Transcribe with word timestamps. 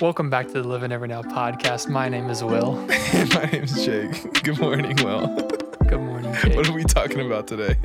Welcome 0.00 0.30
back 0.30 0.46
to 0.46 0.54
the 0.54 0.66
Live 0.66 0.82
in 0.82 0.92
Every 0.92 1.08
Now 1.08 1.20
podcast. 1.20 1.90
My 1.90 2.08
name 2.08 2.30
is 2.30 2.42
Will. 2.42 2.72
My 3.34 3.50
name's 3.52 3.84
Jake. 3.84 4.32
Good 4.42 4.58
morning, 4.58 4.96
Will. 5.04 5.26
Good 5.88 6.00
morning, 6.00 6.34
Jake. 6.40 6.56
What 6.56 6.66
are 6.70 6.72
we 6.72 6.84
talking 6.84 7.20
about 7.20 7.46
today? 7.46 7.76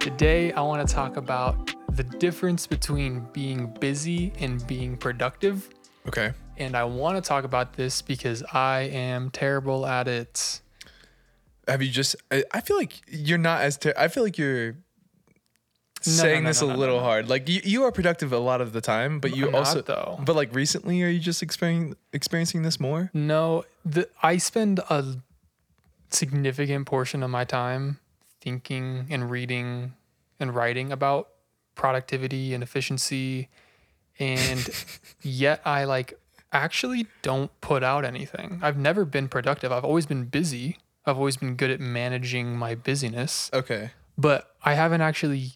Today, 0.00 0.50
I 0.50 0.62
want 0.62 0.88
to 0.88 0.92
talk 0.92 1.16
about 1.16 1.70
the 1.94 2.02
difference 2.02 2.66
between 2.66 3.24
being 3.32 3.72
busy 3.78 4.32
and 4.40 4.66
being 4.66 4.96
productive. 4.96 5.70
Okay. 6.08 6.32
And 6.56 6.76
I 6.76 6.82
want 6.82 7.22
to 7.22 7.28
talk 7.28 7.44
about 7.44 7.74
this 7.74 8.02
because 8.02 8.42
I 8.52 8.80
am 8.92 9.30
terrible 9.30 9.86
at 9.86 10.08
it. 10.08 10.62
Have 11.68 11.82
you 11.82 11.90
just? 11.92 12.16
I, 12.32 12.42
I 12.52 12.62
feel 12.62 12.78
like 12.78 13.00
you're 13.06 13.38
not 13.38 13.60
as. 13.60 13.78
Ter- 13.78 13.94
I 13.96 14.08
feel 14.08 14.24
like 14.24 14.38
you're 14.38 14.74
saying 16.00 16.44
no, 16.44 16.50
this 16.50 16.62
no, 16.62 16.72
a 16.72 16.76
little 16.76 16.96
no. 16.98 17.02
hard. 17.04 17.28
Like 17.28 17.48
you, 17.48 17.60
you 17.64 17.84
are 17.84 17.92
productive 17.92 18.32
a 18.32 18.38
lot 18.38 18.60
of 18.60 18.72
the 18.72 18.80
time, 18.80 19.20
but 19.20 19.36
you 19.36 19.46
I'm 19.46 19.52
not, 19.52 19.58
also. 19.66 19.82
though. 19.82 20.18
But 20.24 20.36
like 20.36 20.54
recently, 20.54 21.02
are 21.02 21.08
you 21.08 21.20
just 21.20 21.42
experiencing 21.42 21.96
experiencing 22.12 22.62
this 22.62 22.80
more? 22.80 23.10
No, 23.14 23.64
the, 23.84 24.08
I 24.22 24.38
spend 24.38 24.78
a 24.90 25.16
significant 26.10 26.86
portion 26.86 27.22
of 27.22 27.30
my 27.30 27.44
time 27.44 27.98
thinking 28.40 29.06
and 29.10 29.30
reading 29.30 29.94
and 30.38 30.54
writing 30.54 30.90
about 30.92 31.28
productivity 31.74 32.54
and 32.54 32.62
efficiency. 32.62 33.48
And 34.18 34.68
yet 35.22 35.60
I 35.64 35.84
like 35.84 36.18
actually 36.52 37.06
don't 37.22 37.50
put 37.60 37.82
out 37.82 38.04
anything. 38.04 38.58
I've 38.62 38.76
never 38.76 39.04
been 39.04 39.28
productive. 39.28 39.70
I've 39.72 39.84
always 39.84 40.06
been 40.06 40.24
busy. 40.24 40.78
I've 41.06 41.16
always 41.16 41.36
been 41.36 41.56
good 41.56 41.70
at 41.70 41.80
managing 41.80 42.56
my 42.56 42.74
busyness, 42.74 43.50
Okay. 43.54 43.90
but 44.18 44.54
I 44.62 44.74
haven't 44.74 45.00
actually 45.00 45.52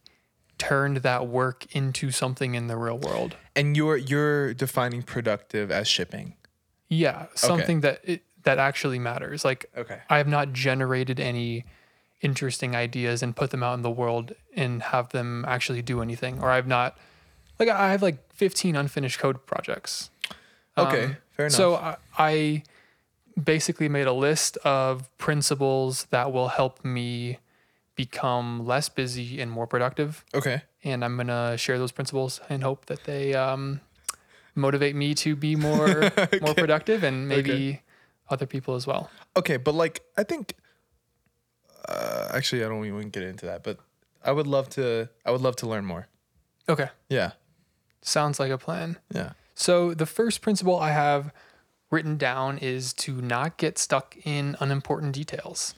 turned 0.58 0.98
that 0.98 1.26
work 1.26 1.66
into 1.74 2.10
something 2.10 2.54
in 2.54 2.66
the 2.66 2.76
real 2.76 2.98
world. 2.98 3.36
And 3.56 3.76
you're 3.76 3.96
you're 3.96 4.54
defining 4.54 5.02
productive 5.02 5.70
as 5.70 5.88
shipping. 5.88 6.34
Yeah, 6.88 7.27
something 7.34 7.80
that 7.80 8.00
it, 8.04 8.22
that 8.44 8.58
actually 8.58 8.98
matters. 8.98 9.44
Like 9.44 9.66
Okay. 9.77 10.00
I 10.08 10.19
have 10.19 10.28
not 10.28 10.52
generated 10.52 11.19
any 11.19 11.64
interesting 12.24 12.74
ideas 12.74 13.22
and 13.22 13.36
put 13.36 13.50
them 13.50 13.62
out 13.62 13.74
in 13.74 13.83
the 13.83 13.91
world 13.91 14.33
and 14.56 14.83
have 14.83 15.11
them 15.11 15.44
actually 15.46 15.83
do 15.83 16.00
anything. 16.00 16.41
Or 16.41 16.50
I've 16.50 16.66
not, 16.66 16.96
like, 17.58 17.68
I 17.68 17.91
have 17.91 18.02
like 18.02 18.33
15 18.33 18.77
unfinished 18.77 19.18
code 19.18 19.44
projects. 19.46 20.11
Okay. 20.77 21.05
Um, 21.05 21.16
fair 21.33 21.46
enough. 21.46 21.56
So 21.56 21.74
I, 21.74 21.96
I 22.16 22.62
basically 23.42 23.89
made 23.89 24.06
a 24.06 24.12
list 24.12 24.56
of 24.58 25.16
principles 25.18 26.06
that 26.11 26.33
will 26.33 26.48
help 26.48 26.84
me 26.84 27.39
become 27.95 28.67
less 28.67 28.89
busy 28.89 29.41
and 29.41 29.50
more 29.50 29.67
productive. 29.67 30.25
okay. 30.34 30.62
And 30.83 31.05
I'm 31.05 31.17
going 31.17 31.28
to 31.28 31.56
share 31.56 31.78
those 31.78 31.92
principles 31.92 32.41
and 32.51 32.62
hope 32.62 32.86
that 32.86 33.05
they 33.05 33.33
um, 33.34 33.81
motivate 34.55 34.95
me 34.95 35.14
to 35.14 35.34
be 35.34 35.56
more, 35.56 36.12
more 36.42 36.55
productive 36.55 37.03
and 37.03 37.27
maybe 37.28 37.51
Okay. 37.53 37.83
other 38.28 38.47
people 38.47 38.75
as 38.75 38.86
well. 38.86 39.11
Okay, 39.36 39.56
but 39.56 39.75
like 39.75 40.03
I 40.19 40.25
think 40.25 40.55
uh, 41.89 42.28
actually 42.33 42.64
I 42.64 42.69
don't 42.69 42.84
even 42.84 43.11
get 43.11 43.23
into 43.23 43.47
that, 43.47 43.62
but 43.62 43.78
I 44.25 44.33
would 44.33 44.47
love 44.47 44.69
to 44.70 45.08
I 45.25 45.31
would 45.31 45.41
love 45.41 45.56
to 45.56 45.67
learn 45.67 45.84
more. 45.84 46.06
Okay. 46.69 46.89
Yeah. 47.08 47.33
Sounds 48.03 48.39
like 48.39 48.51
a 48.51 48.58
plan. 48.58 48.98
Yeah. 49.12 49.33
So, 49.55 49.95
the 49.95 50.06
first 50.06 50.42
principle 50.42 50.79
I 50.79 50.91
have 50.91 51.33
written 51.91 52.17
down 52.19 52.58
is 52.58 52.92
to 52.95 53.20
not 53.23 53.56
get 53.56 53.79
stuck 53.79 54.17
in 54.25 54.56
unimportant 54.61 55.14
details 55.14 55.75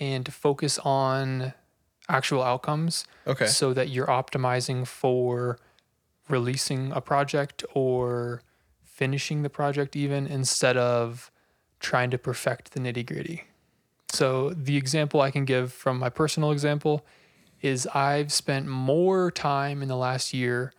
and 0.00 0.24
to 0.26 0.32
focus 0.32 0.78
on 0.80 1.52
actual 2.08 2.42
outcomes 2.42 3.04
Okay. 3.26 3.46
so 3.46 3.74
that 3.74 3.88
you're 3.90 4.06
optimizing 4.06 4.86
for 4.86 5.58
releasing 6.28 6.92
a 6.92 7.00
project 7.00 7.64
or 7.74 8.42
finishing 8.82 9.42
the 9.42 9.50
project, 9.50 9.94
even 9.96 10.26
instead 10.26 10.76
of 10.76 11.30
trying 11.80 12.10
to 12.10 12.18
perfect 12.18 12.72
the 12.72 12.80
nitty 12.80 13.06
gritty. 13.06 13.44
So, 14.10 14.50
the 14.50 14.76
example 14.76 15.20
I 15.20 15.30
can 15.30 15.44
give 15.44 15.72
from 15.72 15.98
my 15.98 16.08
personal 16.08 16.50
example 16.50 17.04
is 17.60 17.86
I've 17.88 18.32
spent 18.32 18.66
more 18.66 19.30
time 19.30 19.82
in 19.82 19.88
the 19.88 19.96
last 19.96 20.32
year 20.32 20.72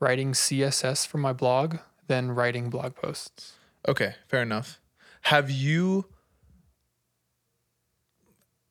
writing 0.00 0.32
CSS 0.32 1.06
for 1.06 1.18
my 1.18 1.32
blog 1.32 1.76
than 2.08 2.32
writing 2.32 2.70
blog 2.70 2.96
posts. 2.96 3.52
Okay, 3.86 4.14
fair 4.28 4.42
enough. 4.42 4.80
Have 5.22 5.50
you 5.50 6.06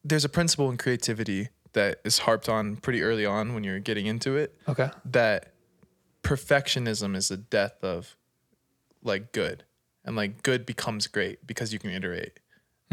There's 0.03 0.25
a 0.25 0.29
principle 0.29 0.69
in 0.71 0.77
creativity 0.77 1.49
that 1.73 1.99
is 2.03 2.19
harped 2.19 2.49
on 2.49 2.75
pretty 2.77 3.01
early 3.01 3.25
on 3.25 3.53
when 3.53 3.63
you're 3.63 3.79
getting 3.79 4.05
into 4.07 4.35
it 4.35 4.55
Okay. 4.67 4.89
that 5.05 5.53
perfectionism 6.23 7.15
is 7.15 7.29
the 7.29 7.37
death 7.37 7.83
of 7.83 8.15
like 9.03 9.31
good 9.31 9.63
and 10.05 10.15
like 10.15 10.43
good 10.43 10.65
becomes 10.65 11.07
great 11.07 11.45
because 11.47 11.73
you 11.73 11.79
can 11.79 11.89
iterate 11.91 12.39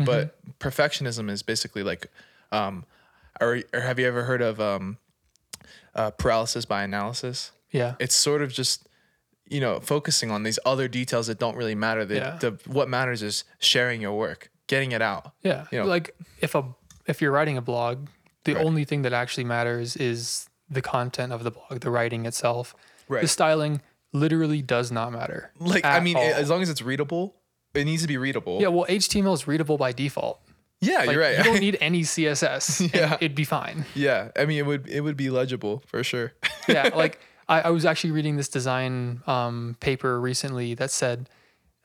but 0.04 0.36
perfectionism 0.60 1.28
is 1.28 1.42
basically 1.42 1.82
like 1.82 2.06
um 2.52 2.84
or, 3.40 3.60
or 3.74 3.80
have 3.80 3.98
you 3.98 4.06
ever 4.06 4.22
heard 4.24 4.40
of 4.40 4.60
um 4.60 4.96
uh, 5.96 6.10
paralysis 6.12 6.64
by 6.64 6.82
analysis 6.84 7.50
Yeah. 7.72 7.96
it's 7.98 8.14
sort 8.14 8.40
of 8.42 8.52
just 8.52 8.88
you 9.50 9.60
know 9.60 9.80
focusing 9.80 10.30
on 10.30 10.44
these 10.44 10.58
other 10.64 10.86
details 10.88 11.26
that 11.26 11.38
don't 11.40 11.56
really 11.56 11.74
matter 11.74 12.04
the, 12.04 12.14
Yeah. 12.14 12.36
the 12.40 12.58
what 12.66 12.88
matters 12.88 13.22
is 13.24 13.42
sharing 13.58 14.00
your 14.00 14.16
work 14.16 14.50
getting 14.68 14.92
it 14.92 15.02
out 15.02 15.32
Yeah. 15.42 15.66
you 15.72 15.80
know. 15.80 15.84
like 15.86 16.14
if 16.40 16.54
a 16.54 16.64
if 17.08 17.20
you're 17.20 17.32
writing 17.32 17.56
a 17.56 17.62
blog, 17.62 18.06
the 18.44 18.54
Right. 18.54 18.64
only 18.64 18.84
thing 18.84 19.02
that 19.02 19.12
actually 19.12 19.44
matters 19.44 19.96
is 19.96 20.48
the 20.70 20.82
content 20.82 21.32
of 21.32 21.42
the 21.44 21.50
blog, 21.50 21.80
the 21.80 21.90
writing 21.90 22.26
itself. 22.26 22.74
Right. 23.08 23.22
The 23.22 23.28
styling 23.28 23.80
literally 24.12 24.62
does 24.62 24.90
not 24.92 25.12
matter. 25.12 25.50
like 25.58 25.84
i 25.84 26.00
mean 26.00 26.16
all. 26.16 26.22
as 26.22 26.48
long 26.48 26.62
as 26.62 26.70
it's 26.70 26.80
readable 26.80 27.34
it 27.74 27.84
needs 27.84 28.00
to 28.02 28.08
be 28.08 28.16
readable 28.16 28.58
yeah, 28.60 28.68
well, 28.68 28.86
HTML 28.88 29.34
is 29.34 29.46
readable 29.46 29.76
by 29.76 29.92
default. 29.92 30.40
yeah 30.80 30.98
Like, 31.00 31.10
you're 31.10 31.20
right 31.20 31.36
You 31.38 31.44
don't 31.44 31.60
need 31.68 31.76
any 31.82 32.02
CSS. 32.02 32.94
Yeah. 32.94 33.14
it'd 33.20 33.34
be 33.34 33.44
fine. 33.44 33.84
yeah 33.94 34.30
i 34.36 34.46
mean 34.46 34.58
it 34.58 34.66
would 34.66 34.88
it 34.88 35.00
would 35.02 35.16
be 35.16 35.28
legible 35.28 35.82
for 35.86 36.02
sure 36.02 36.32
yeah, 36.68 36.88
like 36.94 37.20
I, 37.50 37.60
I 37.62 37.70
was 37.70 37.84
actually 37.84 38.12
reading 38.12 38.36
this 38.36 38.48
design 38.48 39.22
um, 39.26 39.76
paper 39.80 40.18
recently 40.20 40.72
that 40.74 40.90
said 40.90 41.28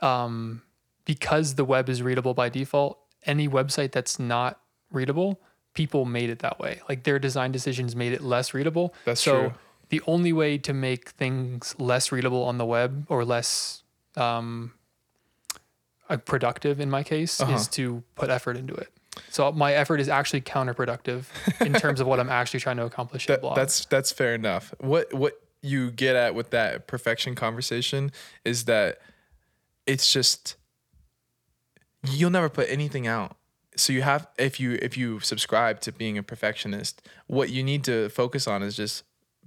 um, 0.01 0.61
because 1.05 1.55
the 1.55 1.66
web 1.66 1.90
is 1.90 2.01
readable 2.01 2.34
by 2.34 2.50
default, 2.50 3.00
any 3.25 3.47
website 3.47 3.91
that's 3.91 4.19
not 4.19 4.59
readable, 4.93 5.39
people 5.73 6.05
made 6.05 6.29
it 6.29 6.39
that 6.39 6.59
way. 6.59 6.81
Like 6.87 7.03
their 7.03 7.19
design 7.19 7.51
decisions 7.51 7.95
made 7.95 8.13
it 8.13 8.21
less 8.21 8.53
readable. 8.53 8.93
That's 9.05 9.21
so 9.21 9.39
true. 9.49 9.53
the 9.89 10.01
only 10.07 10.31
way 10.33 10.57
to 10.59 10.73
make 10.73 11.09
things 11.09 11.75
less 11.79 12.11
readable 12.11 12.43
on 12.43 12.57
the 12.57 12.65
web 12.65 13.05
or 13.09 13.25
less 13.25 13.83
um, 14.15 14.73
uh, 16.09 16.17
productive 16.17 16.79
in 16.79 16.89
my 16.89 17.03
case 17.03 17.39
Uh-huh. 17.41 17.53
is 17.55 17.67
to 17.69 18.03
put 18.15 18.29
effort 18.29 18.55
into 18.57 18.73
it. 18.75 18.89
So 19.29 19.51
my 19.51 19.73
effort 19.73 19.99
is 19.99 20.09
actually 20.09 20.41
counterproductive 20.41 21.25
in 21.61 21.73
terms 21.83 21.99
of 21.99 22.07
what 22.07 22.19
I'm 22.19 22.29
actually 22.29 22.59
trying 22.61 22.77
to 22.77 22.85
accomplish 22.85 23.27
That, 23.27 23.41
blog. 23.41 23.55
that's 23.55 23.85
that's 23.85 24.11
fair 24.11 24.33
enough. 24.33 24.73
What 24.79 25.13
what 25.13 25.33
you 25.61 25.91
get 25.91 26.15
at 26.15 26.35
with 26.35 26.49
that 26.49 26.87
perfection 26.87 27.35
conversation 27.35 28.11
is 28.43 28.65
that 28.65 28.99
it's 29.85 30.11
just 30.11 30.55
you'll 32.09 32.29
never 32.31 32.49
put 32.49 32.67
anything 32.69 33.07
out. 33.07 33.37
So 33.75 33.94
you 33.94 34.01
have 34.01 34.28
if 34.38 34.59
you 34.59 34.78
if 34.81 34.97
you 34.97 35.19
subscribe 35.19 35.81
to 35.81 35.91
being 35.91 36.17
a 36.17 36.23
perfectionist, 36.23 37.01
what 37.28 37.50
you 37.50 37.63
need 37.63 37.84
to 37.85 38.09
focus 38.09 38.47
on 38.47 38.63
is 38.63 38.75
just 38.75 39.03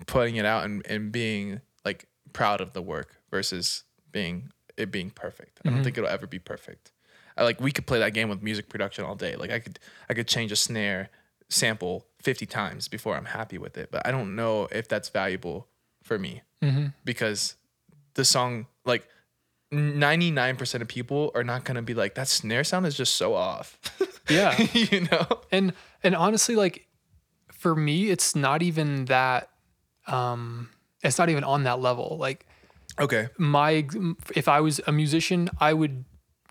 putting 0.06 0.36
it 0.36 0.44
out 0.44 0.64
and, 0.64 0.84
and 0.86 1.10
being 1.10 1.60
like 1.84 2.06
proud 2.32 2.60
of 2.60 2.72
the 2.72 2.82
work 2.82 3.16
versus 3.30 3.84
being 4.12 4.50
it 4.76 4.90
being 4.90 5.10
perfect. 5.10 5.60
I 5.60 5.68
don't 5.68 5.76
mm-hmm. 5.76 5.84
think 5.84 5.98
it'll 5.98 6.10
ever 6.10 6.26
be 6.26 6.38
perfect. 6.38 6.92
I 7.36 7.44
like 7.44 7.60
we 7.60 7.72
could 7.72 7.86
play 7.86 7.98
that 7.98 8.14
game 8.14 8.28
with 8.28 8.42
music 8.42 8.68
production 8.68 9.04
all 9.04 9.14
day. 9.14 9.36
Like 9.36 9.50
I 9.50 9.58
could 9.58 9.78
I 10.08 10.14
could 10.14 10.28
change 10.28 10.52
a 10.52 10.56
snare 10.56 11.10
sample 11.48 12.06
50 12.22 12.46
times 12.46 12.88
before 12.88 13.16
I'm 13.16 13.26
happy 13.26 13.58
with 13.58 13.78
it, 13.78 13.90
but 13.92 14.06
I 14.06 14.10
don't 14.10 14.34
know 14.34 14.68
if 14.72 14.88
that's 14.88 15.08
valuable 15.08 15.68
for 16.02 16.18
me 16.18 16.42
mm-hmm. 16.62 16.86
because 17.04 17.56
the 18.14 18.24
song 18.24 18.66
like 18.84 19.08
99% 19.72 20.80
of 20.80 20.88
people 20.88 21.32
are 21.34 21.42
not 21.44 21.64
going 21.64 21.74
to 21.74 21.82
be 21.82 21.94
like 21.94 22.14
that 22.14 22.28
snare 22.28 22.64
sound 22.64 22.86
is 22.86 22.96
just 22.96 23.16
so 23.16 23.34
off. 23.34 23.78
yeah. 24.28 24.56
you 24.72 25.02
know? 25.10 25.26
and 25.50 25.72
and 26.02 26.14
honestly 26.14 26.56
like 26.56 26.86
for 27.50 27.74
me 27.74 28.10
it's 28.10 28.36
not 28.36 28.62
even 28.62 29.06
that 29.06 29.50
um 30.06 30.68
it's 31.02 31.18
not 31.18 31.28
even 31.28 31.42
on 31.44 31.64
that 31.64 31.80
level 31.80 32.16
like 32.20 32.46
Okay. 32.98 33.28
my 33.38 33.86
if 34.34 34.46
i 34.48 34.60
was 34.60 34.80
a 34.86 34.92
musician 34.92 35.50
i 35.60 35.72
would 35.72 36.04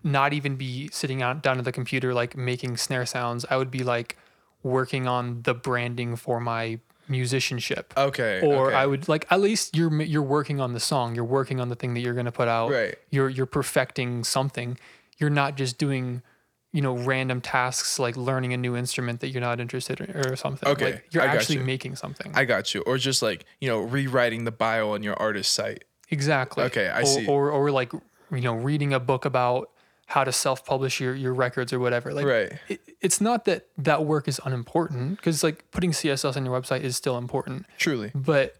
not 0.04 0.32
even 0.32 0.56
be 0.56 0.88
sitting 0.92 1.22
out 1.22 1.42
down 1.42 1.58
at 1.58 1.64
the 1.64 1.72
computer 1.72 2.12
like 2.12 2.36
making 2.36 2.76
snare 2.76 3.06
sounds 3.06 3.44
i 3.50 3.56
would 3.56 3.70
be 3.70 3.82
like 3.82 4.16
working 4.62 5.06
on 5.06 5.42
the 5.42 5.54
branding 5.54 6.16
for 6.16 6.38
my 6.40 6.78
musicianship 7.08 7.92
Okay. 7.96 8.40
or 8.42 8.68
okay. 8.68 8.76
I 8.76 8.86
would 8.86 9.08
like 9.08 9.26
at 9.30 9.40
least 9.40 9.76
you're 9.76 10.02
you're 10.02 10.22
working 10.22 10.60
on 10.60 10.72
the 10.72 10.80
song, 10.80 11.14
you're 11.14 11.24
working 11.24 11.60
on 11.60 11.68
the 11.68 11.74
thing 11.76 11.94
that 11.94 12.00
you're 12.00 12.14
going 12.14 12.26
to 12.26 12.32
put 12.32 12.48
out. 12.48 12.70
Right. 12.70 12.96
You're 13.10 13.28
you're 13.28 13.46
perfecting 13.46 14.24
something. 14.24 14.78
You're 15.18 15.30
not 15.30 15.56
just 15.56 15.78
doing 15.78 16.22
you 16.72 16.82
know 16.82 16.94
random 16.96 17.40
tasks 17.40 17.98
like 17.98 18.16
learning 18.16 18.52
a 18.52 18.56
new 18.56 18.76
instrument 18.76 19.20
that 19.20 19.28
you're 19.30 19.40
not 19.40 19.60
interested 19.60 20.00
in 20.00 20.10
or 20.14 20.36
something. 20.36 20.68
Okay, 20.68 20.92
Like 20.92 21.06
you're 21.10 21.22
I 21.22 21.26
actually 21.26 21.58
you. 21.58 21.64
making 21.64 21.96
something. 21.96 22.32
I 22.34 22.44
got 22.44 22.74
you. 22.74 22.82
Or 22.82 22.98
just 22.98 23.22
like, 23.22 23.46
you 23.60 23.68
know, 23.68 23.78
rewriting 23.80 24.44
the 24.44 24.52
bio 24.52 24.90
on 24.92 25.02
your 25.02 25.14
artist 25.14 25.52
site. 25.54 25.84
exactly. 26.10 26.64
Okay, 26.64 26.88
I 26.88 27.00
or, 27.02 27.06
see. 27.06 27.26
Or 27.26 27.50
or 27.50 27.70
like 27.70 27.92
you 27.92 28.40
know 28.40 28.54
reading 28.54 28.92
a 28.92 29.00
book 29.00 29.24
about 29.24 29.70
how 30.06 30.22
to 30.24 30.32
self-publish 30.32 31.00
your 31.00 31.14
your 31.14 31.34
records 31.34 31.72
or 31.72 31.78
whatever. 31.80 32.14
Like 32.14 32.26
Right. 32.26 32.52
it, 32.68 32.80
it's 33.00 33.20
not 33.20 33.44
that 33.46 33.66
that 33.78 34.04
work 34.04 34.28
is 34.28 34.40
unimportant 34.44 35.16
because 35.16 35.42
like 35.42 35.68
putting 35.72 35.90
CSS 35.92 36.36
on 36.36 36.44
your 36.44 36.58
website 36.60 36.82
is 36.82 36.96
still 36.96 37.18
important, 37.18 37.66
Truly. 37.78 38.12
but 38.14 38.56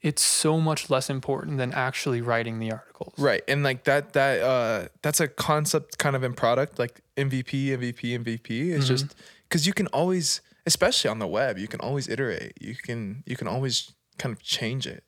it's 0.00 0.22
so 0.22 0.60
much 0.60 0.90
less 0.90 1.10
important 1.10 1.58
than 1.58 1.72
actually 1.72 2.20
writing 2.20 2.58
the 2.60 2.70
articles. 2.72 3.14
Right. 3.18 3.42
And 3.48 3.62
like 3.62 3.84
that 3.84 4.12
that 4.12 4.40
uh 4.42 4.88
that's 5.02 5.20
a 5.20 5.28
concept 5.28 5.98
kind 5.98 6.14
of 6.16 6.22
in 6.24 6.34
product 6.34 6.78
like 6.78 7.00
MVP, 7.16 7.68
MVP, 7.68 8.18
MVP. 8.24 8.70
It's 8.76 8.86
just 8.88 9.14
cuz 9.50 9.66
you 9.66 9.72
can 9.72 9.86
always 9.88 10.40
especially 10.66 11.10
on 11.10 11.18
the 11.18 11.26
web, 11.26 11.58
you 11.58 11.66
can 11.68 11.80
always 11.80 12.08
iterate. 12.08 12.52
You 12.60 12.74
can 12.74 13.22
you 13.26 13.36
can 13.36 13.48
always 13.48 13.92
kind 14.18 14.32
of 14.34 14.42
change 14.42 14.84
it 14.86 15.04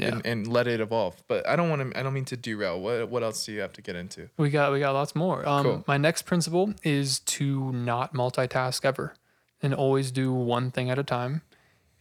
Yeah. 0.00 0.08
and, 0.14 0.26
and 0.26 0.46
let 0.46 0.66
it 0.66 0.80
evolve. 0.80 1.22
But 1.28 1.46
I 1.48 1.56
don't 1.56 1.68
want 1.68 1.92
to 1.92 1.98
I 1.98 2.02
don't 2.02 2.12
mean 2.14 2.24
to 2.26 2.36
derail. 2.36 2.80
What 2.80 3.08
what 3.08 3.22
else 3.22 3.44
do 3.44 3.52
you 3.52 3.60
have 3.60 3.72
to 3.74 3.82
get 3.82 3.96
into? 3.96 4.28
We 4.36 4.50
got 4.50 4.72
we 4.72 4.80
got 4.80 4.92
lots 4.92 5.14
more. 5.14 5.46
Um, 5.46 5.64
Cool. 5.64 5.84
My 5.86 5.96
next 5.96 6.22
principle 6.22 6.74
is 6.82 7.20
to 7.20 7.72
not 7.72 8.14
multitask 8.14 8.84
ever, 8.84 9.14
and 9.62 9.74
always 9.74 10.10
do 10.10 10.32
one 10.32 10.70
thing 10.70 10.90
at 10.90 10.98
a 10.98 11.04
time. 11.04 11.42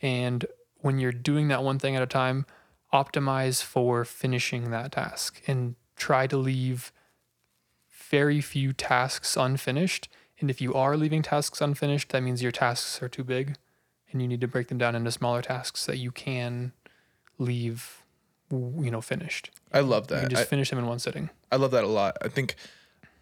And 0.02 0.46
when 0.78 0.98
you're 1.00 1.12
doing 1.12 1.50
that 1.50 1.64
one 1.64 1.78
thing 1.80 1.96
at 1.96 2.02
a 2.02 2.08
time, 2.08 2.46
optimize 2.94 3.62
for 3.62 4.06
finishing 4.06 4.72
that 4.72 4.94
task 4.94 5.42
and 5.46 5.76
try 5.96 6.26
to 6.28 6.38
leave 6.38 6.92
very 8.10 8.42
few 8.42 8.74
tasks 8.74 9.36
unfinished. 9.38 10.08
And 10.40 10.50
if 10.50 10.62
you 10.62 10.74
are 10.74 10.96
leaving 10.96 11.22
tasks 11.22 11.60
unfinished, 11.60 12.10
that 12.10 12.24
means 12.24 12.42
your 12.42 12.52
tasks 12.54 13.02
are 13.04 13.10
too 13.10 13.26
big, 13.26 13.58
and 14.12 14.22
you 14.22 14.28
need 14.28 14.40
to 14.42 14.48
break 14.48 14.70
them 14.70 14.78
down 14.78 14.96
into 14.96 15.12
smaller 15.12 15.42
tasks 15.42 15.86
that 15.86 15.98
you 15.98 16.12
can 16.12 16.72
leave, 17.40 18.04
you 18.52 18.92
know, 18.92 19.02
finished. 19.02 19.50
I 19.74 19.80
love 19.80 20.06
You 20.10 20.16
that. 20.16 20.22
can 20.22 20.30
just 20.30 20.42
I, 20.44 20.46
finish 20.46 20.70
them 20.70 20.80
in 20.80 20.86
one 20.86 21.00
sitting. 21.00 21.30
I 21.52 21.56
love 21.56 21.72
that 21.72 21.84
a 21.84 21.88
lot. 21.88 22.18
I 22.22 22.28
think 22.28 22.56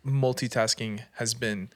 multitasking 0.06 1.02
has 1.14 1.34
been, 1.34 1.70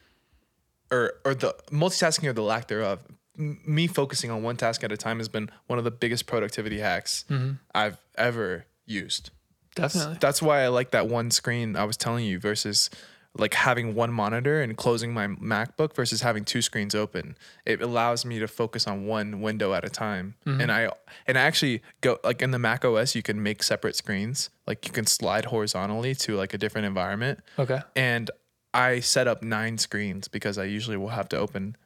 or 0.92 1.14
or 1.24 1.34
the 1.34 1.56
multitasking 1.72 2.28
or 2.28 2.34
the 2.34 2.42
lack 2.42 2.68
thereof, 2.68 3.06
m- 3.38 3.60
me 3.66 3.88
focusing 3.88 4.32
on 4.32 4.44
one 4.44 4.58
task 4.58 4.84
at 4.84 4.92
a 4.92 4.98
time 4.98 5.20
has 5.20 5.30
been 5.30 5.50
one 5.68 5.80
of 5.80 5.86
the 5.86 5.92
biggest 5.92 6.26
productivity 6.26 6.80
hacks 6.80 7.26
mm-hmm. 7.30 7.54
I've 7.74 7.98
ever 8.18 8.66
used. 8.86 9.32
Definitely. 9.76 10.18
That's 10.20 10.42
why 10.42 10.64
I 10.64 10.68
like 10.68 10.92
that 10.92 11.08
one 11.08 11.32
screen 11.32 11.78
I 11.78 11.86
was 11.86 11.96
telling 11.96 12.26
you 12.26 12.40
versus 12.40 12.90
like 13.38 13.54
having 13.54 13.96
one 13.96 14.12
monitor 14.12 14.62
and 14.62 14.76
closing 14.76 15.14
my 15.14 15.28
MacBook 15.28 15.96
versus 15.96 16.22
having 16.22 16.44
two 16.44 16.62
screens 16.62 16.94
open. 16.94 17.38
It 17.66 17.82
allows 17.82 18.26
me 18.26 18.40
to 18.40 18.48
focus 18.48 18.88
on 18.88 19.06
one 19.06 19.42
window 19.42 19.74
at 19.74 19.86
a 19.86 19.90
time. 19.90 20.36
And 20.46 20.72
I 20.72 20.90
and 21.26 21.38
I 21.38 21.42
actually 21.42 21.82
go 22.02 22.20
like 22.24 22.42
in 22.42 22.52
the 22.52 22.60
Mac 22.60 22.84
OS 22.84 23.16
you 23.16 23.24
can 23.24 23.42
make 23.42 23.64
separate 23.64 23.96
screens. 23.96 24.50
Like 24.68 24.86
you 24.86 24.92
can 24.92 25.06
slide 25.06 25.46
horizontally 25.46 26.14
to 26.16 26.36
like 26.36 26.54
a 26.54 26.58
different 26.58 26.88
environment. 26.88 27.40
Okay. 27.58 27.80
And 27.96 28.30
I 28.74 29.00
set 29.00 29.28
up 29.28 29.44
nine 29.44 29.78
screens 29.78 30.28
because 30.28 30.58
I 30.58 30.66
usually 30.66 30.98
will 30.98 31.10
have 31.10 31.30
to 31.30 31.38
open 31.38 31.78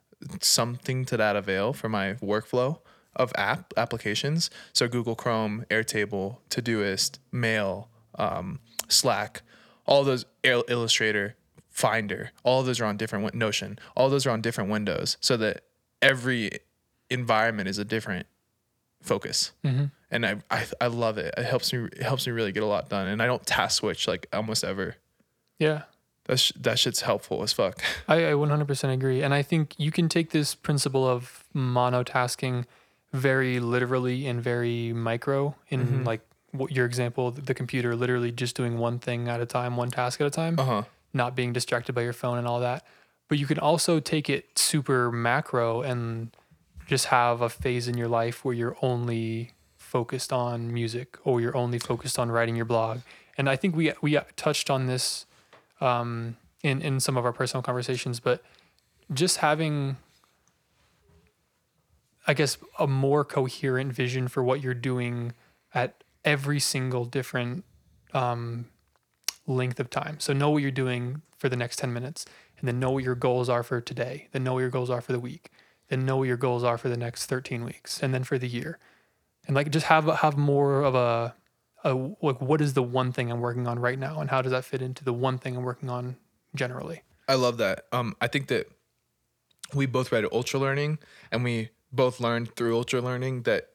something 0.41 1.05
to 1.05 1.17
that 1.17 1.35
avail 1.35 1.73
for 1.73 1.89
my 1.89 2.13
workflow 2.15 2.79
of 3.15 3.31
app 3.37 3.73
applications. 3.77 4.49
So 4.73 4.87
Google 4.87 5.15
Chrome, 5.15 5.65
Airtable, 5.69 6.37
Todoist, 6.49 7.19
Mail, 7.31 7.89
um, 8.17 8.59
Slack, 8.87 9.41
all 9.85 10.03
those 10.03 10.25
Il- 10.43 10.65
Illustrator, 10.67 11.35
Finder, 11.69 12.31
all 12.43 12.61
of 12.61 12.65
those 12.65 12.79
are 12.79 12.85
on 12.85 12.97
different 12.97 13.35
Notion. 13.35 13.79
All 13.95 14.09
those 14.09 14.25
are 14.25 14.31
on 14.31 14.41
different 14.41 14.69
windows, 14.69 15.17
so 15.19 15.35
that 15.37 15.61
every 16.01 16.51
environment 17.09 17.67
is 17.67 17.77
a 17.77 17.85
different 17.85 18.27
focus. 19.01 19.51
Mm-hmm. 19.63 19.85
And 20.11 20.25
I, 20.25 20.35
I 20.49 20.65
I 20.81 20.87
love 20.87 21.17
it. 21.17 21.33
It 21.37 21.45
helps 21.45 21.71
me 21.73 21.87
it 21.91 22.01
helps 22.01 22.27
me 22.27 22.33
really 22.33 22.51
get 22.51 22.63
a 22.63 22.67
lot 22.67 22.89
done. 22.89 23.07
And 23.07 23.21
I 23.21 23.25
don't 23.25 23.45
task 23.45 23.79
switch 23.79 24.07
like 24.07 24.27
almost 24.33 24.63
ever. 24.63 24.95
Yeah. 25.59 25.83
That 26.25 26.39
sh- 26.39 26.53
that 26.59 26.79
shit's 26.79 27.01
helpful 27.01 27.43
as 27.43 27.53
fuck. 27.53 27.81
I, 28.07 28.29
I 28.29 28.31
100% 28.31 28.93
agree. 28.93 29.21
And 29.21 29.33
I 29.33 29.41
think 29.41 29.75
you 29.77 29.91
can 29.91 30.09
take 30.09 30.31
this 30.31 30.55
principle 30.55 31.07
of 31.07 31.43
monotasking 31.55 32.65
very 33.13 33.59
literally 33.59 34.27
and 34.27 34.41
very 34.41 34.91
micro 34.91 35.55
in 35.69 35.85
mm-hmm. 35.85 36.03
like 36.03 36.21
what 36.21 36.34
your 36.69 36.85
example, 36.85 37.31
the 37.31 37.53
computer 37.53 37.95
literally 37.95 38.31
just 38.31 38.55
doing 38.55 38.77
one 38.77 38.99
thing 38.99 39.27
at 39.27 39.39
a 39.41 39.45
time, 39.45 39.77
one 39.77 39.89
task 39.91 40.19
at 40.21 40.27
a 40.27 40.31
time, 40.31 40.59
Uh 40.59 40.65
huh. 40.65 40.83
not 41.13 41.35
being 41.35 41.53
distracted 41.53 41.93
by 41.93 42.01
your 42.01 42.13
phone 42.13 42.37
and 42.37 42.47
all 42.47 42.59
that. 42.59 42.85
But 43.27 43.37
you 43.39 43.45
can 43.47 43.59
also 43.59 43.99
take 43.99 44.29
it 44.29 44.57
super 44.59 45.11
macro 45.11 45.81
and 45.81 46.29
just 46.87 47.05
have 47.07 47.41
a 47.41 47.49
phase 47.49 47.87
in 47.87 47.97
your 47.97 48.07
life 48.07 48.45
where 48.45 48.53
you're 48.53 48.77
only 48.81 49.51
focused 49.77 50.31
on 50.31 50.71
music 50.73 51.17
or 51.23 51.41
you're 51.41 51.55
only 51.57 51.79
focused 51.79 52.19
on 52.19 52.29
writing 52.31 52.55
your 52.55 52.65
blog. 52.65 52.99
And 53.37 53.49
I 53.49 53.55
think 53.55 53.75
we 53.75 53.91
we 54.01 54.17
touched 54.35 54.69
on 54.69 54.85
this 54.85 55.25
um, 55.81 56.37
in 56.61 56.81
in 56.81 56.99
some 56.99 57.17
of 57.17 57.25
our 57.25 57.33
personal 57.33 57.61
conversations, 57.63 58.19
but 58.19 58.43
just 59.13 59.37
having, 59.37 59.97
I 62.27 62.33
guess, 62.33 62.57
a 62.79 62.87
more 62.87 63.23
coherent 63.23 63.93
vision 63.93 64.27
for 64.27 64.43
what 64.43 64.61
you're 64.61 64.73
doing 64.73 65.33
at 65.73 66.03
every 66.25 66.59
single 66.59 67.05
different 67.05 67.63
um, 68.13 68.65
length 69.47 69.79
of 69.79 69.89
time. 69.89 70.19
So 70.19 70.33
know 70.33 70.49
what 70.49 70.61
you're 70.61 70.71
doing 70.71 71.21
for 71.37 71.47
the 71.47 71.55
next 71.55 71.77
10 71.77 71.93
minutes 71.93 72.25
and 72.59 72.67
then 72.67 72.79
know 72.79 72.91
what 72.91 73.03
your 73.03 73.15
goals 73.15 73.47
are 73.47 73.63
for 73.63 73.79
today, 73.79 74.27
then 74.31 74.43
know 74.43 74.53
what 74.53 74.59
your 74.59 74.69
goals 74.69 74.89
are 74.89 75.01
for 75.01 75.13
the 75.13 75.19
week, 75.19 75.51
then 75.87 76.05
know 76.05 76.17
what 76.17 76.27
your 76.27 76.37
goals 76.37 76.63
are 76.63 76.77
for 76.77 76.89
the 76.89 76.97
next 76.97 77.27
13 77.27 77.63
weeks 77.63 78.01
and 78.01 78.13
then 78.13 78.23
for 78.23 78.37
the 78.37 78.47
year. 78.47 78.79
And 79.47 79.55
like 79.55 79.69
just 79.69 79.85
have 79.85 80.05
have 80.05 80.37
more 80.37 80.81
of 80.81 80.95
a, 80.95 81.35
a 81.83 81.93
like 82.21 82.41
what 82.41 82.61
is 82.61 82.73
the 82.73 82.83
one 82.83 83.11
thing 83.11 83.31
I'm 83.31 83.41
working 83.41 83.67
on 83.67 83.77
right 83.79 83.99
now 83.99 84.19
and 84.19 84.29
how 84.29 84.41
does 84.41 84.51
that 84.51 84.65
fit 84.65 84.81
into 84.81 85.03
the 85.03 85.13
one 85.13 85.37
thing 85.37 85.55
I'm 85.55 85.63
working 85.63 85.89
on 85.89 86.17
generally? 86.55 87.03
I 87.27 87.35
love 87.35 87.57
that. 87.57 87.85
Um, 87.91 88.15
I 88.21 88.27
think 88.27 88.47
that 88.47 88.67
we 89.73 89.85
both 89.85 90.11
read 90.11 90.25
Ultra 90.31 90.59
Learning, 90.59 90.99
and 91.31 91.43
we 91.43 91.69
both 91.91 92.19
learned 92.19 92.55
through 92.55 92.75
Ultra 92.75 93.01
Learning 93.01 93.43
that 93.43 93.69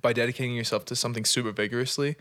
by 0.00 0.12
dedicating 0.12 0.54
yourself 0.54 0.84
to 0.86 0.96
something 0.96 1.24
super 1.24 1.52
vigorously, 1.52 2.16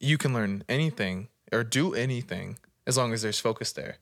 you 0.00 0.18
can 0.18 0.34
learn 0.34 0.62
anything 0.68 1.28
or 1.52 1.64
do 1.64 1.94
anything 1.94 2.58
as 2.86 2.96
long 2.96 3.12
as 3.12 3.22
there's 3.22 3.40
focus 3.40 3.72
there, 3.72 3.98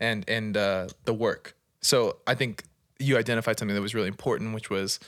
and 0.00 0.28
and 0.28 0.56
uh, 0.56 0.88
the 1.04 1.14
work. 1.14 1.56
So 1.80 2.18
I 2.26 2.34
think 2.34 2.64
you 2.98 3.16
identified 3.16 3.58
something 3.58 3.74
that 3.74 3.82
was 3.82 3.94
really 3.94 4.08
important, 4.08 4.54
which 4.54 4.70
was, 4.70 4.98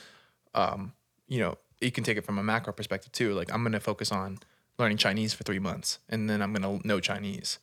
um, 0.53 0.93
you 1.27 1.39
know, 1.39 1.57
you 1.81 1.91
can 1.91 2.03
take 2.03 2.17
it 2.17 2.25
from 2.25 2.37
a 2.37 2.43
macro 2.43 2.73
perspective 2.73 3.11
too. 3.11 3.33
Like 3.33 3.53
I'm 3.53 3.63
gonna 3.63 3.79
focus 3.79 4.11
on 4.11 4.39
learning 4.77 4.97
Chinese 4.97 5.33
for 5.33 5.43
three 5.43 5.59
months, 5.59 5.99
and 6.07 6.29
then 6.29 6.41
I'm 6.41 6.53
gonna 6.53 6.79
know 6.83 6.99
Chinese 6.99 7.59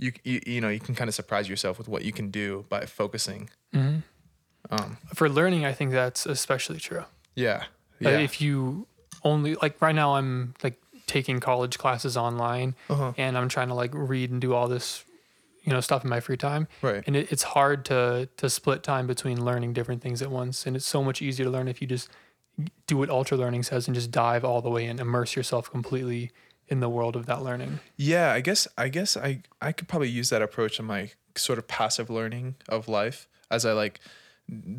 you, 0.00 0.12
you 0.24 0.40
you 0.46 0.60
know 0.60 0.68
you 0.68 0.80
can 0.80 0.94
kind 0.94 1.08
of 1.08 1.14
surprise 1.14 1.48
yourself 1.48 1.78
with 1.78 1.86
what 1.86 2.04
you 2.04 2.12
can 2.12 2.30
do 2.30 2.64
by 2.68 2.86
focusing. 2.86 3.50
For 5.14 5.28
learning, 5.28 5.64
I 5.64 5.72
think 5.72 5.92
that's 5.92 6.26
especially 6.26 6.78
true. 6.78 7.04
Yeah, 7.34 7.64
Uh, 8.04 8.08
yeah, 8.08 8.18
if 8.18 8.40
you 8.40 8.86
only 9.24 9.54
like 9.56 9.80
right 9.82 9.94
now 9.94 10.14
I'm 10.16 10.54
like 10.62 10.80
taking 11.06 11.40
college 11.40 11.78
classes 11.78 12.16
online 12.16 12.74
Uh-huh. 12.88 13.12
and 13.16 13.36
I'm 13.36 13.48
trying 13.48 13.68
to 13.68 13.74
like 13.74 13.90
read 13.94 14.30
and 14.30 14.40
do 14.40 14.54
all 14.54 14.68
this 14.68 15.04
you 15.64 15.72
know 15.72 15.80
stuff 15.80 16.04
in 16.04 16.10
my 16.10 16.20
free 16.20 16.36
time 16.36 16.68
Right. 16.82 17.02
and 17.06 17.14
it, 17.16 17.30
it's 17.32 17.42
hard 17.42 17.84
to 17.86 18.28
to 18.36 18.48
split 18.48 18.82
time 18.82 19.06
between 19.06 19.44
learning 19.44 19.72
different 19.74 20.02
things 20.02 20.22
at 20.22 20.30
once 20.30 20.66
and 20.66 20.76
it's 20.76 20.86
so 20.86 21.02
much 21.02 21.20
easier 21.20 21.44
to 21.44 21.50
learn 21.50 21.68
if 21.68 21.80
you 21.82 21.86
just 21.86 22.08
do 22.86 22.96
what 22.96 23.10
ultra 23.10 23.36
learning 23.36 23.62
says 23.62 23.86
and 23.88 23.94
just 23.94 24.10
dive 24.10 24.44
all 24.44 24.62
the 24.62 24.70
way 24.70 24.84
in 24.86 24.98
immerse 24.98 25.34
yourself 25.36 25.70
completely 25.70 26.30
in 26.68 26.80
the 26.80 26.88
world 26.88 27.16
of 27.16 27.26
that 27.26 27.42
learning 27.42 27.80
yeah. 27.96 28.32
I 28.32 28.40
guess 28.40 28.68
I 28.78 28.88
guess 28.88 29.16
I 29.16 29.42
I 29.60 29.72
could 29.72 29.88
probably 29.88 30.08
use 30.08 30.30
that 30.30 30.40
approach 30.42 30.78
in 30.78 30.84
my 30.86 31.10
sort 31.36 31.58
of 31.58 31.66
passive 31.66 32.08
learning 32.08 32.54
of 32.68 32.86
life 32.88 33.26
as 33.50 33.66
I 33.66 33.72
like 33.72 34.00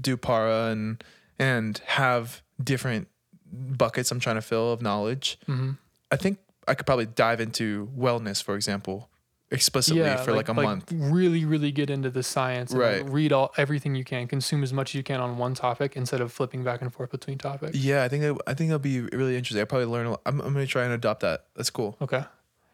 do 0.01 0.15
para 0.17 0.69
and 0.71 1.03
and 1.37 1.79
have 1.87 2.41
different 2.63 3.07
buckets 3.51 4.11
I'm 4.11 4.19
trying 4.19 4.35
to 4.37 4.41
fill 4.41 4.71
of 4.71 4.81
knowledge. 4.81 5.37
Mm-hmm. 5.47 5.71
I 6.11 6.15
think 6.15 6.39
I 6.67 6.73
could 6.73 6.85
probably 6.85 7.05
dive 7.05 7.39
into 7.41 7.89
wellness, 7.97 8.43
for 8.43 8.55
example, 8.55 9.09
explicitly 9.49 10.01
for 10.23 10.33
like, 10.33 10.47
a 10.47 10.53
month. 10.53 10.91
really 10.91 11.43
really 11.45 11.71
get 11.71 11.89
into 11.89 12.09
the 12.09 12.23
science 12.23 12.71
and, 12.71 12.81
like, 12.81 12.91
Right. 13.03 13.09
read 13.09 13.33
all 13.33 13.51
everything 13.57 13.95
you 13.95 14.03
can 14.03 14.27
consume 14.27 14.63
as 14.63 14.71
much 14.71 14.91
as 14.91 14.95
you 14.95 15.03
can 15.03 15.19
on 15.19 15.37
one 15.37 15.53
topic 15.53 15.95
instead 15.95 16.21
of 16.21 16.31
flipping 16.31 16.63
back 16.63 16.81
and 16.81 16.93
forth 16.93 17.11
between 17.11 17.37
topics 17.37 17.75
Yeah, 17.77 18.03
I 18.03 18.07
think 18.07 18.23
it, 18.23 18.37
I 18.47 18.53
think 18.53 18.69
it'll 18.69 18.79
be 18.79 19.01
really 19.01 19.35
interesting. 19.35 19.61
I 19.61 19.65
probably 19.65 19.87
learn. 19.87 20.05
A 20.05 20.09
lot. 20.11 20.21
I'm 20.25 20.39
I'm 20.41 20.53
gonna 20.53 20.67
try 20.67 20.83
and 20.83 20.93
adopt 20.93 21.21
that. 21.21 21.45
That's 21.55 21.69
cool. 21.69 21.97
Okay. 22.01 22.23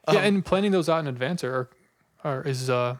Um, 0.07 0.15
yeah, 0.15 0.21
and 0.21 0.45
planning 0.45 0.71
those 0.71 0.87
out 0.89 0.99
in 0.99 1.07
advance 1.07 1.43
are, 1.43 1.69
are 2.23 2.41
is 2.43 2.69
uh 2.69 2.95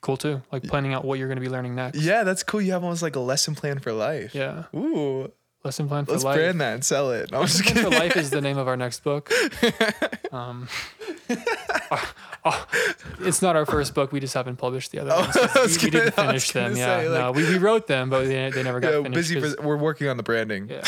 cool 0.00 0.16
too. 0.16 0.42
Like 0.52 0.62
planning 0.64 0.94
out 0.94 1.04
what 1.04 1.18
you're 1.18 1.26
going 1.28 1.36
to 1.38 1.42
be 1.42 1.48
learning 1.48 1.74
next. 1.74 1.98
Yeah, 2.00 2.22
that's 2.22 2.42
cool. 2.44 2.60
You 2.60 2.70
have 2.72 2.84
almost 2.84 3.02
like 3.02 3.16
a 3.16 3.20
lesson 3.20 3.54
plan 3.56 3.80
for 3.80 3.92
life. 3.92 4.34
Yeah. 4.34 4.64
Ooh, 4.74 5.32
Lesson 5.64 5.88
plan 5.88 6.04
for 6.04 6.12
let's 6.12 6.24
life. 6.24 6.36
brand 6.36 6.60
that 6.60 6.74
and 6.74 6.84
sell 6.84 7.10
it. 7.10 7.30
No, 7.32 7.40
Lesson 7.40 7.64
plan 7.66 7.84
for 7.84 7.90
life 7.90 8.16
is 8.16 8.30
the 8.30 8.40
name 8.40 8.58
of 8.58 8.68
our 8.68 8.76
next 8.76 9.02
book. 9.04 9.30
Um, 10.30 10.68
oh, 12.44 12.66
it's 13.20 13.40
not 13.40 13.56
our 13.56 13.64
first 13.64 13.94
book. 13.94 14.12
We 14.12 14.20
just 14.20 14.34
haven't 14.34 14.56
published 14.56 14.92
the 14.92 14.98
other 14.98 15.10
ones. 15.14 15.34
Oh, 15.56 15.62
was 15.62 15.78
we, 15.78 15.86
we 15.86 15.90
didn't 15.90 16.16
gonna- 16.16 16.28
I 16.28 16.32
was 16.34 16.44
finish 16.44 16.52
them. 16.52 16.72
gonna 16.74 17.02
Yeah, 17.02 17.08
like- 17.08 17.20
no, 17.20 17.32
we, 17.32 17.48
we 17.48 17.56
wrote 17.56 17.86
them, 17.86 18.10
but 18.10 18.24
they, 18.26 18.50
they 18.50 18.62
never 18.62 18.78
got 18.78 18.92
Yeah, 18.92 19.02
finished. 19.04 19.32
busy. 19.32 19.54
For, 19.56 19.62
we're 19.62 19.76
working 19.78 20.08
on 20.08 20.18
the 20.18 20.22
branding. 20.22 20.68
yeah. 20.68 20.82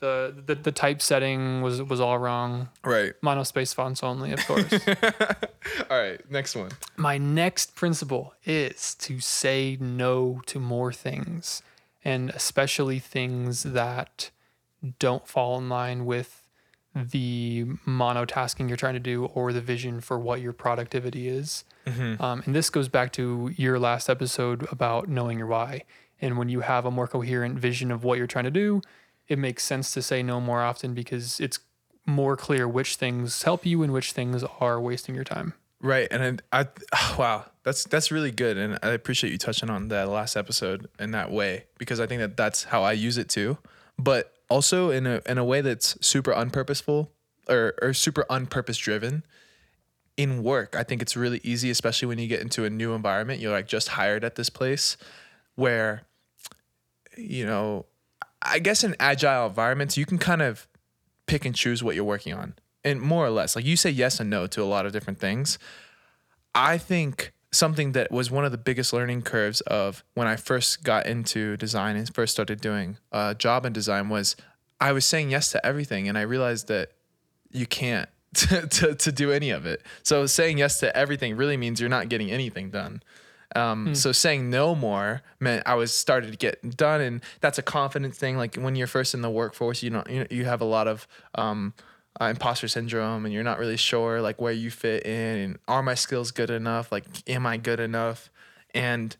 The, 0.00 0.34
the 0.46 0.54
the 0.54 0.70
typesetting 0.72 1.62
was 1.62 1.82
was 1.82 1.98
all 1.98 2.18
wrong. 2.18 2.68
Right. 2.84 3.14
Monospace 3.22 3.74
fonts 3.74 4.02
only, 4.04 4.32
of 4.32 4.46
course. 4.46 4.72
All 5.90 5.98
right. 5.98 6.20
Next 6.30 6.54
one. 6.54 6.70
My 6.96 7.16
next 7.18 7.74
principle 7.74 8.34
is 8.44 8.94
to 8.96 9.18
say 9.20 9.76
no 9.80 10.40
to 10.46 10.60
more 10.60 10.92
things, 10.92 11.62
and 12.04 12.30
especially 12.30 12.98
things 12.98 13.62
that 13.62 14.30
don't 14.98 15.26
fall 15.26 15.56
in 15.58 15.68
line 15.68 16.04
with 16.04 16.42
the 16.94 17.64
monotasking 17.86 18.68
you're 18.68 18.76
trying 18.76 18.94
to 18.94 19.00
do 19.00 19.24
or 19.26 19.52
the 19.52 19.60
vision 19.60 20.00
for 20.00 20.18
what 20.18 20.40
your 20.40 20.52
productivity 20.52 21.26
is. 21.28 21.64
Um, 22.22 22.42
and 22.46 22.54
this 22.54 22.70
goes 22.70 22.88
back 22.88 23.12
to 23.14 23.50
your 23.56 23.78
last 23.78 24.08
episode 24.08 24.66
about 24.70 25.08
knowing 25.08 25.38
your 25.38 25.48
why. 25.48 25.82
And 26.20 26.38
when 26.38 26.48
you 26.48 26.60
have 26.60 26.84
a 26.84 26.90
more 26.90 27.08
coherent 27.08 27.58
vision 27.58 27.90
of 27.90 28.04
what 28.04 28.18
you're 28.18 28.26
trying 28.28 28.44
to 28.44 28.50
do, 28.50 28.80
it 29.26 29.38
makes 29.38 29.64
sense 29.64 29.92
to 29.94 30.02
say 30.02 30.22
no 30.22 30.40
more 30.40 30.62
often 30.62 30.94
because 30.94 31.40
it's 31.40 31.58
more 32.06 32.36
clear 32.36 32.68
which 32.68 32.96
things 32.96 33.42
help 33.42 33.66
you 33.66 33.82
and 33.82 33.92
which 33.92 34.12
things 34.12 34.44
are 34.60 34.80
wasting 34.80 35.14
your 35.14 35.24
time. 35.24 35.54
Right, 35.84 36.08
and 36.10 36.42
I, 36.50 36.66
I 36.92 37.14
wow, 37.18 37.44
that's 37.62 37.84
that's 37.84 38.10
really 38.10 38.30
good, 38.30 38.56
and 38.56 38.78
I 38.82 38.88
appreciate 38.88 39.30
you 39.32 39.38
touching 39.38 39.68
on 39.68 39.88
that 39.88 40.08
last 40.08 40.34
episode 40.34 40.88
in 40.98 41.10
that 41.10 41.30
way 41.30 41.66
because 41.76 42.00
I 42.00 42.06
think 42.06 42.20
that 42.20 42.38
that's 42.38 42.64
how 42.64 42.82
I 42.82 42.92
use 42.92 43.18
it 43.18 43.28
too, 43.28 43.58
but 43.98 44.32
also 44.48 44.88
in 44.90 45.06
a 45.06 45.20
in 45.26 45.36
a 45.36 45.44
way 45.44 45.60
that's 45.60 45.98
super 46.04 46.32
unpurposeful 46.32 47.08
or 47.50 47.74
or 47.82 47.92
super 47.92 48.24
unpurpose 48.30 48.78
driven. 48.78 49.24
In 50.16 50.44
work, 50.44 50.76
I 50.76 50.84
think 50.84 51.02
it's 51.02 51.16
really 51.16 51.40
easy, 51.42 51.70
especially 51.70 52.06
when 52.06 52.18
you 52.20 52.28
get 52.28 52.40
into 52.40 52.64
a 52.64 52.70
new 52.70 52.94
environment. 52.94 53.40
You're 53.40 53.52
like 53.52 53.66
just 53.66 53.88
hired 53.88 54.22
at 54.22 54.36
this 54.36 54.48
place, 54.48 54.96
where, 55.56 56.02
you 57.16 57.44
know, 57.44 57.84
I 58.40 58.60
guess 58.60 58.84
in 58.84 58.94
agile 59.00 59.48
environments 59.48 59.96
you 59.96 60.06
can 60.06 60.18
kind 60.18 60.40
of 60.40 60.68
pick 61.26 61.44
and 61.44 61.54
choose 61.54 61.82
what 61.82 61.96
you're 61.96 62.04
working 62.04 62.32
on. 62.32 62.54
And 62.84 63.00
more 63.00 63.24
or 63.24 63.30
less, 63.30 63.56
like 63.56 63.64
you 63.64 63.76
say 63.76 63.90
yes 63.90 64.20
and 64.20 64.28
no 64.28 64.46
to 64.48 64.62
a 64.62 64.64
lot 64.64 64.84
of 64.86 64.92
different 64.92 65.18
things. 65.18 65.58
I 66.54 66.78
think 66.78 67.32
something 67.50 67.92
that 67.92 68.10
was 68.10 68.30
one 68.30 68.44
of 68.44 68.52
the 68.52 68.58
biggest 68.58 68.92
learning 68.92 69.22
curves 69.22 69.60
of 69.62 70.04
when 70.14 70.26
I 70.26 70.36
first 70.36 70.82
got 70.84 71.06
into 71.06 71.56
design 71.56 71.96
and 71.96 72.12
first 72.14 72.32
started 72.32 72.60
doing 72.60 72.98
a 73.12 73.34
job 73.34 73.64
in 73.64 73.72
design 73.72 74.08
was 74.08 74.36
I 74.80 74.92
was 74.92 75.04
saying 75.06 75.30
yes 75.30 75.50
to 75.52 75.64
everything 75.64 76.08
and 76.08 76.18
I 76.18 76.22
realized 76.22 76.68
that 76.68 76.92
you 77.50 77.66
can't 77.66 78.08
to, 78.34 78.66
to, 78.66 78.94
to 78.96 79.12
do 79.12 79.30
any 79.30 79.50
of 79.50 79.64
it. 79.66 79.82
So 80.02 80.26
saying 80.26 80.58
yes 80.58 80.80
to 80.80 80.94
everything 80.96 81.36
really 81.36 81.56
means 81.56 81.80
you're 81.80 81.88
not 81.88 82.08
getting 82.08 82.30
anything 82.30 82.70
done. 82.70 83.02
Um, 83.56 83.94
So 83.94 84.10
saying 84.10 84.50
no 84.50 84.74
more 84.74 85.22
meant 85.38 85.62
I 85.64 85.74
was 85.76 85.92
started 85.92 86.32
to 86.32 86.36
get 86.36 86.76
done, 86.76 87.00
and 87.00 87.20
that's 87.40 87.56
a 87.56 87.62
confidence 87.62 88.18
thing. 88.18 88.36
Like 88.36 88.56
when 88.56 88.74
you're 88.74 88.88
first 88.88 89.14
in 89.14 89.22
the 89.22 89.30
workforce, 89.30 89.80
you 89.80 89.90
know 89.90 90.02
you, 90.08 90.26
you 90.28 90.44
have 90.44 90.60
a 90.60 90.64
lot 90.64 90.88
of 90.88 91.06
um, 91.36 91.72
uh, 92.20 92.26
imposter 92.26 92.68
syndrome, 92.68 93.24
and 93.24 93.34
you're 93.34 93.42
not 93.42 93.58
really 93.58 93.76
sure 93.76 94.20
like 94.20 94.40
where 94.40 94.52
you 94.52 94.70
fit 94.70 95.04
in, 95.04 95.38
and 95.38 95.58
are 95.66 95.82
my 95.82 95.94
skills 95.94 96.30
good 96.30 96.50
enough? 96.50 96.92
Like, 96.92 97.04
am 97.26 97.46
I 97.46 97.56
good 97.56 97.80
enough? 97.80 98.30
And 98.72 99.16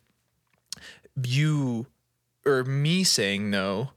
you 1.22 1.86
or 2.44 2.64
me 2.64 3.04
saying 3.04 3.50
no 3.50 3.90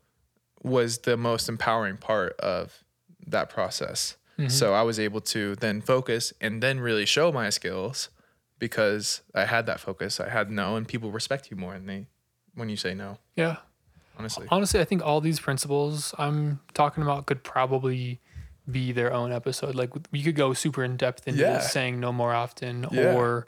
was 0.63 0.99
the 0.99 1.17
most 1.17 1.49
empowering 1.49 1.97
part 1.97 2.39
of 2.39 2.83
that 3.25 3.49
process. 3.49 4.15
So 4.49 4.75
I 4.75 4.83
was 4.83 4.99
able 4.99 5.21
to 5.21 5.55
then 5.55 5.81
focus 5.81 6.31
and 6.39 6.61
then 6.61 6.79
really 6.79 7.07
show 7.07 7.31
my 7.31 7.49
skills 7.49 8.09
because 8.59 9.21
I 9.33 9.45
had 9.45 9.65
that 9.65 9.79
focus. 9.79 10.19
I 10.19 10.29
had 10.29 10.51
no, 10.51 10.75
and 10.75 10.87
people 10.87 11.09
respect 11.09 11.49
you 11.49 11.57
more 11.57 11.71
when 11.71 11.87
they 11.87 12.05
when 12.53 12.69
you 12.69 12.77
say 12.77 12.93
no. 12.93 13.17
Yeah. 13.35 13.57
Honestly, 14.15 14.45
Honestly, 14.51 14.79
I 14.79 14.83
think 14.83 15.03
all 15.03 15.21
these 15.21 15.39
principles 15.39 16.13
I'm 16.19 16.59
talking 16.75 17.01
about 17.01 17.25
could 17.25 17.43
probably 17.43 18.19
be 18.69 18.91
their 18.91 19.13
own 19.13 19.31
episode. 19.31 19.75
Like 19.75 19.91
we 20.11 20.21
could 20.23 20.35
go 20.35 20.53
super 20.53 20.83
in 20.83 20.97
depth 20.97 21.27
into 21.27 21.41
Yeah. 21.41 21.59
saying 21.59 21.99
no 21.99 22.11
more 22.11 22.33
often 22.33 22.87
Yeah. 22.91 23.13
or 23.15 23.47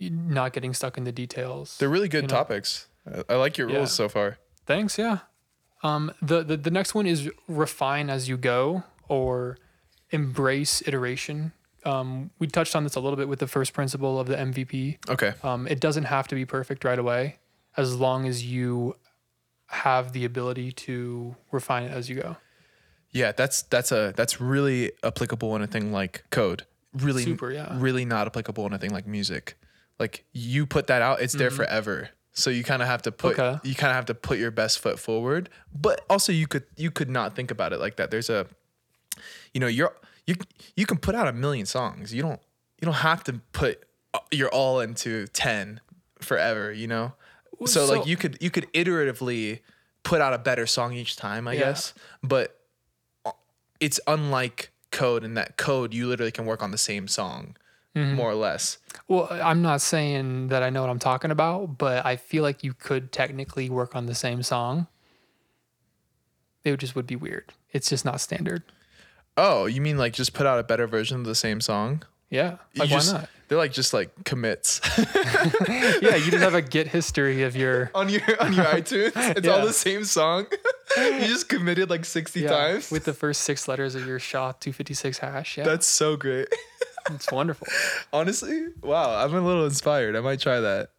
not 0.00 0.52
getting 0.52 0.74
stuck 0.74 0.96
in 0.98 1.04
the 1.04 1.12
details. 1.12 1.76
they're 1.78 1.88
really 1.88 2.08
good 2.08 2.24
you 2.24 2.28
know. 2.28 2.34
topics. 2.34 2.86
I, 3.28 3.34
like 3.36 3.56
your 3.58 3.68
Yeah. 3.70 3.76
rules 3.78 3.92
so 3.92 4.08
far. 4.08 4.38
Thanks. 4.66 4.98
Yeah. 4.98 5.18
Um, 5.82 6.12
the, 6.20 6.42
the 6.42 6.56
the 6.56 6.70
next 6.70 6.94
one 6.94 7.06
is 7.06 7.30
refine 7.46 8.10
as 8.10 8.28
you 8.28 8.36
go 8.36 8.82
or 9.08 9.56
embrace 10.10 10.82
iteration. 10.86 11.52
Um, 11.84 12.30
we 12.38 12.46
touched 12.48 12.74
on 12.74 12.82
this 12.84 12.96
a 12.96 13.00
little 13.00 13.16
bit 13.16 13.28
with 13.28 13.38
the 13.38 13.46
first 13.46 13.72
principle 13.72 14.18
of 14.18 14.26
the 14.26 14.36
MVP. 14.36 14.98
Okay. 15.08 15.34
Um, 15.42 15.66
it 15.68 15.78
doesn't 15.80 16.04
have 16.04 16.26
to 16.28 16.34
be 16.34 16.44
perfect 16.44 16.84
right 16.84 16.98
away, 16.98 17.38
as 17.76 17.94
long 17.94 18.26
as 18.26 18.44
you 18.44 18.96
have 19.68 20.12
the 20.12 20.24
ability 20.24 20.72
to 20.72 21.36
refine 21.52 21.84
it 21.84 21.92
as 21.92 22.08
you 22.08 22.16
go. 22.16 22.36
Yeah, 23.12 23.32
that's 23.32 23.62
that's 23.62 23.90
a 23.92 24.12
that's 24.16 24.40
really 24.40 24.92
applicable 25.02 25.54
in 25.56 25.62
a 25.62 25.66
thing 25.66 25.92
like 25.92 26.24
code. 26.30 26.64
Really, 26.94 27.22
Super, 27.22 27.50
yeah. 27.52 27.76
really 27.78 28.04
not 28.04 28.26
applicable 28.26 28.66
in 28.66 28.72
a 28.72 28.78
thing 28.78 28.90
like 28.92 29.06
music. 29.06 29.58
Like 29.98 30.24
you 30.32 30.66
put 30.66 30.86
that 30.88 31.02
out, 31.02 31.20
it's 31.20 31.32
there 31.34 31.50
forever. 31.50 32.10
So 32.32 32.50
you 32.50 32.62
kind 32.64 32.82
of 32.82 32.88
have 32.88 33.02
to 33.02 33.12
put 33.12 33.36
Mm-hmm. 33.36 33.56
Okay. 33.56 33.68
you 33.68 33.74
kind 33.74 33.90
of 33.90 33.96
have 33.96 34.06
to 34.06 34.14
put 34.14 34.38
your 34.38 34.50
best 34.50 34.78
foot 34.78 34.98
forward. 34.98 35.48
But 35.74 36.04
also 36.08 36.32
you 36.32 36.46
could 36.46 36.64
you 36.76 36.90
could 36.90 37.10
not 37.10 37.34
think 37.34 37.50
about 37.50 37.72
it 37.72 37.80
like 37.80 37.96
that. 37.96 38.10
There's 38.10 38.30
a, 38.30 38.46
you 39.52 39.60
know, 39.60 39.66
you're 39.66 39.94
you 40.26 40.34
you 40.76 40.86
can 40.86 40.98
put 40.98 41.14
out 41.14 41.26
a 41.28 41.32
million 41.32 41.66
songs. 41.66 42.12
You 42.14 42.22
don't 42.22 42.40
you 42.80 42.86
don't 42.86 42.94
have 42.94 43.24
to 43.24 43.40
put 43.52 43.84
your 44.30 44.48
all 44.50 44.80
into 44.80 45.26
ten 45.28 45.80
forever. 46.20 46.72
You 46.72 46.86
know. 46.88 47.12
So, 47.66 47.86
so- 47.86 47.98
like 47.98 48.06
you 48.06 48.16
could 48.16 48.38
you 48.40 48.50
could 48.50 48.72
iteratively 48.72 49.60
put 50.04 50.20
out 50.20 50.32
a 50.32 50.38
better 50.38 50.66
song 50.66 50.92
each 50.94 51.16
time, 51.16 51.48
I 51.48 51.54
Yeah. 51.54 51.58
guess. 51.60 51.92
But 52.22 52.57
it's 53.80 54.00
unlike 54.06 54.70
code 54.90 55.22
in 55.24 55.34
that 55.34 55.56
code 55.56 55.92
you 55.94 56.06
literally 56.06 56.32
can 56.32 56.46
work 56.46 56.62
on 56.62 56.70
the 56.70 56.78
same 56.78 57.06
song 57.08 57.56
Mm-hmm. 57.96 58.14
more 58.16 58.30
or 58.30 58.34
less 58.34 58.78
Well, 59.08 59.26
I'm 59.30 59.60
not 59.62 59.80
saying 59.80 60.48
that 60.48 60.62
I 60.62 60.68
know 60.70 60.82
what 60.82 60.90
I'm 60.90 60.98
talking 61.00 61.30
about, 61.30 61.78
but 61.78 62.04
I 62.06 62.16
feel 62.16 62.42
like 62.44 62.62
you 62.62 62.72
could 62.74 63.10
technically 63.12 63.68
work 63.70 63.96
on 63.96 64.06
the 64.06 64.14
same 64.14 64.42
song. 64.42 64.86
It 66.64 66.70
would 66.70 66.80
just 66.80 66.94
would 66.94 67.06
be 67.06 67.16
weird. 67.16 67.52
It's 67.72 67.88
just 67.88 68.04
not 68.04 68.20
standard. 68.20 68.62
oh 69.36 69.66
you 69.66 69.80
mean 69.80 69.96
like 69.98 70.12
just 70.12 70.32
put 70.34 70.46
out 70.46 70.58
a 70.60 70.62
better 70.64 70.86
version 70.86 71.18
of 71.18 71.24
the 71.24 71.34
same 71.34 71.60
song 71.60 72.02
Yeah. 72.30 72.58
Like 72.76 72.88
just- 72.90 73.12
why 73.12 73.20
not? 73.20 73.30
they're 73.48 73.58
like 73.58 73.72
just 73.72 73.94
like 73.94 74.10
commits 74.24 74.80
yeah, 75.68 76.16
you 76.16 76.30
just 76.30 76.42
have 76.44 76.54
a 76.54 76.60
git 76.62 76.86
history 76.88 77.42
of 77.44 77.56
your 77.56 77.90
on 77.94 78.10
your 78.10 78.20
on 78.40 78.52
your 78.52 78.64
itunes 78.78 79.12
it's 79.38 79.48
all 79.48 79.64
the 79.64 79.72
same 79.72 80.04
song 80.04 80.46
you 81.20 81.26
just 81.26 81.48
committed 81.48 81.90
like 81.90 82.04
60 82.04 82.40
yeah, 82.40 82.48
times 82.48 82.90
with 82.90 83.04
the 83.04 83.12
first 83.14 83.42
six 83.42 83.68
letters 83.68 83.94
of 83.94 84.06
your 84.06 84.18
SHA 84.18 84.52
256 84.60 85.18
hash. 85.18 85.58
Yeah, 85.58 85.64
that's 85.64 85.86
so 85.86 86.16
great 86.16 86.48
it's 87.10 87.30
wonderful. 87.32 87.66
honestly 88.12 88.66
wow 88.82 89.24
i'm 89.24 89.34
a 89.34 89.40
little 89.40 89.64
inspired 89.64 90.14
i 90.14 90.20
might 90.20 90.40
try 90.40 90.60
that 90.60 90.90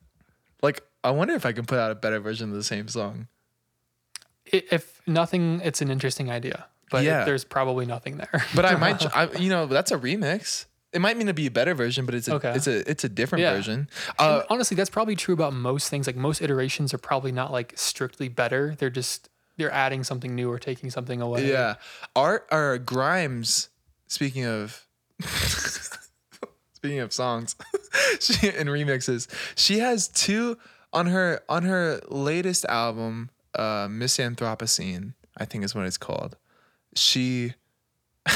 like 0.63 0.81
i 1.03 1.11
wonder 1.11 1.33
if 1.35 1.45
i 1.45 1.51
can 1.51 1.65
put 1.65 1.77
out 1.77 1.91
a 1.91 1.95
better 1.95 2.19
version 2.19 2.49
of 2.49 2.55
the 2.55 2.63
same 2.63 2.87
song 2.87 3.27
If 4.45 5.01
nothing, 5.05 5.61
it's 5.63 5.81
an 5.81 5.91
interesting 5.91 6.31
idea, 6.31 6.65
but 6.89 7.03
Yeah. 7.03 7.23
there's 7.25 7.43
probably 7.43 7.85
nothing 7.85 8.17
there. 8.17 8.43
But 8.55 8.65
I 8.65 8.75
might, 8.75 9.05
I, 9.15 9.29
you 9.37 9.49
know, 9.49 9.67
that's 9.67 9.91
a 9.91 9.97
remix. 9.97 10.65
It 10.91 11.01
might 11.01 11.17
mean 11.17 11.27
to 11.27 11.35
be 11.35 11.45
a 11.45 11.51
better 11.51 11.75
version, 11.75 12.07
but 12.07 12.15
it's 12.15 12.27
a, 12.27 12.33
Okay. 12.35 12.53
it's 12.55 12.65
a, 12.65 12.89
it's 12.89 13.03
a 13.03 13.09
different 13.09 13.43
Yeah. 13.43 13.53
version. 13.53 13.87
Uh, 14.17 14.41
honestly, 14.49 14.73
that's 14.75 14.89
probably 14.89 15.15
true 15.15 15.35
about 15.35 15.53
most 15.53 15.89
things. 15.89 16.07
Like 16.07 16.15
most 16.15 16.41
iterations 16.41 16.95
are 16.95 16.97
probably 16.97 17.31
not 17.31 17.51
like 17.51 17.73
strictly 17.77 18.27
better. 18.27 18.73
They're 18.75 18.89
just 18.89 19.29
they're 19.59 19.71
adding 19.71 20.03
something 20.03 20.33
new 20.33 20.51
or 20.51 20.57
taking 20.57 20.89
something 20.89 21.21
away. 21.21 21.49
yeah, 21.49 21.75
art 22.15 22.47
or 22.51 22.77
Grimes. 22.79 23.69
Speaking 24.07 24.45
of, 24.45 24.87
speaking 26.73 26.99
of 26.99 27.13
songs, 27.13 27.55
she 28.19 28.49
and 28.49 28.69
remixes, 28.69 29.27
she 29.55 29.79
has 29.79 30.07
two 30.07 30.57
on 30.91 31.05
her 31.05 31.41
on 31.47 31.63
her 31.63 32.01
latest 32.07 32.65
album, 32.65 33.29
uh, 33.53 33.87
Miss 33.89 34.17
Anthropocene. 34.17 35.13
I 35.37 35.45
think 35.45 35.63
is 35.63 35.75
what 35.75 35.85
it's 35.85 35.97
called. 35.97 36.37
She 36.95 37.53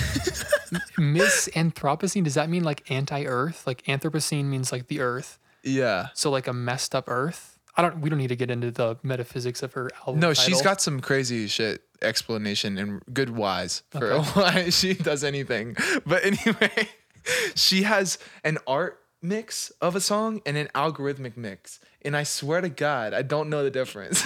Miss 0.97 1.49
Anthropocene, 1.55 2.23
does 2.23 2.35
that 2.35 2.49
mean 2.49 2.63
like 2.63 2.89
anti-earth? 2.89 3.65
Like 3.67 3.83
Anthropocene 3.83 4.45
means 4.45 4.71
like 4.71 4.87
the 4.87 4.99
earth. 5.01 5.39
yeah. 5.63 6.07
So 6.13 6.29
like 6.29 6.47
a 6.47 6.53
messed 6.53 6.93
up 6.95 7.05
earth. 7.07 7.52
I 7.75 7.81
don't 7.81 7.99
we 8.01 8.09
don't 8.09 8.19
need 8.19 8.27
to 8.27 8.35
get 8.35 8.51
into 8.51 8.71
the 8.71 8.97
metaphysics 9.03 9.63
of 9.63 9.73
her 9.73 9.89
album. 10.05 10.19
No, 10.19 10.33
she's 10.33 10.61
got 10.61 10.81
some 10.81 10.99
crazy 10.99 11.47
shit 11.47 11.81
explanation 12.01 12.77
and 12.77 13.01
good 13.13 13.31
whys 13.31 13.83
for 13.89 14.11
Okay. 14.13 14.29
why 14.39 14.69
she 14.69 14.93
does 14.93 15.23
anything. 15.23 15.75
But 16.05 16.23
anyway, 16.25 16.89
she 17.55 17.83
has 17.83 18.19
an 18.43 18.57
art 18.67 18.99
mix 19.23 19.71
of 19.81 19.95
a 19.95 20.01
song 20.01 20.41
and 20.45 20.57
an 20.57 20.69
algorithmic 20.75 21.37
mix. 21.37 21.79
and 22.05 22.17
I 22.17 22.23
swear 22.23 22.59
to 22.59 22.67
God, 22.67 23.13
I 23.13 23.21
don't 23.21 23.49
know 23.49 23.63
the 23.63 23.71
difference. 23.71 24.21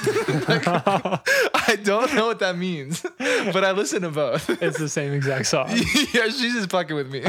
Like, 0.49 0.63
I 0.67 1.77
don't 1.83 2.11
know 2.15 2.25
what 2.25 2.39
that 2.39 2.57
means, 2.57 3.05
but 3.19 3.63
I 3.63 3.71
listen 3.71 4.01
to 4.01 4.09
both. 4.09 4.49
It's 4.61 4.79
the 4.79 4.89
same 4.89 5.13
exact 5.13 5.45
song. 5.45 5.69
yeah, 6.13 6.25
she's 6.29 6.53
just 6.53 6.71
fucking 6.71 6.95
with 6.95 7.11
me. 7.11 7.21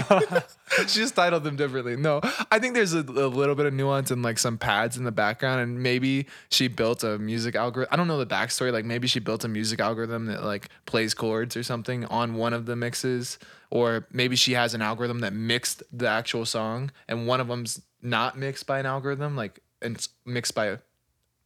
she 0.87 1.01
just 1.01 1.15
titled 1.15 1.45
them 1.45 1.57
differently. 1.57 1.97
No, 1.97 2.21
I 2.51 2.59
think 2.59 2.75
there's 2.75 2.95
a, 2.95 3.01
a 3.01 3.29
little 3.29 3.55
bit 3.55 3.67
of 3.67 3.75
nuance 3.75 4.11
and 4.11 4.23
like 4.23 4.39
some 4.39 4.57
pads 4.57 4.97
in 4.97 5.05
the 5.05 5.13
background, 5.13 5.61
and 5.61 5.83
maybe 5.83 6.27
she 6.51 6.69
built 6.69 7.05
a 7.05 7.19
music 7.19 7.55
algorithm. 7.55 7.93
I 7.93 7.97
don't 7.97 8.09
know 8.09 8.19
the 8.19 8.27
backstory. 8.27 8.73
Like 8.73 8.87
maybe 8.87 9.07
she 9.07 9.21
built 9.21 9.45
a 9.45 9.49
music 9.49 9.81
algorithm 9.81 10.27
that 10.27 10.43
like 10.43 10.71
plays 10.87 11.13
chords 11.13 11.55
or 11.57 11.63
something 11.63 12.07
on 12.07 12.35
one 12.35 12.55
of 12.55 12.65
the 12.65 12.75
mixes, 12.77 13.39
or 13.71 14.07
maybe 14.13 14.37
she 14.37 14.53
has 14.53 14.75
an 14.75 14.83
algorithm 14.83 15.21
that 15.21 15.33
mixed 15.33 15.83
the 15.93 16.09
actual 16.09 16.45
song, 16.47 16.91
and 17.09 17.27
one 17.27 17.41
of 17.41 17.49
them's 17.49 17.81
not 18.03 18.39
mixed 18.39 18.67
by 18.67 18.79
an 18.79 18.87
algorithm, 18.87 19.37
like 19.37 19.61
and 19.83 19.97
it's 19.97 20.09
mixed 20.25 20.55
by 20.55 20.79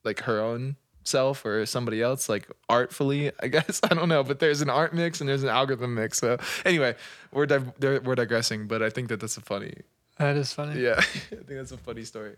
like 0.05 0.21
her 0.21 0.41
own 0.41 0.77
self 1.05 1.45
or 1.45 1.67
somebody 1.67 2.01
else 2.01 2.29
like 2.29 2.49
artfully 2.69 3.33
i 3.43 3.49
guess 3.55 3.81
i 3.83 3.93
don't 3.93 4.09
know 4.09 4.23
but 4.23 4.39
there's 4.39 4.63
an 4.63 4.71
art 4.71 4.95
mix 4.95 5.21
and 5.21 5.29
there's 5.29 5.43
an 5.43 5.49
algorithm 5.49 5.95
mix 5.97 6.19
so 6.19 6.39
anyway 6.65 6.95
we're 7.33 7.45
di- 7.45 7.99
we're 7.99 8.15
digressing 8.15 8.69
but 8.69 8.83
i 8.85 8.89
think 8.89 9.09
that 9.09 9.19
that's 9.19 9.37
a 9.37 9.41
funny 9.41 9.75
That 10.19 10.37
is 10.37 10.53
funny. 10.53 10.81
yeah 10.81 10.95
i 10.99 11.03
think 11.03 11.47
that's 11.49 11.73
a 11.73 11.77
funny 11.77 12.05
story 12.05 12.37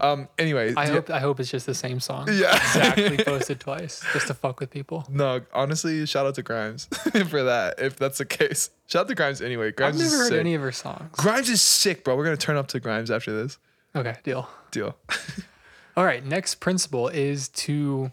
um 0.00 0.28
anyway 0.38 0.74
I 0.76 0.86
do- 0.86 0.92
hope 0.92 1.10
I 1.10 1.18
hope 1.20 1.40
it's 1.40 1.50
just 1.50 1.66
the 1.66 1.74
same 1.74 2.00
song. 2.00 2.28
Yeah. 2.30 2.54
Exactly 2.78 3.16
posted 3.24 3.60
twice 3.60 4.04
just 4.12 4.26
to 4.28 4.34
fuck 4.34 4.60
with 4.60 4.70
people. 4.70 5.04
no 5.10 5.40
honestly 5.52 6.04
shout 6.06 6.26
out 6.26 6.34
to 6.36 6.42
grimes 6.42 6.84
for 7.28 7.42
that 7.44 7.78
if 7.80 7.96
that's 7.96 8.18
the 8.18 8.24
case 8.24 8.70
shout 8.86 9.02
out 9.02 9.08
to 9.08 9.14
grimes 9.14 9.40
anyway 9.42 9.68
I've 9.68 9.76
grimes 9.76 9.98
never 9.98 10.14
is 10.14 10.20
heard 10.20 10.28
sick. 10.28 10.40
any 10.40 10.54
of 10.54 10.62
her 10.62 10.72
songs. 10.72 11.10
grimes 11.16 11.48
is 11.48 11.60
sick 11.62 12.04
bro 12.04 12.16
we're 12.16 12.24
gonna 12.24 12.36
turn 12.36 12.56
up 12.56 12.68
to 12.68 12.80
grimes 12.80 13.10
after 13.10 13.32
this 13.34 13.58
Okay, 13.96 14.16
deal. 14.22 14.48
deal 14.70 14.96
All 15.96 16.04
right, 16.04 16.24
next 16.24 16.56
principle 16.56 17.08
is 17.08 17.48
to 17.48 18.12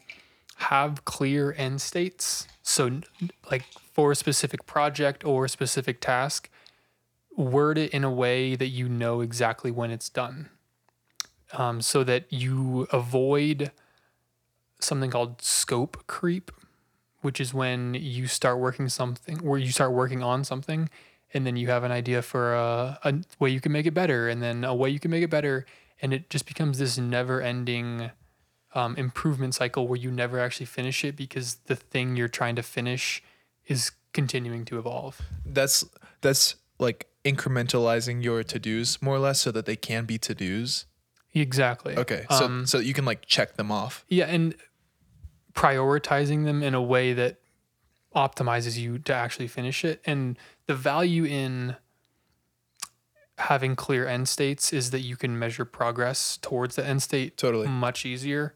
have 0.55 1.05
clear 1.05 1.53
end 1.55 1.79
states. 1.81 2.47
So, 2.63 3.01
like 3.51 3.63
for 3.93 4.11
a 4.11 4.15
specific 4.15 4.65
project 4.65 5.23
or 5.23 5.47
specific 5.47 6.01
task, 6.01 6.49
word 7.37 7.77
it 7.77 7.91
in 7.91 8.03
a 8.03 8.09
way 8.09 8.55
that 8.55 8.69
you 8.69 8.89
know 8.89 9.21
exactly 9.21 9.69
when 9.69 9.91
it's 9.91 10.09
done, 10.09 10.49
um, 11.55 11.81
so 11.81 12.03
that 12.03 12.31
you 12.31 12.87
avoid 12.91 13.71
something 14.79 15.09
called 15.09 15.41
scope 15.41 16.05
creep, 16.07 16.51
which 17.21 17.39
is 17.39 17.53
when 17.53 17.93
you 17.95 18.27
start 18.27 18.59
working 18.59 18.89
something, 18.89 19.37
where 19.37 19.59
you 19.59 19.71
start 19.71 19.91
working 19.91 20.21
on 20.21 20.43
something, 20.43 20.89
and 21.33 21.45
then 21.45 21.55
you 21.55 21.67
have 21.67 21.83
an 21.83 21.91
idea 21.91 22.21
for 22.21 22.53
a, 22.53 22.99
a 23.03 23.13
way 23.39 23.49
you 23.49 23.61
can 23.61 23.71
make 23.71 23.85
it 23.85 23.93
better, 23.93 24.29
and 24.29 24.41
then 24.41 24.63
a 24.63 24.75
way 24.75 24.89
you 24.89 24.99
can 24.99 25.11
make 25.11 25.23
it 25.23 25.29
better, 25.29 25.65
and 26.01 26.13
it 26.13 26.29
just 26.29 26.45
becomes 26.45 26.77
this 26.77 26.97
never-ending 26.97 28.11
um, 28.73 28.95
improvement 28.97 29.55
cycle 29.55 29.87
where 29.87 29.97
you 29.97 30.11
never 30.11 30.39
actually 30.39 30.65
finish 30.65 31.03
it 31.05 31.15
because 31.15 31.55
the 31.65 31.75
thing 31.75 32.15
you're 32.15 32.27
trying 32.27 32.55
to 32.57 32.63
finish 32.63 33.23
is 33.67 33.91
continuing 34.13 34.65
to 34.65 34.77
evolve. 34.77 35.21
that's 35.45 35.85
that's 36.21 36.55
like 36.79 37.07
incrementalizing 37.23 38.23
your 38.23 38.43
to-dos 38.43 39.01
more 39.01 39.15
or 39.15 39.19
less 39.19 39.41
so 39.41 39.51
that 39.51 39.65
they 39.65 39.75
can 39.75 40.05
be 40.05 40.17
to-dos 40.17 40.85
Exactly. 41.35 41.95
okay 41.97 42.25
so 42.29 42.45
Um, 42.45 42.65
so 42.65 42.79
you 42.79 42.93
can 42.93 43.05
like 43.05 43.25
check 43.25 43.55
them 43.55 43.71
off 43.71 44.05
Yeah, 44.07 44.25
and 44.25 44.55
prioritizing 45.53 46.45
them 46.45 46.63
in 46.63 46.73
a 46.73 46.81
way 46.81 47.13
that 47.13 47.37
optimizes 48.15 48.77
you 48.77 48.97
to 48.99 49.13
actually 49.13 49.47
finish 49.47 49.83
it. 49.83 50.01
And 50.05 50.37
the 50.67 50.73
value 50.75 51.25
in 51.25 51.75
having 53.37 53.75
clear 53.75 54.07
end 54.07 54.29
states 54.29 54.71
is 54.71 54.91
that 54.91 55.01
you 55.01 55.17
can 55.17 55.37
measure 55.37 55.65
progress 55.65 56.37
towards 56.41 56.75
the 56.77 56.85
end 56.85 57.03
state 57.03 57.35
Totally. 57.37 57.67
much 57.67 58.05
easier 58.05 58.53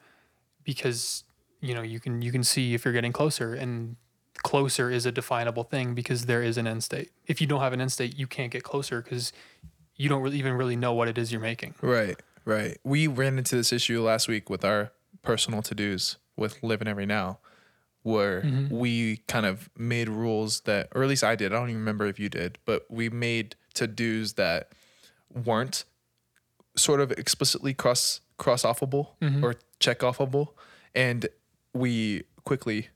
because 0.64 1.24
you 1.60 1.74
know 1.76 1.82
you 1.82 2.00
can 2.00 2.22
you 2.22 2.32
can 2.32 2.44
see 2.44 2.74
if 2.74 2.86
you're 2.86 2.94
getting 2.94 3.12
closer 3.12 3.54
and 3.54 3.98
closer 4.44 4.90
is 4.90 5.06
a 5.06 5.12
definable 5.12 5.64
thing 5.66 5.94
because 5.94 6.26
there 6.26 6.42
is 6.42 6.58
an 6.58 6.66
end 6.66 6.82
state. 6.84 7.12
If 7.28 7.42
you 7.42 7.48
don't 7.48 7.60
have 7.60 7.74
an 7.74 7.82
end 7.82 7.92
state, 7.92 8.18
you 8.18 8.26
can't 8.26 8.52
get 8.52 8.64
closer 8.64 9.02
because 9.02 9.34
you 9.98 10.08
don't 10.08 10.22
really 10.22 10.38
even 10.38 10.54
really 10.54 10.78
know 10.78 10.94
what 10.94 11.10
it 11.10 11.18
is 11.18 11.30
you're 11.30 11.42
making. 11.42 11.76
Right, 11.82 12.18
right. 12.46 12.78
We 12.84 13.08
ran 13.08 13.38
into 13.38 13.56
this 13.56 13.72
issue 13.74 14.02
last 14.02 14.28
week 14.28 14.50
with 14.50 14.64
our 14.66 14.92
personal 15.22 15.62
to 15.64 15.76
dos 15.76 16.18
with 16.36 16.62
Live 16.64 16.82
in 16.82 16.88
Every 16.88 17.06
Now, 17.06 17.40
where 18.04 18.44
we 18.72 19.18
kind 19.28 19.46
of 19.46 19.70
made 19.78 20.08
rules 20.10 20.62
that, 20.62 20.88
or 20.96 21.04
at 21.04 21.10
least 21.10 21.24
I 21.24 21.36
did. 21.36 21.52
I 21.54 21.58
don't 21.58 21.70
even 21.70 21.80
remember 21.82 22.06
if 22.06 22.20
you 22.20 22.30
did, 22.30 22.58
but 22.66 22.86
we 22.90 23.10
made 23.10 23.56
to 23.76 23.88
dos 23.88 24.34
that 24.34 24.72
weren't 25.34 25.84
sort 26.76 27.02
of 27.02 27.12
explicitly 27.12 27.74
cross 27.74 28.22
cross 28.38 28.64
offable 28.64 29.10
or 29.44 29.56
check 29.80 30.00
offable, 30.00 30.50
and 30.96 31.28
we 31.74 32.24
quickly 32.46 32.88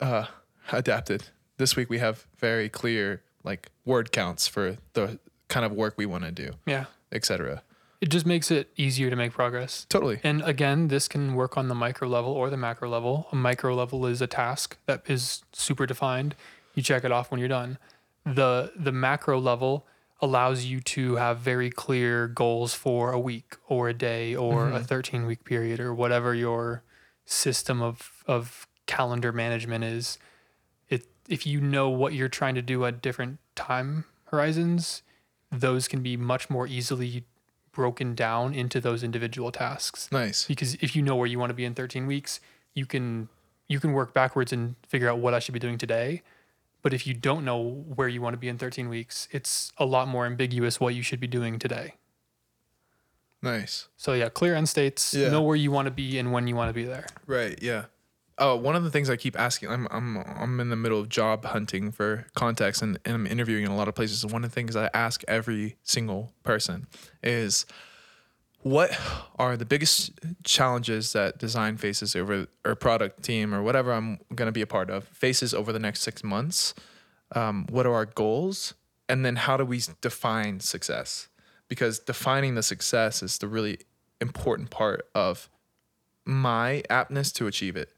uh, 0.00 0.26
adapted. 0.72 1.24
This 1.58 1.76
week 1.76 1.90
we 1.90 1.98
have 1.98 2.26
very 2.38 2.68
clear 2.68 3.22
like 3.44 3.70
word 3.84 4.10
counts 4.12 4.46
for 4.48 4.78
the 4.94 5.18
kind 5.48 5.64
of 5.66 5.72
work 5.72 5.94
we 5.98 6.06
want 6.06 6.24
to 6.24 6.32
do 6.32 6.52
Yeah. 6.66 6.86
etc. 7.12 7.62
It 8.04 8.10
just 8.10 8.26
makes 8.26 8.50
it 8.50 8.70
easier 8.76 9.08
to 9.08 9.16
make 9.16 9.32
progress. 9.32 9.86
Totally. 9.88 10.20
And 10.22 10.42
again, 10.42 10.88
this 10.88 11.08
can 11.08 11.34
work 11.34 11.56
on 11.56 11.68
the 11.68 11.74
micro 11.74 12.06
level 12.06 12.32
or 12.32 12.50
the 12.50 12.56
macro 12.58 12.86
level. 12.86 13.28
A 13.32 13.34
micro 13.34 13.74
level 13.74 14.04
is 14.04 14.20
a 14.20 14.26
task 14.26 14.76
that 14.84 15.00
is 15.06 15.42
super 15.54 15.86
defined. 15.86 16.34
You 16.74 16.82
check 16.82 17.02
it 17.04 17.12
off 17.12 17.30
when 17.30 17.40
you're 17.40 17.48
done. 17.48 17.78
The 18.26 18.72
the 18.76 18.92
macro 18.92 19.40
level 19.40 19.86
allows 20.20 20.66
you 20.66 20.82
to 20.82 21.16
have 21.16 21.38
very 21.38 21.70
clear 21.70 22.28
goals 22.28 22.74
for 22.74 23.10
a 23.10 23.18
week 23.18 23.56
or 23.68 23.88
a 23.88 23.94
day 23.94 24.34
or 24.34 24.68
a 24.68 24.72
mm-hmm. 24.72 24.84
13 24.84 25.24
week 25.24 25.46
period 25.46 25.80
or 25.80 25.94
whatever 25.94 26.34
your 26.34 26.82
system 27.24 27.80
of 27.80 28.22
of 28.26 28.66
calendar 28.84 29.32
management 29.32 29.82
is. 29.82 30.18
It 30.90 31.06
if 31.26 31.46
you 31.46 31.58
know 31.58 31.88
what 31.88 32.12
you're 32.12 32.28
trying 32.28 32.54
to 32.56 32.62
do 32.62 32.84
at 32.84 33.00
different 33.00 33.38
time 33.56 34.04
horizons, 34.26 35.02
those 35.50 35.88
can 35.88 36.02
be 36.02 36.18
much 36.18 36.50
more 36.50 36.66
easily 36.66 37.24
broken 37.74 38.14
down 38.14 38.54
into 38.54 38.80
those 38.80 39.02
individual 39.02 39.52
tasks 39.52 40.08
Nice. 40.10 40.46
because 40.46 40.74
if 40.76 40.94
you 40.96 41.02
know 41.02 41.16
where 41.16 41.26
you 41.26 41.38
want 41.38 41.50
to 41.50 41.54
be 41.54 41.64
in 41.64 41.74
13 41.74 42.06
weeks 42.06 42.40
you 42.74 42.86
can 42.86 43.28
you 43.68 43.80
can 43.80 43.92
work 43.92 44.14
backwards 44.14 44.52
and 44.52 44.76
figure 44.88 45.08
out 45.10 45.18
what 45.18 45.34
i 45.34 45.38
should 45.38 45.52
be 45.54 45.58
doing 45.60 45.76
today 45.78 46.22
but 46.82 46.92
if 46.94 47.06
you 47.06 47.14
don't 47.14 47.44
know 47.44 47.60
where 47.96 48.08
you 48.08 48.20
want 48.22 48.34
to 48.34 48.38
be 48.38 48.48
in 48.48 48.56
13 48.58 48.88
weeks 48.88 49.28
it's 49.30 49.72
a 49.78 49.84
lot 49.84 50.06
more 50.08 50.24
ambiguous 50.26 50.78
what 50.80 50.94
you 50.94 51.02
should 51.02 51.20
be 51.20 51.26
doing 51.26 51.58
today 51.58 51.94
Nice. 53.42 53.88
so 53.96 54.14
yeah 54.14 54.28
clear 54.30 54.54
end 54.54 54.68
states 54.68 55.12
Yeah. 55.12 55.28
know 55.30 55.42
where 55.42 55.56
you 55.56 55.70
want 55.70 55.86
to 55.86 55.90
be 55.90 56.18
and 56.18 56.32
when 56.32 56.46
you 56.46 56.56
want 56.56 56.70
to 56.70 56.74
be 56.74 56.84
there 56.84 57.06
Right. 57.26 57.58
Yeah. 57.62 57.84
Oh, 58.36 58.56
one 58.56 58.74
of 58.74 58.82
the 58.82 58.90
things 58.90 59.08
I 59.08 59.16
keep 59.16 59.38
asking, 59.38 59.70
I'm 59.70 59.86
I'm 59.90 60.18
I'm 60.18 60.60
in 60.60 60.68
the 60.68 60.76
middle 60.76 60.98
of 60.98 61.08
job 61.08 61.44
hunting 61.44 61.92
for 61.92 62.26
contacts 62.34 62.82
and, 62.82 62.98
and 63.04 63.14
I'm 63.14 63.26
interviewing 63.26 63.64
in 63.64 63.70
a 63.70 63.76
lot 63.76 63.86
of 63.86 63.94
places. 63.94 64.26
One 64.26 64.44
of 64.44 64.50
the 64.50 64.54
things 64.54 64.74
I 64.74 64.90
ask 64.92 65.22
every 65.28 65.76
single 65.82 66.32
person 66.42 66.88
is 67.22 67.64
what 68.62 68.98
are 69.38 69.56
the 69.56 69.66
biggest 69.66 70.12
challenges 70.42 71.12
that 71.12 71.38
design 71.38 71.76
faces 71.76 72.16
over 72.16 72.46
or 72.64 72.74
product 72.74 73.22
team 73.22 73.54
or 73.54 73.62
whatever 73.62 73.92
I'm 73.92 74.18
gonna 74.34 74.52
be 74.52 74.62
a 74.62 74.66
part 74.66 74.90
of 74.90 75.04
faces 75.04 75.54
over 75.54 75.72
the 75.72 75.78
next 75.78 76.00
six 76.00 76.24
months? 76.24 76.74
Um, 77.36 77.66
what 77.68 77.86
are 77.86 77.94
our 77.94 78.06
goals? 78.06 78.74
And 79.08 79.24
then 79.24 79.36
how 79.36 79.56
do 79.56 79.64
we 79.64 79.82
define 80.00 80.60
success? 80.60 81.28
Because 81.68 81.98
defining 81.98 82.54
the 82.54 82.62
success 82.62 83.22
is 83.22 83.38
the 83.38 83.48
really 83.48 83.78
important 84.20 84.70
part 84.70 85.06
of 85.14 85.48
my 86.24 86.82
aptness 86.88 87.32
to 87.34 87.46
achieve 87.46 87.76
it. 87.76 87.90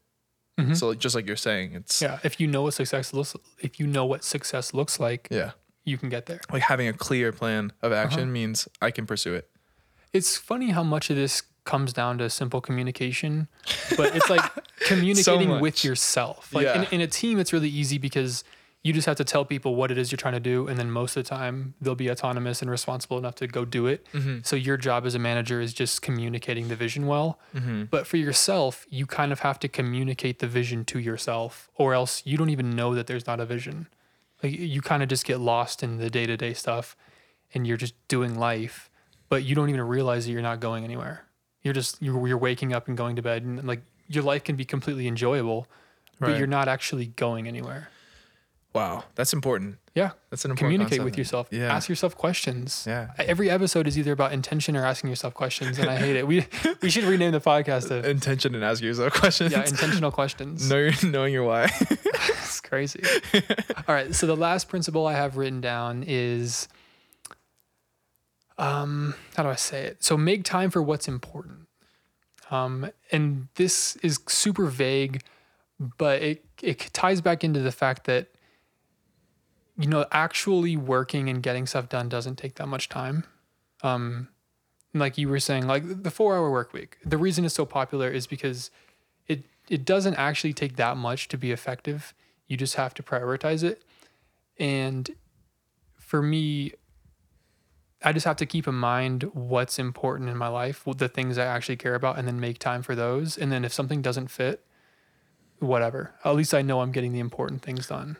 Mm-hmm. 0.58 0.74
So 0.74 0.94
just 0.94 1.14
like 1.14 1.26
you're 1.26 1.36
saying, 1.36 1.72
it's 1.74 2.00
yeah. 2.00 2.12
yeah 2.12 2.18
if 2.22 2.40
you 2.40 2.46
know 2.46 2.62
what 2.62 2.74
success 2.74 3.12
looks 3.12 3.36
if 3.60 3.78
you 3.78 3.86
know 3.86 4.06
what 4.06 4.24
success 4.24 4.72
looks 4.72 4.98
like 4.98 5.28
yeah, 5.30 5.52
you 5.84 5.98
can 5.98 6.08
get 6.08 6.26
there 6.26 6.40
Like 6.50 6.62
having 6.62 6.88
a 6.88 6.92
clear 6.92 7.32
plan 7.32 7.72
of 7.82 7.92
uh-huh. 7.92 8.00
action 8.00 8.32
means 8.32 8.66
I 8.80 8.90
can 8.90 9.06
pursue 9.06 9.34
it. 9.34 9.48
it's 10.12 10.36
funny 10.36 10.70
how 10.70 10.82
much 10.82 11.10
of 11.10 11.16
this 11.16 11.42
comes 11.66 11.92
down 11.92 12.16
to 12.18 12.30
simple 12.30 12.62
communication, 12.62 13.48
but 13.96 14.16
it's 14.16 14.30
like 14.30 14.42
communicating 14.86 15.50
much. 15.50 15.60
with 15.60 15.84
yourself. 15.84 16.54
Like 16.54 16.68
in, 16.68 16.84
in 16.84 17.00
a 17.02 17.06
team, 17.06 17.38
it's 17.38 17.52
really 17.52 17.68
easy 17.68 17.98
because 17.98 18.44
you 18.86 18.92
just 18.92 19.06
have 19.06 19.16
to 19.16 19.24
tell 19.24 19.44
people 19.44 19.74
what 19.74 19.90
it 19.90 19.98
is 19.98 20.10
you're 20.10 20.16
trying 20.16 20.34
to 20.34 20.40
do, 20.40 20.68
and 20.68 20.78
then 20.78 20.90
most 20.90 21.16
of 21.16 21.24
the 21.24 21.28
time 21.28 21.74
they'll 21.80 21.94
be 21.94 22.10
autonomous 22.10 22.62
and 22.62 22.70
responsible 22.70 23.18
enough 23.18 23.34
to 23.36 23.46
go 23.46 23.64
do 23.64 23.86
it. 23.86 24.06
Mm-hmm. 24.12 24.38
So 24.42 24.56
your 24.56 24.76
job 24.76 25.06
as 25.06 25.14
a 25.14 25.18
manager 25.18 25.60
is 25.60 25.72
just 25.72 26.02
communicating 26.02 26.68
the 26.68 26.76
vision 26.76 27.06
well. 27.06 27.38
Mm-hmm. 27.54 27.84
But 27.84 28.06
for 28.06 28.16
yourself, 28.16 28.86
you 28.88 29.06
kind 29.06 29.32
of 29.32 29.40
have 29.40 29.58
to 29.60 29.68
communicate 29.68 30.38
the 30.38 30.46
vision 30.46 30.84
to 30.86 30.98
yourself, 30.98 31.70
or 31.76 31.94
else 31.94 32.22
you 32.24 32.36
don't 32.36 32.50
even 32.50 32.70
know 32.70 32.94
that 32.94 33.06
there's 33.06 33.26
not 33.26 33.40
a 33.40 33.46
vision. 33.46 33.88
Like 34.42 34.52
you 34.52 34.80
kind 34.82 35.02
of 35.02 35.08
just 35.08 35.24
get 35.24 35.40
lost 35.40 35.82
in 35.82 35.98
the 35.98 36.10
day 36.10 36.26
to 36.26 36.36
day 36.36 36.54
stuff, 36.54 36.96
and 37.54 37.66
you're 37.66 37.76
just 37.76 37.94
doing 38.08 38.38
life 38.38 38.90
but 39.28 39.44
you 39.44 39.54
don't 39.54 39.68
even 39.68 39.82
realize 39.82 40.26
that 40.26 40.32
you're 40.32 40.42
not 40.42 40.60
going 40.60 40.84
anywhere. 40.84 41.24
You're 41.62 41.74
just 41.74 42.00
you're, 42.00 42.26
you're 42.28 42.38
waking 42.38 42.72
up 42.72 42.88
and 42.88 42.96
going 42.96 43.16
to 43.16 43.22
bed, 43.22 43.42
and 43.42 43.64
like 43.66 43.82
your 44.08 44.22
life 44.22 44.44
can 44.44 44.56
be 44.56 44.64
completely 44.64 45.08
enjoyable, 45.08 45.66
but 46.20 46.38
you're 46.38 46.46
not 46.46 46.68
actually 46.68 47.06
going 47.06 47.48
anywhere. 47.48 47.88
Wow, 48.76 49.04
that's 49.14 49.32
important. 49.32 49.78
Yeah. 49.94 50.10
That's 50.28 50.44
an 50.44 50.50
important 50.50 50.66
Communicate 50.74 50.98
concept. 50.98 51.04
with 51.06 51.16
yourself. 51.18 51.48
Yeah. 51.50 51.74
Ask 51.74 51.88
yourself 51.88 52.14
questions. 52.16 52.84
Yeah. 52.86 53.12
Every 53.18 53.48
episode 53.48 53.86
is 53.86 53.98
either 53.98 54.12
about 54.12 54.32
intention 54.32 54.76
or 54.76 54.84
asking 54.84 55.08
yourself 55.08 55.32
questions, 55.32 55.78
and 55.78 55.88
I 55.88 55.96
hate 55.96 56.16
it. 56.16 56.26
We 56.26 56.46
we 56.82 56.90
should 56.90 57.04
rename 57.04 57.32
the 57.32 57.40
podcast 57.40 57.88
to 57.88 58.08
Intention 58.16 58.54
and 58.54 58.62
ask 58.62 58.82
yourself 58.82 59.14
questions. 59.14 59.52
yeah, 59.52 59.64
intentional 59.66 60.10
questions. 60.10 60.68
know 60.70 60.90
knowing 61.02 61.32
your 61.32 61.44
why. 61.44 61.70
It's 62.46 62.60
crazy. 62.60 63.02
All 63.88 63.94
right. 63.94 64.14
So 64.14 64.26
the 64.26 64.36
last 64.36 64.68
principle 64.68 65.06
I 65.06 65.14
have 65.14 65.36
written 65.36 65.60
down 65.60 66.04
is 66.06 66.68
um 68.58 69.14
how 69.36 69.42
do 69.42 69.48
I 69.48 69.54
say 69.56 69.84
it? 69.84 70.04
So 70.04 70.16
make 70.16 70.44
time 70.44 70.70
for 70.70 70.82
what's 70.82 71.08
important. 71.08 71.68
Um 72.50 72.90
and 73.12 73.48
this 73.56 73.96
is 73.96 74.20
super 74.28 74.66
vague, 74.66 75.22
but 75.78 76.22
it 76.22 76.44
it 76.62 76.78
ties 76.92 77.20
back 77.20 77.44
into 77.44 77.60
the 77.60 77.72
fact 77.72 78.04
that 78.04 78.28
you 79.78 79.86
know, 79.86 80.06
actually 80.10 80.76
working 80.76 81.28
and 81.28 81.42
getting 81.42 81.66
stuff 81.66 81.88
done 81.88 82.08
doesn't 82.08 82.36
take 82.36 82.54
that 82.56 82.66
much 82.66 82.88
time. 82.88 83.24
Um 83.82 84.28
like 84.94 85.18
you 85.18 85.28
were 85.28 85.40
saying 85.40 85.66
like 85.66 85.86
the 86.02 86.10
4-hour 86.10 86.50
work 86.50 86.72
week. 86.72 86.96
The 87.04 87.18
reason 87.18 87.44
it's 87.44 87.54
so 87.54 87.66
popular 87.66 88.08
is 88.08 88.26
because 88.26 88.70
it 89.26 89.44
it 89.68 89.84
doesn't 89.84 90.14
actually 90.14 90.52
take 90.52 90.76
that 90.76 90.96
much 90.96 91.28
to 91.28 91.36
be 91.36 91.52
effective. 91.52 92.14
You 92.46 92.56
just 92.56 92.76
have 92.76 92.94
to 92.94 93.02
prioritize 93.02 93.62
it. 93.62 93.82
And 94.58 95.10
for 95.98 96.22
me, 96.22 96.72
I 98.02 98.12
just 98.12 98.26
have 98.26 98.36
to 98.36 98.46
keep 98.46 98.68
in 98.68 98.74
mind 98.74 99.24
what's 99.34 99.78
important 99.78 100.28
in 100.28 100.36
my 100.36 100.48
life, 100.48 100.84
the 100.96 101.08
things 101.08 101.38
I 101.38 101.44
actually 101.44 101.76
care 101.76 101.94
about, 101.94 102.18
and 102.18 102.28
then 102.28 102.38
make 102.38 102.58
time 102.58 102.82
for 102.82 102.94
those. 102.94 103.36
And 103.36 103.50
then 103.50 103.64
if 103.64 103.72
something 103.72 104.02
doesn't 104.02 104.28
fit, 104.28 104.64
whatever. 105.58 106.14
At 106.24 106.36
least 106.36 106.54
I 106.54 106.62
know 106.62 106.80
I'm 106.80 106.92
getting 106.92 107.12
the 107.12 107.18
important 107.18 107.62
things 107.62 107.88
done. 107.88 108.16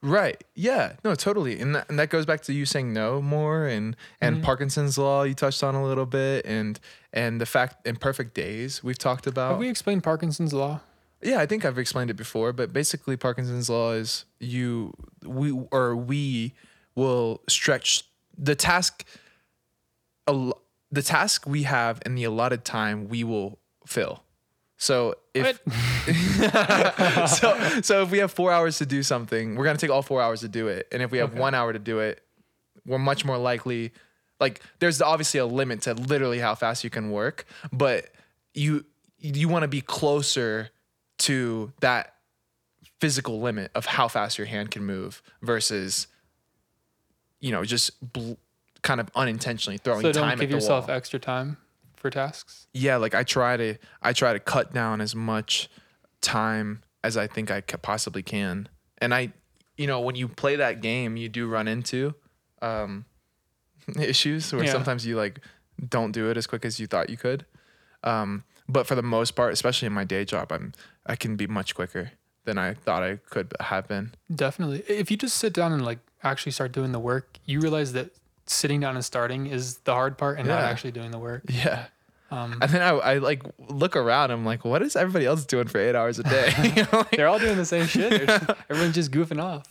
Right. 0.00 0.42
Yeah. 0.54 0.92
No, 1.04 1.14
totally. 1.14 1.58
And 1.58 1.74
that, 1.74 1.88
and 1.88 1.98
that 1.98 2.08
goes 2.08 2.24
back 2.24 2.42
to 2.42 2.52
you 2.52 2.64
saying 2.66 2.92
no 2.92 3.20
more 3.20 3.66
and 3.66 3.96
and 4.20 4.36
Mm-hmm. 4.36 4.44
Parkinson's 4.44 4.96
law 4.96 5.24
you 5.24 5.34
touched 5.34 5.62
on 5.64 5.74
a 5.74 5.84
little 5.84 6.06
bit 6.06 6.44
and 6.46 6.78
and 7.12 7.40
the 7.40 7.46
fact 7.46 7.86
in 7.86 7.96
perfect 7.96 8.34
days 8.34 8.82
we've 8.84 8.98
talked 8.98 9.26
about. 9.26 9.50
Have 9.52 9.58
we 9.58 9.68
explained 9.68 10.04
Parkinson's 10.04 10.52
law? 10.52 10.80
yeah, 11.20 11.40
I 11.40 11.46
think 11.46 11.64
I've 11.64 11.78
explained 11.78 12.10
it 12.10 12.14
before, 12.16 12.52
but 12.52 12.72
basically 12.72 13.16
Parkinson's 13.16 13.68
law 13.68 13.92
is 13.92 14.24
you 14.38 14.92
we 15.24 15.50
or 15.72 15.96
we 15.96 16.54
will 16.94 17.42
stretch 17.48 18.04
the 18.36 18.54
task 18.54 19.04
a 20.28 20.52
the 20.92 21.02
task 21.02 21.44
we 21.46 21.64
have 21.64 22.00
in 22.06 22.14
the 22.14 22.24
allotted 22.24 22.64
time 22.64 23.08
we 23.08 23.24
will 23.24 23.58
fill. 23.86 24.22
So 24.78 25.16
if 25.34 25.60
so 27.28 27.80
so 27.82 28.02
if 28.02 28.10
we 28.10 28.18
have 28.18 28.32
four 28.32 28.52
hours 28.52 28.78
to 28.78 28.86
do 28.86 29.02
something, 29.02 29.56
we're 29.56 29.64
gonna 29.64 29.78
take 29.78 29.90
all 29.90 30.02
four 30.02 30.22
hours 30.22 30.40
to 30.40 30.48
do 30.48 30.68
it. 30.68 30.88
And 30.92 31.02
if 31.02 31.10
we 31.10 31.18
have 31.18 31.30
Okay. 31.32 31.40
one 31.40 31.54
hour 31.54 31.72
to 31.72 31.78
do 31.78 31.98
it, 31.98 32.22
we're 32.86 32.98
much 32.98 33.24
more 33.24 33.36
likely 33.38 33.92
like 34.40 34.60
there's 34.78 35.02
obviously 35.02 35.40
a 35.40 35.46
limit 35.46 35.82
to 35.82 35.94
literally 35.94 36.38
how 36.38 36.54
fast 36.54 36.84
you 36.84 36.90
can 36.90 37.10
work, 37.10 37.44
but 37.72 38.06
you 38.54 38.84
you 39.18 39.48
want 39.48 39.62
to 39.64 39.68
be 39.68 39.80
closer 39.80 40.70
to 41.18 41.72
that 41.80 42.14
physical 43.00 43.40
limit 43.40 43.70
of 43.74 43.84
how 43.86 44.06
fast 44.08 44.38
your 44.38 44.46
hand 44.46 44.70
can 44.70 44.84
move 44.84 45.22
versus 45.42 46.06
you 47.40 47.50
know 47.50 47.64
just 47.64 48.12
bl- 48.12 48.34
kind 48.82 49.00
of 49.00 49.10
unintentionally 49.16 49.78
throwing 49.78 50.02
So 50.02 50.12
time 50.12 50.30
don't 50.30 50.38
give 50.40 50.50
yourself 50.52 50.86
wall 50.86 50.96
extra 50.96 51.18
time 51.18 51.56
for 51.98 52.10
tasks. 52.10 52.66
yeah 52.72 52.96
like 52.96 53.14
i 53.14 53.22
try 53.22 53.56
to 53.56 53.74
i 54.02 54.12
try 54.12 54.32
to 54.32 54.38
cut 54.40 54.72
down 54.72 55.00
as 55.00 55.14
much 55.14 55.68
time 56.20 56.82
as 57.04 57.16
i 57.16 57.26
think 57.26 57.50
i 57.50 57.60
possibly 57.60 58.22
can 58.22 58.68
and 58.98 59.14
i 59.14 59.32
you 59.76 59.86
know 59.86 60.00
when 60.00 60.14
you 60.16 60.28
play 60.28 60.56
that 60.56 60.80
game 60.80 61.16
you 61.16 61.28
do 61.28 61.48
run 61.48 61.68
into 61.68 62.14
um 62.62 63.04
issues 64.00 64.52
where 64.52 64.64
Yeah. 64.64 64.72
sometimes 64.72 65.06
you 65.06 65.16
like 65.16 65.40
don't 65.88 66.12
do 66.12 66.30
it 66.30 66.36
as 66.36 66.46
quick 66.46 66.64
as 66.64 66.78
you 66.80 66.86
thought 66.86 67.08
you 67.10 67.16
could 67.16 67.46
um 68.04 68.44
but 68.68 68.86
for 68.86 68.94
the 68.94 69.02
most 69.02 69.32
part 69.32 69.52
especially 69.52 69.86
in 69.86 69.92
my 69.92 70.04
day 70.04 70.24
job 70.24 70.50
i'm 70.52 70.72
i 71.06 71.14
can 71.16 71.36
be 71.36 71.46
much 71.46 71.74
quicker 71.74 72.12
than 72.44 72.58
i 72.58 72.74
thought 72.74 73.02
i 73.02 73.16
could 73.30 73.52
have 73.60 73.86
been 73.88 74.14
Definitely. 74.34 74.82
If 74.88 75.10
you 75.10 75.16
just 75.16 75.36
sit 75.36 75.52
down 75.54 75.72
and 75.72 75.84
like 75.84 75.98
actually 76.22 76.52
start 76.52 76.72
doing 76.72 76.92
the 76.92 76.98
work, 76.98 77.38
you 77.46 77.60
realize 77.60 77.92
that 77.94 78.10
sitting 78.48 78.80
down 78.80 78.94
and 78.96 79.04
starting 79.04 79.46
is 79.46 79.78
the 79.78 79.92
hard 79.92 80.16
part 80.18 80.38
and 80.38 80.48
not 80.48 80.62
actually 80.62 80.90
doing 80.92 81.10
the 81.10 81.18
work. 81.18 81.42
yeah 81.48 81.86
Um, 82.30 82.58
and 82.60 82.70
then 82.70 82.82
I, 82.82 82.90
I 82.90 83.18
like 83.18 83.42
look 83.70 83.96
around 83.96 84.30
i'm 84.30 84.44
like 84.44 84.62
what 84.64 84.82
is 84.82 84.96
everybody 84.96 85.24
else 85.24 85.46
doing 85.46 85.66
for 85.66 85.78
eight 85.78 85.94
hours 85.94 86.18
a 86.18 86.22
day 86.24 86.52
You 86.76 86.82
know, 86.82 86.88
like, 86.92 87.10
they're 87.12 87.28
all 87.28 87.38
doing 87.38 87.56
the 87.56 87.64
same 87.64 87.86
shit. 87.86 88.26
Just- 88.26 88.50
everyone's 88.70 88.94
just 88.94 89.10
goofing 89.10 89.40
off. 89.42 89.64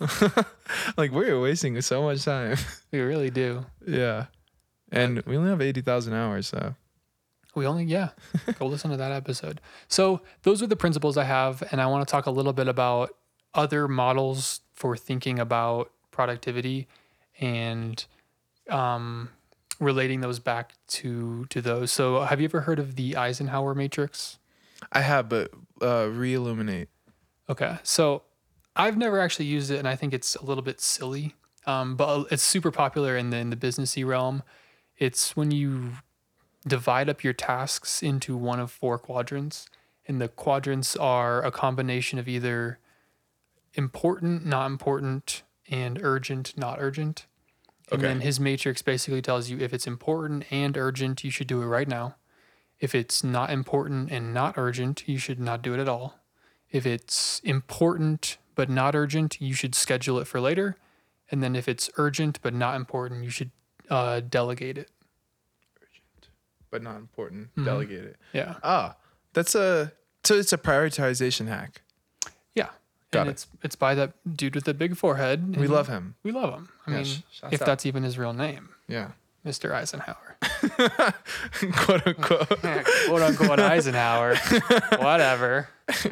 like 0.98 1.12
we're 1.12 1.40
wasting 1.40 1.80
so 1.82 2.02
much 2.04 2.24
time 2.26 2.58
We 2.92 3.00
really 3.00 3.30
do. 3.30 3.66
Yeah. 3.86 4.26
And 4.92 5.22
we 5.24 5.36
only 5.38 5.50
have 5.50 5.62
80,000 5.62 6.13
hours, 6.13 6.48
so. 6.48 6.74
We 7.56 7.66
only, 7.68 7.84
yeah, 7.84 8.10
go 8.58 8.68
listen 8.68 8.90
to 8.92 8.98
that 8.98 9.12
episode. 9.12 9.60
So, 9.90 10.22
those 10.44 10.62
are 10.63 10.68
the 10.68 10.78
principles 10.78 11.18
I 11.18 11.26
have. 11.26 11.62
And 11.72 11.82
I 11.82 11.88
want 11.88 12.08
to 12.08 12.10
talk 12.12 12.26
a 12.26 12.32
little 12.32 12.54
bit 12.54 12.68
about 12.70 13.10
other 13.54 13.88
models 13.90 14.62
for 14.76 14.96
thinking 14.96 15.40
about 15.40 15.92
productivity 16.12 16.88
and 17.42 18.06
um, 18.69 19.30
relating 19.80 20.21
those 20.21 20.39
back 20.39 20.73
to 20.88 21.45
to 21.45 21.62
those. 21.62 21.91
So, 21.91 22.21
have 22.21 22.39
you 22.39 22.45
ever 22.45 22.62
heard 22.62 22.80
of 22.80 22.95
the 22.95 23.15
Eisenhower 23.15 23.75
matrix? 23.75 24.39
I 24.91 25.01
have, 25.01 25.30
but 25.30 25.51
uh, 25.82 26.08
re-illuminate. 26.12 26.89
Okay. 27.49 27.77
So 27.84 28.23
I've 28.75 28.97
never 28.97 29.19
actually 29.19 29.45
used 29.45 29.71
it, 29.71 29.80
and 29.80 29.88
I 29.88 29.95
think 29.95 30.13
it's 30.13 30.36
a 30.36 30.45
little 30.45 30.63
bit 30.63 30.82
silly. 30.82 31.36
Um, 31.65 31.95
but 31.95 32.27
it's 32.32 32.43
super 32.43 32.71
popular 32.71 33.17
in 33.17 33.30
the 33.30 33.38
in 33.38 33.49
the 33.49 33.56
businessy 33.56 34.06
realm. 34.06 34.43
It's 34.97 35.36
when 35.36 35.51
you 35.51 35.93
divide 36.65 37.10
up 37.10 37.23
your 37.23 37.34
tasks 37.34 38.01
into 38.01 38.38
one 38.38 38.60
of 38.60 38.71
four 38.71 38.97
quadrants, 38.97 39.67
and 40.08 40.21
the 40.21 40.27
quadrants 40.27 40.95
are 40.95 41.43
a 41.43 41.51
combination 41.51 42.19
of 42.19 42.27
either 42.27 42.80
important, 43.73 44.45
not 44.45 44.67
important, 44.67 45.43
and 45.69 45.99
urgent, 46.01 46.53
not 46.58 46.77
urgent. 46.80 47.25
And 47.89 48.00
Okay. 48.02 48.08
then 48.08 48.21
his 48.21 48.39
matrix 48.39 48.82
basically 48.82 49.21
tells 49.21 49.50
you 49.50 49.60
if 49.60 49.73
it's 49.73 49.88
important 49.88 50.45
and 50.52 50.78
urgent, 50.78 51.23
you 51.23 51.32
should 51.32 51.47
do 51.47 51.62
it 51.62 51.65
right 51.65 51.88
now. 51.88 52.15
If 52.80 52.93
it's 52.93 53.23
not 53.23 53.50
important 53.50 54.12
and 54.12 54.34
not 54.34 54.56
urgent, 54.58 55.08
you 55.08 55.17
should 55.17 55.39
not 55.39 55.62
do 55.62 55.73
it 55.73 55.80
at 55.80 55.88
all. 55.88 56.19
If 56.69 56.86
it's 56.86 57.39
important 57.43 58.38
but 58.56 58.69
not 58.69 58.95
urgent, 58.95 59.39
you 59.39 59.54
should 59.54 59.73
schedule 59.76 60.19
it 60.19 60.26
for 60.26 60.41
later. 60.41 60.76
And 61.32 61.41
then 61.43 61.56
if 61.56 61.67
it's 61.67 61.89
urgent 61.97 62.39
but 62.41 62.54
not 62.54 62.76
important, 62.76 63.23
you 63.23 63.30
should 63.30 63.52
uh, 63.89 64.19
delegate 64.19 64.78
it. 64.78 64.89
Urgent 65.82 66.30
but 66.69 66.82
not 66.84 66.97
important. 66.97 67.56
Mhm. 67.56 67.65
Delegate 67.65 68.04
it. 68.04 68.17
Yeah. 68.34 68.56
Ah, 68.63 68.97
that's 69.34 69.56
a, 69.56 69.93
so 70.23 70.36
it's 70.36 70.52
a 70.52 70.58
prioritization 70.58 71.47
hack. 71.47 71.82
Got 73.17 73.21
and 73.21 73.30
it. 73.30 73.34
it's 73.34 73.47
it's 73.63 73.75
by 73.75 73.93
that 73.95 74.13
dude 74.36 74.56
with 74.56 74.63
the 74.65 74.73
big 74.73 74.95
forehead. 74.97 75.56
We 75.58 75.67
love 75.67 75.88
him. 75.88 76.15
We 76.23 76.32
love 76.32 76.53
him. 76.53 76.69
I 76.86 76.91
Yeah, 76.91 76.95
mean, 76.97 77.06
sh- 77.06 77.19
shouts 77.32 77.53
if 77.53 77.62
out. 77.62 77.65
that's 77.65 77.86
even 77.86 78.03
his 78.03 78.17
real 78.17 78.34
name, 78.34 78.69
Yeah. 78.88 79.12
Mr. 79.45 79.71
Eisenhower. 79.71 80.36
Quote 81.75 82.08
unquote. 82.08 82.49
Quote 83.08 83.21
unquote 83.21 83.60
Eisenhower. 83.60 84.36
Whatever. 84.99 85.69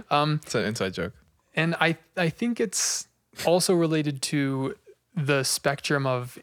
Um, 0.09 0.39
it's 0.43 0.55
an 0.55 0.65
inside 0.65 0.93
joke. 0.93 1.13
and 1.55 1.75
I 1.81 1.97
I 2.15 2.29
think 2.29 2.59
it's 2.59 3.07
also 3.45 3.73
related 3.73 4.21
to 4.23 4.75
the 5.15 5.43
spectrum 5.43 6.05
of 6.05 6.37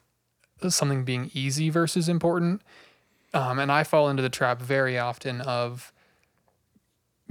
something 0.69 1.05
being 1.05 1.31
easy 1.35 1.71
versus 1.71 2.09
important. 2.09 2.63
Um, 3.35 3.59
and 3.59 3.73
I 3.73 3.85
fall 3.85 4.11
into 4.11 4.23
the 4.23 4.29
trap 4.29 4.61
very 4.61 4.99
often 4.99 5.41
of 5.41 5.93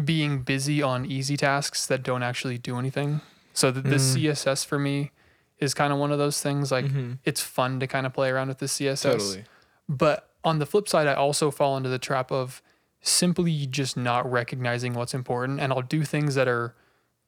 being 0.03 0.39
busy 0.41 0.81
on 0.81 1.05
easy 1.05 1.37
tasks 1.37 1.85
that 1.87 2.03
don't 2.03 2.23
actually 2.23 2.57
do 2.57 2.77
anything. 2.77 3.21
So 3.53 3.71
the, 3.71 3.81
the 3.81 3.95
Mm. 3.97 4.15
CSS 4.15 4.65
for 4.65 4.79
me 4.79 5.11
is 5.59 5.73
kind 5.73 5.91
of 5.93 5.99
one 5.99 6.11
of 6.11 6.17
those 6.17 6.41
things. 6.41 6.71
Like 6.71 6.85
Mhm. 6.85 7.19
it's 7.23 7.41
fun 7.41 7.79
to 7.79 7.87
kind 7.87 8.05
of 8.05 8.13
play 8.13 8.29
around 8.29 8.47
with 8.47 8.59
the 8.59 8.67
CSS. 8.67 9.03
Totally. 9.03 9.45
But 9.87 10.29
on 10.43 10.59
the 10.59 10.65
flip 10.65 10.87
side, 10.87 11.07
I 11.07 11.13
also 11.13 11.51
fall 11.51 11.77
into 11.77 11.89
the 11.89 11.99
trap 11.99 12.31
of 12.31 12.61
simply 13.01 13.65
just 13.67 13.95
not 13.97 14.29
recognizing 14.31 14.93
what's 14.93 15.13
important. 15.13 15.59
And 15.59 15.71
I'll 15.73 15.81
do 15.81 16.03
things 16.03 16.35
that 16.35 16.47
are 16.47 16.73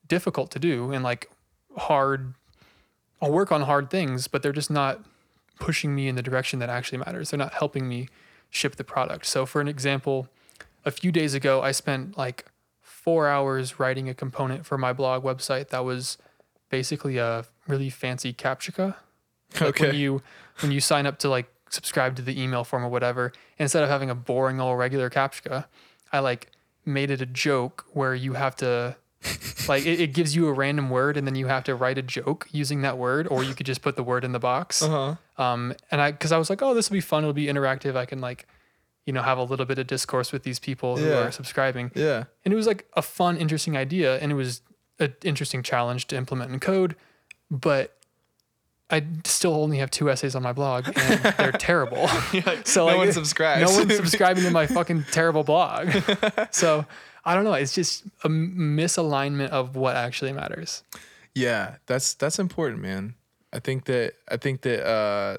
difficult 0.07 0.49
to 0.51 0.59
do 0.59 0.91
and 0.91 1.03
like 1.03 1.29
hard. 1.77 2.33
I'll 3.21 3.31
work 3.31 3.51
on 3.51 3.61
hard 3.61 3.89
things, 3.89 4.27
but 4.27 4.41
they're 4.43 4.51
just 4.51 4.71
not 4.71 4.99
pushing 5.59 5.93
me 5.95 6.07
in 6.07 6.15
the 6.15 6.21
direction 6.23 6.59
that 6.59 6.69
actually 6.69 6.97
matters. 6.99 7.29
They're 7.29 7.37
not 7.37 7.53
helping 7.53 7.87
me 7.87 8.09
ship 8.49 8.75
the 8.75 8.83
product. 8.83 9.25
So, 9.25 9.45
for 9.45 9.61
an 9.61 9.67
example, 9.67 10.27
a 10.85 10.91
few 10.91 11.11
days 11.11 11.33
ago, 11.33 11.61
I 11.61 11.71
spent 11.71 12.17
like 12.17 12.45
four 13.03 13.27
hours 13.27 13.79
writing 13.79 14.07
a 14.07 14.13
component 14.13 14.65
for 14.65 14.77
my 14.77 14.93
blog 14.93 15.23
website 15.23 15.69
that 15.69 15.83
was 15.83 16.17
basically 16.69 17.17
a 17.17 17.45
really 17.67 17.89
fancy 17.89 18.33
captcha. 18.33 18.95
Like 19.59 19.79
when 19.79 19.95
you 19.95 20.21
when 20.61 20.71
you 20.71 20.79
sign 20.79 21.05
up 21.05 21.19
to 21.19 21.29
like 21.29 21.47
subscribe 21.69 22.15
to 22.15 22.21
the 22.21 22.41
email 22.41 22.63
form 22.63 22.83
or 22.83 22.89
whatever, 22.89 23.33
instead 23.59 23.83
of 23.83 23.89
having 23.89 24.09
a 24.09 24.15
boring 24.15 24.59
old 24.59 24.79
regular 24.79 25.09
captcha, 25.09 25.65
I 26.11 26.19
like 26.19 26.49
made 26.85 27.11
it 27.11 27.21
a 27.21 27.25
joke 27.25 27.85
where 27.91 28.15
you 28.15 28.33
have 28.33 28.55
to 28.57 28.95
like 29.67 29.85
it, 29.85 29.99
it 29.99 30.13
gives 30.13 30.35
you 30.35 30.47
a 30.47 30.53
random 30.53 30.89
word 30.89 31.17
and 31.17 31.27
then 31.27 31.35
you 31.35 31.47
have 31.47 31.63
to 31.65 31.75
write 31.75 31.97
a 31.97 32.01
joke 32.01 32.47
using 32.51 32.81
that 32.81 32.97
word, 32.97 33.27
or 33.27 33.43
you 33.43 33.53
could 33.53 33.65
just 33.65 33.81
put 33.81 33.95
the 33.95 34.03
word 34.03 34.23
in 34.23 34.31
the 34.31 34.39
box. 34.39 34.81
Uh 34.81 35.17
huh. 35.37 35.43
Um, 35.43 35.73
and 35.91 36.01
I, 36.01 36.11
because 36.11 36.31
I 36.31 36.37
was 36.37 36.49
like, 36.49 36.61
oh, 36.61 36.73
this 36.73 36.89
will 36.89 36.95
be 36.95 37.01
fun. 37.01 37.23
It'll 37.23 37.33
be 37.33 37.47
interactive. 37.47 37.95
I 37.95 38.05
can 38.05 38.21
like, 38.21 38.47
you 39.05 39.13
know, 39.13 39.21
have 39.21 39.37
a 39.37 39.43
little 39.43 39.65
bit 39.65 39.77
of 39.79 39.87
discourse 39.87 40.31
with 40.31 40.43
these 40.43 40.59
people 40.59 40.97
who 40.97 41.07
Yeah. 41.07 41.19
are 41.27 41.31
subscribing. 41.31 41.91
Yeah. 41.95 42.23
And 42.45 42.53
it 42.53 42.55
was 42.55 42.67
like 42.67 42.87
a 42.93 43.01
fun, 43.01 43.37
interesting 43.37 43.75
idea, 43.75 44.17
and 44.19 44.31
it 44.31 44.35
was 44.35 44.61
an 44.99 45.13
interesting 45.23 45.61
challenge 45.63 46.07
to 46.07 46.15
implement 46.15 46.51
in 46.53 46.59
code. 46.59 46.95
But 47.51 47.97
I 48.89 49.05
still 49.25 49.55
only 49.55 49.79
have 49.79 49.89
two 49.91 50.09
essays 50.09 50.35
on 50.35 50.43
my 50.43 50.53
blog, 50.53 50.85
and 50.95 51.19
they're 51.37 51.51
terrible. 51.59 52.07
so 52.63 52.81
no 52.81 52.85
like, 52.85 52.97
one 52.97 53.11
subscribes. 53.11 53.71
No 53.71 53.77
one's 53.77 53.95
subscribing 54.03 54.43
to 54.43 54.51
my 54.51 54.67
fucking 54.67 55.05
terrible 55.11 55.43
blog. 55.43 55.89
so 56.51 56.85
I 57.25 57.33
don't 57.35 57.43
know. 57.43 57.53
It's 57.53 57.73
just 57.73 58.03
a 58.23 58.29
misalignment 58.29 59.49
of 59.49 59.75
what 59.75 59.95
actually 59.95 60.33
matters. 60.33 60.83
Yeah, 61.35 61.75
that's 61.87 62.13
that's 62.13 62.37
important, 62.39 62.81
man. 62.81 63.15
I 63.51 63.59
think 63.59 63.85
that 63.85 64.13
I 64.29 64.37
think 64.37 64.61
that 64.61 64.85
uh 64.87 65.37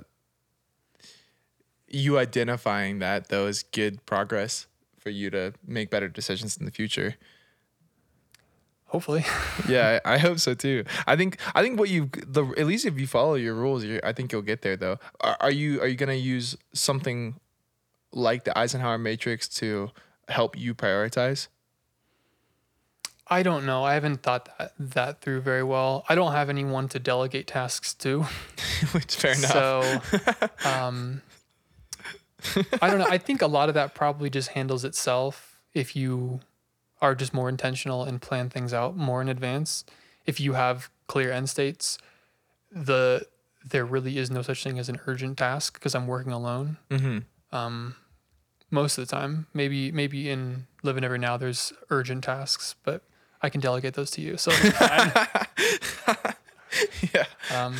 you 1.88 2.18
identifying 2.18 2.98
that 3.00 3.28
though 3.28 3.46
is 3.46 3.62
good 3.62 4.04
progress 4.06 4.66
for 4.98 5.10
you 5.10 5.30
to 5.30 5.52
make 5.66 5.90
better 5.90 6.08
decisions 6.08 6.56
in 6.56 6.64
the 6.64 6.70
future. 6.70 7.16
Hopefully, 8.86 9.24
Yeah, 9.68 9.98
I, 10.04 10.18
hope 10.18 10.38
so 10.38 10.54
too. 10.54 10.84
I 11.06 11.16
think 11.16 11.38
I 11.54 11.62
think 11.62 11.78
what 11.78 11.88
you 11.88 12.10
the 12.26 12.44
at 12.56 12.66
least 12.66 12.86
if 12.86 12.98
you 12.98 13.06
follow 13.06 13.34
your 13.34 13.54
rules, 13.54 13.84
I 14.04 14.12
think 14.12 14.30
you'll 14.30 14.42
get 14.42 14.62
there 14.62 14.76
though. 14.76 14.98
Are, 15.20 15.36
are 15.40 15.50
you 15.50 15.80
are 15.80 15.86
you 15.86 15.96
gonna 15.96 16.14
use 16.14 16.56
something 16.72 17.40
like 18.12 18.44
the 18.44 18.56
Eisenhower 18.56 18.98
matrix 18.98 19.48
to 19.60 19.90
help 20.28 20.56
you 20.56 20.74
prioritize? 20.74 21.48
I 23.26 23.42
don't 23.42 23.64
know. 23.64 23.84
I 23.84 23.94
haven't 23.94 24.22
thought 24.22 24.48
that 24.58 24.74
that 24.78 25.20
through 25.22 25.40
very 25.40 25.62
well. 25.62 26.04
I 26.08 26.14
don't 26.14 26.32
have 26.32 26.48
anyone 26.48 26.88
to 26.90 26.98
delegate 26.98 27.46
tasks 27.46 27.94
to. 27.94 28.22
Which 28.92 29.16
fair 29.16 29.32
enough. 29.32 29.50
So, 29.50 30.68
um, 30.68 31.22
I 32.82 32.90
don't 32.90 32.98
know. 32.98 33.06
I 33.08 33.18
think 33.18 33.42
a 33.42 33.46
lot 33.46 33.68
of 33.68 33.74
that 33.74 33.94
probably 33.94 34.30
just 34.30 34.50
handles 34.50 34.84
itself 34.84 35.58
if 35.72 35.96
you 35.96 36.40
are 37.00 37.14
just 37.14 37.34
more 37.34 37.48
intentional 37.48 38.04
and 38.04 38.20
plan 38.20 38.48
things 38.48 38.72
out 38.72 38.96
more 38.96 39.20
in 39.20 39.28
advance. 39.28 39.84
If 40.26 40.40
you 40.40 40.54
have 40.54 40.90
clear 41.06 41.30
end 41.32 41.50
states, 41.50 41.98
the 42.70 43.26
there 43.64 43.84
really 43.84 44.18
is 44.18 44.30
no 44.30 44.42
such 44.42 44.62
thing 44.62 44.78
as 44.78 44.88
an 44.88 45.00
urgent 45.06 45.38
task 45.38 45.74
because 45.74 45.94
I'm 45.94 46.06
working 46.06 46.32
alone. 46.32 46.76
mm-hmm. 46.90 47.18
Um, 47.56 47.94
most 48.70 48.98
of 48.98 49.06
the 49.06 49.14
time, 49.14 49.46
maybe 49.54 49.92
maybe 49.92 50.28
in 50.28 50.66
Live 50.82 50.96
in 50.96 51.04
Every 51.04 51.18
Now, 51.18 51.36
there's 51.36 51.72
urgent 51.90 52.24
tasks, 52.24 52.74
but 52.82 53.02
I 53.42 53.48
can 53.48 53.60
delegate 53.60 53.94
those 53.94 54.10
to 54.12 54.20
you. 54.20 54.36
So. 54.36 54.50
Yeah. 57.14 57.24
um, 57.54 57.76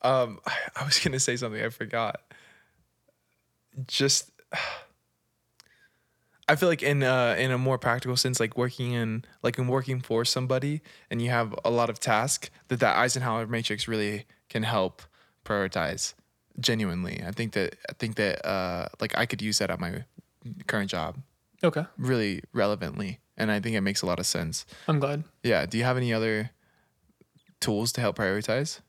Um, 0.00 0.40
I, 0.46 0.54
I 0.76 0.84
was 0.84 0.98
gonna 0.98 1.20
say 1.20 1.36
something 1.36 1.62
I 1.62 1.68
forgot. 1.68 2.20
Just, 3.86 4.30
I 6.48 6.56
feel 6.56 6.68
like 6.68 6.82
in 6.82 7.02
uh 7.02 7.36
in 7.38 7.50
a 7.50 7.58
more 7.58 7.78
practical 7.78 8.16
sense, 8.16 8.40
like 8.40 8.56
working 8.56 8.92
in 8.92 9.24
like 9.42 9.58
in 9.58 9.68
working 9.68 10.00
for 10.00 10.24
somebody, 10.24 10.82
and 11.10 11.22
you 11.22 11.30
have 11.30 11.54
a 11.64 11.70
lot 11.70 11.88
of 11.88 12.00
tasks 12.00 12.50
that 12.68 12.80
that 12.80 12.96
Eisenhower 12.96 13.46
matrix 13.46 13.88
really 13.88 14.26
can 14.48 14.64
help 14.64 15.02
prioritize. 15.44 16.14
Genuinely, 16.60 17.22
I 17.26 17.30
think 17.30 17.52
that 17.52 17.76
I 17.88 17.94
think 17.94 18.16
that 18.16 18.46
uh 18.46 18.88
like 19.00 19.16
I 19.16 19.24
could 19.24 19.40
use 19.40 19.58
that 19.58 19.70
at 19.70 19.80
my 19.80 20.04
current 20.66 20.90
job 20.90 21.16
okay, 21.64 21.86
really 21.96 22.42
relevantly, 22.52 23.20
and 23.38 23.50
I 23.50 23.60
think 23.60 23.76
it 23.76 23.80
makes 23.80 24.02
a 24.02 24.06
lot 24.06 24.18
of 24.18 24.26
sense. 24.26 24.66
I'm 24.86 24.98
glad. 24.98 25.24
Yeah. 25.42 25.64
Do 25.64 25.78
you 25.78 25.84
have 25.84 25.96
any 25.96 26.12
other 26.12 26.50
tools 27.60 27.92
to 27.92 28.02
help 28.02 28.18
prioritize? 28.18 28.80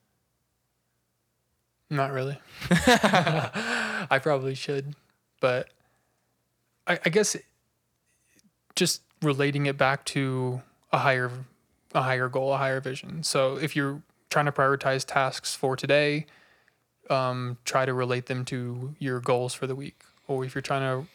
Not 1.94 2.12
really. 2.12 2.40
I 2.72 4.20
probably 4.22 4.56
should, 4.56 4.96
but 5.40 5.70
I, 6.88 6.98
I 7.06 7.10
guess 7.10 7.38
just 8.76 9.04
relating 9.22 9.68
it 9.68 9.78
back 9.78 10.04
to 10.06 10.64
a 10.92 10.98
higher, 10.98 11.30
a 11.94 12.02
higher 12.02 12.30
goal, 12.30 12.52
a 12.52 12.58
higher 12.58 12.82
vision. 12.82 13.22
So 13.22 13.58
if 13.58 13.76
you're 13.76 14.02
trying 14.32 14.46
to 14.46 14.52
prioritize 14.52 15.06
tasks 15.06 15.54
for 15.54 15.76
today, 15.76 16.26
um, 17.12 17.60
try 17.64 17.86
to 17.86 17.94
relate 17.94 18.26
them 18.26 18.44
to 18.46 18.96
your 18.98 19.20
goals 19.20 19.54
for 19.54 19.68
the 19.68 19.76
week. 19.76 20.02
Or 20.28 20.44
if 20.44 20.56
you're 20.56 20.64
trying 20.64 20.82
to 20.82 21.08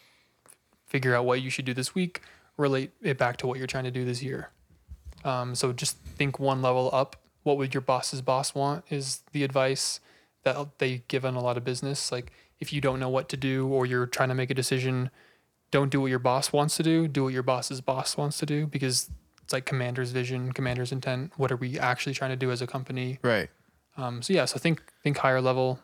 figure 0.87 1.13
out 1.13 1.25
what 1.25 1.41
you 1.41 1.49
should 1.49 1.65
do 1.65 1.73
this 1.73 1.93
week, 1.93 2.21
relate 2.55 2.91
it 3.01 3.17
back 3.17 3.35
to 3.37 3.47
what 3.47 3.57
you're 3.57 3.67
trying 3.67 3.83
to 3.83 3.91
do 3.91 4.05
this 4.05 4.23
year. 4.23 4.49
Um, 5.25 5.55
so 5.55 5.73
just 5.73 5.97
think 5.97 6.39
one 6.39 6.61
level 6.61 6.89
up. 6.93 7.17
What 7.43 7.57
would 7.57 7.73
your 7.73 7.81
boss's 7.81 8.21
boss 8.21 8.55
want? 8.55 8.85
Is 8.89 9.23
the 9.33 9.43
advice 9.43 9.99
that 10.43 10.79
they 10.79 11.03
give 11.07 11.25
on 11.25 11.35
a 11.35 11.41
lot 11.41 11.57
of 11.57 11.63
business. 11.63 12.11
Like 12.11 12.31
if 12.59 12.73
you 12.73 12.81
don't 12.81 12.99
know 12.99 13.09
what 13.09 13.29
to 13.29 13.37
do 13.37 13.67
or 13.67 13.85
you're 13.85 14.05
trying 14.05 14.29
to 14.29 14.35
make 14.35 14.49
a 14.49 14.53
decision, 14.53 15.09
don't 15.71 15.89
do 15.89 16.01
what 16.01 16.07
your 16.07 16.19
boss 16.19 16.51
wants 16.51 16.77
to 16.77 16.83
do. 16.83 17.07
Do 17.07 17.25
what 17.25 17.33
your 17.33 17.43
boss's 17.43 17.81
boss 17.81 18.17
wants 18.17 18.37
to 18.39 18.45
do 18.45 18.65
because 18.65 19.09
it's 19.43 19.53
like 19.53 19.65
commander's 19.65 20.11
vision, 20.11 20.51
commander's 20.51 20.91
intent. 20.91 21.33
What 21.37 21.51
are 21.51 21.57
we 21.57 21.79
actually 21.79 22.13
trying 22.13 22.31
to 22.31 22.35
do 22.35 22.51
as 22.51 22.61
a 22.61 22.67
company? 22.67 23.19
Right. 23.21 23.49
Um, 23.97 24.21
so 24.21 24.33
yeah, 24.33 24.45
so 24.45 24.57
think 24.59 24.81
think 25.03 25.17
higher 25.17 25.41
level. 25.41 25.79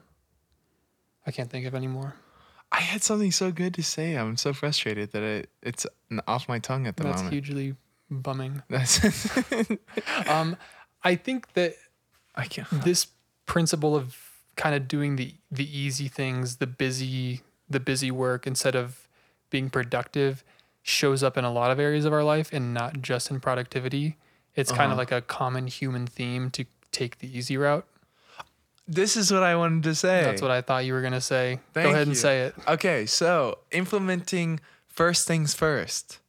I 1.27 1.31
can't 1.31 1.49
think 1.49 1.65
of 1.65 1.73
any 1.73 1.87
more. 1.87 2.15
I 2.71 2.81
had 2.81 3.03
something 3.03 3.31
so 3.31 3.51
good 3.51 3.73
to 3.75 3.83
say. 3.83 4.15
I'm 4.15 4.37
so 4.37 4.53
frustrated 4.53 5.11
that 5.11 5.23
it, 5.23 5.49
it's 5.61 5.85
off 6.27 6.47
my 6.49 6.59
tongue 6.59 6.87
at 6.87 6.97
the 6.97 7.03
That's 7.03 7.23
moment. 7.23 7.35
That's 7.35 7.47
hugely 7.47 7.75
bumming. 8.09 8.61
That's 8.69 8.99
Um, 10.27 10.57
I 11.03 11.15
think 11.15 11.53
that 11.53 11.75
I 12.35 12.45
can't. 12.47 12.69
this 12.83 13.07
principle 13.45 13.95
of 13.95 14.24
kind 14.55 14.75
of 14.75 14.87
doing 14.87 15.15
the 15.15 15.33
the 15.51 15.65
easy 15.77 16.07
things, 16.07 16.57
the 16.57 16.67
busy 16.67 17.41
the 17.69 17.79
busy 17.79 18.11
work 18.11 18.45
instead 18.47 18.75
of 18.75 19.07
being 19.49 19.69
productive 19.69 20.43
shows 20.83 21.23
up 21.23 21.35
in 21.37 21.43
a 21.43 21.51
lot 21.51 21.71
of 21.71 21.79
areas 21.79 22.05
of 22.05 22.13
our 22.13 22.23
life 22.23 22.49
and 22.53 22.73
not 22.73 23.01
just 23.01 23.31
in 23.31 23.39
productivity. 23.39 24.17
It's 24.55 24.71
kind 24.71 24.83
Uh-huh. 24.83 24.91
of 24.93 24.97
like 24.97 25.11
a 25.11 25.21
common 25.21 25.67
human 25.67 26.05
theme 26.07 26.49
to 26.51 26.65
take 26.91 27.19
the 27.19 27.37
easy 27.37 27.57
route. 27.57 27.85
This 28.87 29.17
is 29.17 29.31
what 29.33 29.41
I 29.41 29.55
wanted 29.55 29.83
to 29.83 29.95
say. 29.95 30.21
That's 30.23 30.41
what 30.43 30.51
I 30.51 30.61
thought 30.61 30.85
you 30.85 30.93
were 30.93 31.01
going 31.01 31.13
to 31.13 31.21
say. 31.21 31.59
Thank 31.73 31.85
Go 31.85 31.89
ahead 31.89 32.05
you. 32.07 32.11
and 32.11 32.17
say 32.17 32.41
it. 32.43 32.55
Okay, 32.67 33.05
so 33.07 33.57
implementing 33.71 34.59
first 34.87 35.27
things 35.27 35.53
first 35.55 36.19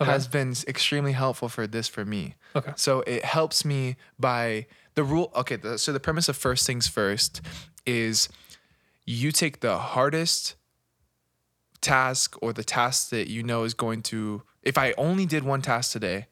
Okay. 0.00 0.10
has 0.10 0.26
been 0.28 0.54
extremely 0.66 1.12
helpful 1.12 1.48
for 1.48 1.66
this 1.66 1.86
for 1.88 2.04
me. 2.04 2.36
Okay. 2.56 2.72
So 2.76 3.00
it 3.02 3.24
helps 3.24 3.64
me 3.64 3.96
by 4.18 4.66
the 4.98 5.04
rule. 5.04 5.30
Okay, 5.36 5.54
the, 5.54 5.78
so 5.78 5.92
the 5.92 6.00
premise 6.00 6.28
of 6.28 6.36
first 6.36 6.66
things 6.66 6.88
first 6.88 7.40
is 7.86 8.28
you 9.06 9.30
take 9.30 9.60
the 9.60 9.78
hardest 9.78 10.56
task 11.80 12.36
or 12.42 12.52
the 12.52 12.64
task 12.64 13.10
that 13.10 13.28
you 13.28 13.44
know 13.44 13.62
is 13.62 13.74
going 13.74 14.02
to. 14.02 14.42
If 14.64 14.76
I 14.76 14.94
only 14.98 15.24
did 15.24 15.44
one 15.44 15.62
task 15.62 15.92
today, 15.92 16.26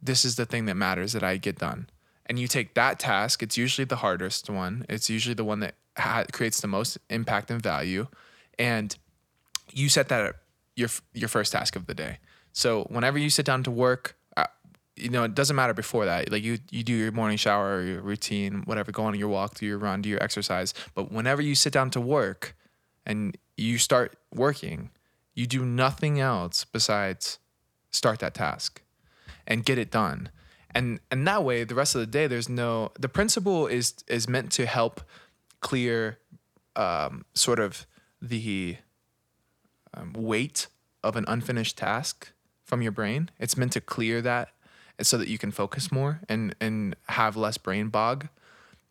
this 0.00 0.24
is 0.24 0.36
the 0.36 0.46
thing 0.46 0.66
that 0.66 0.76
matters 0.76 1.14
that 1.14 1.24
I 1.24 1.36
get 1.36 1.58
done. 1.58 1.90
And 2.26 2.38
you 2.38 2.46
take 2.46 2.74
that 2.74 3.00
task. 3.00 3.42
It's 3.42 3.58
usually 3.58 3.86
the 3.86 3.96
hardest 3.96 4.48
one. 4.48 4.86
It's 4.88 5.10
usually 5.10 5.34
the 5.34 5.44
one 5.44 5.58
that 5.58 5.74
ha- 5.98 6.26
creates 6.32 6.60
the 6.60 6.68
most 6.68 6.98
impact 7.10 7.50
and 7.50 7.60
value, 7.60 8.06
and 8.56 8.96
you 9.72 9.88
set 9.88 10.08
that 10.10 10.24
at 10.26 10.36
your 10.76 10.90
your 11.12 11.28
first 11.28 11.50
task 11.50 11.74
of 11.74 11.86
the 11.86 11.94
day. 11.94 12.18
So 12.52 12.84
whenever 12.84 13.18
you 13.18 13.30
sit 13.30 13.46
down 13.46 13.64
to 13.64 13.72
work, 13.72 14.16
you 14.96 15.08
know 15.08 15.24
it 15.24 15.34
doesn't 15.34 15.56
matter 15.56 15.74
before 15.74 16.04
that. 16.04 16.30
Like 16.30 16.42
you 16.42 16.58
you 16.70 16.82
do 16.82 16.92
your 16.92 17.12
morning 17.12 17.36
shower 17.36 17.82
your 17.82 18.02
routine, 18.02 18.62
whatever, 18.64 18.92
go 18.92 19.04
on 19.04 19.18
your 19.18 19.28
walk, 19.28 19.54
do 19.56 19.66
your 19.66 19.78
run, 19.78 20.02
do 20.02 20.08
your 20.08 20.22
exercise. 20.22 20.74
But 20.94 21.10
whenever 21.10 21.42
you 21.42 21.54
sit 21.54 21.72
down 21.72 21.90
to 21.90 22.00
work, 22.00 22.54
and 23.04 23.36
you 23.56 23.78
start 23.78 24.16
working, 24.34 24.90
you 25.34 25.46
do 25.46 25.64
nothing 25.64 26.20
else 26.20 26.64
besides 26.64 27.38
start 27.90 28.20
that 28.20 28.34
task 28.34 28.82
and 29.46 29.64
get 29.64 29.78
it 29.78 29.90
done. 29.90 30.30
And 30.74 31.00
and 31.10 31.26
that 31.26 31.44
way 31.44 31.64
the 31.64 31.74
rest 31.74 31.94
of 31.94 32.00
the 32.00 32.06
day 32.06 32.26
there's 32.26 32.48
no 32.48 32.92
the 32.98 33.08
principle 33.08 33.66
is 33.66 33.94
is 34.08 34.28
meant 34.28 34.50
to 34.52 34.66
help 34.66 35.02
clear 35.60 36.18
um, 36.76 37.24
sort 37.34 37.60
of 37.60 37.86
the 38.20 38.76
um, 39.94 40.12
weight 40.14 40.68
of 41.04 41.16
an 41.16 41.24
unfinished 41.28 41.76
task 41.76 42.32
from 42.64 42.80
your 42.80 42.92
brain. 42.92 43.30
It's 43.38 43.56
meant 43.56 43.72
to 43.72 43.80
clear 43.80 44.22
that 44.22 44.48
so 45.00 45.16
that 45.18 45.28
you 45.28 45.38
can 45.38 45.50
focus 45.50 45.90
more 45.90 46.20
and 46.28 46.54
and 46.60 46.96
have 47.08 47.36
less 47.36 47.58
brain 47.58 47.88
bog. 47.88 48.28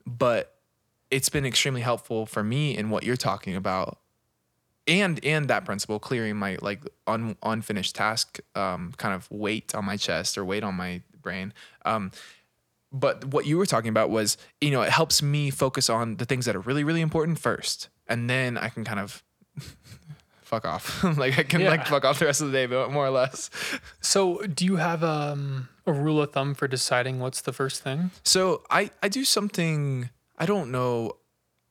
But 0.05 0.55
it's 1.11 1.29
been 1.29 1.45
extremely 1.45 1.81
helpful 1.81 2.25
for 2.25 2.43
me 2.43 2.75
in 2.75 2.89
what 2.89 3.03
you're 3.03 3.17
talking 3.17 3.55
about 3.55 3.99
and 4.87 5.23
and 5.23 5.47
that 5.49 5.65
principle 5.65 5.99
clearing 5.99 6.35
my 6.35 6.57
like 6.61 6.81
un, 7.07 7.35
unfinished 7.43 7.95
task 7.95 8.39
um, 8.55 8.93
kind 8.97 9.13
of 9.13 9.29
weight 9.31 9.75
on 9.75 9.85
my 9.85 9.97
chest 9.97 10.37
or 10.37 10.45
weight 10.45 10.63
on 10.63 10.75
my 10.75 11.01
brain 11.21 11.53
um, 11.85 12.11
but 12.91 13.25
what 13.25 13.45
you 13.45 13.57
were 13.57 13.65
talking 13.65 13.89
about 13.89 14.09
was 14.09 14.37
you 14.59 14.71
know 14.71 14.81
it 14.81 14.89
helps 14.89 15.21
me 15.21 15.49
focus 15.49 15.89
on 15.89 16.17
the 16.17 16.25
things 16.25 16.45
that 16.45 16.55
are 16.55 16.61
really 16.61 16.83
really 16.83 17.01
important 17.01 17.37
first 17.37 17.89
and 18.07 18.29
then 18.29 18.57
i 18.57 18.69
can 18.69 18.83
kind 18.83 18.99
of 18.99 19.23
fuck 20.51 20.65
off. 20.65 21.03
like 21.17 21.39
I 21.39 21.43
can 21.43 21.61
Yeah. 21.61 21.69
like 21.69 21.87
fuck 21.87 22.05
off 22.05 22.19
the 22.19 22.25
rest 22.25 22.41
of 22.41 22.47
the 22.51 22.53
day, 22.53 22.65
but 22.67 22.91
more 22.91 23.05
or 23.07 23.09
less. 23.09 23.49
So, 24.01 24.37
do 24.45 24.65
you 24.65 24.75
have 24.75 25.03
um, 25.03 25.69
a 25.87 25.93
rule 25.93 26.21
of 26.21 26.33
thumb 26.33 26.53
for 26.53 26.67
deciding 26.67 27.19
what's 27.19 27.41
the 27.41 27.53
first 27.53 27.81
thing? 27.81 28.11
So 28.23 28.61
I 28.69 28.91
I 29.01 29.07
do 29.09 29.23
something 29.25 30.09
I 30.37 30.45
don't 30.45 30.69
know. 30.71 31.13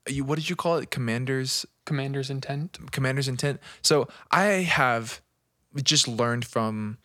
You 0.08 0.24
what 0.24 0.36
did 0.36 0.48
you 0.50 0.56
call 0.56 0.78
it? 0.78 0.90
Commanders 0.90 1.66
Commander's 1.84 2.30
intent. 2.30 2.78
commander's 2.90 3.28
intent. 3.28 3.60
So 3.82 4.08
I 4.32 4.64
have 4.66 5.20
just 5.82 6.08
learned 6.08 6.44
from 6.44 6.98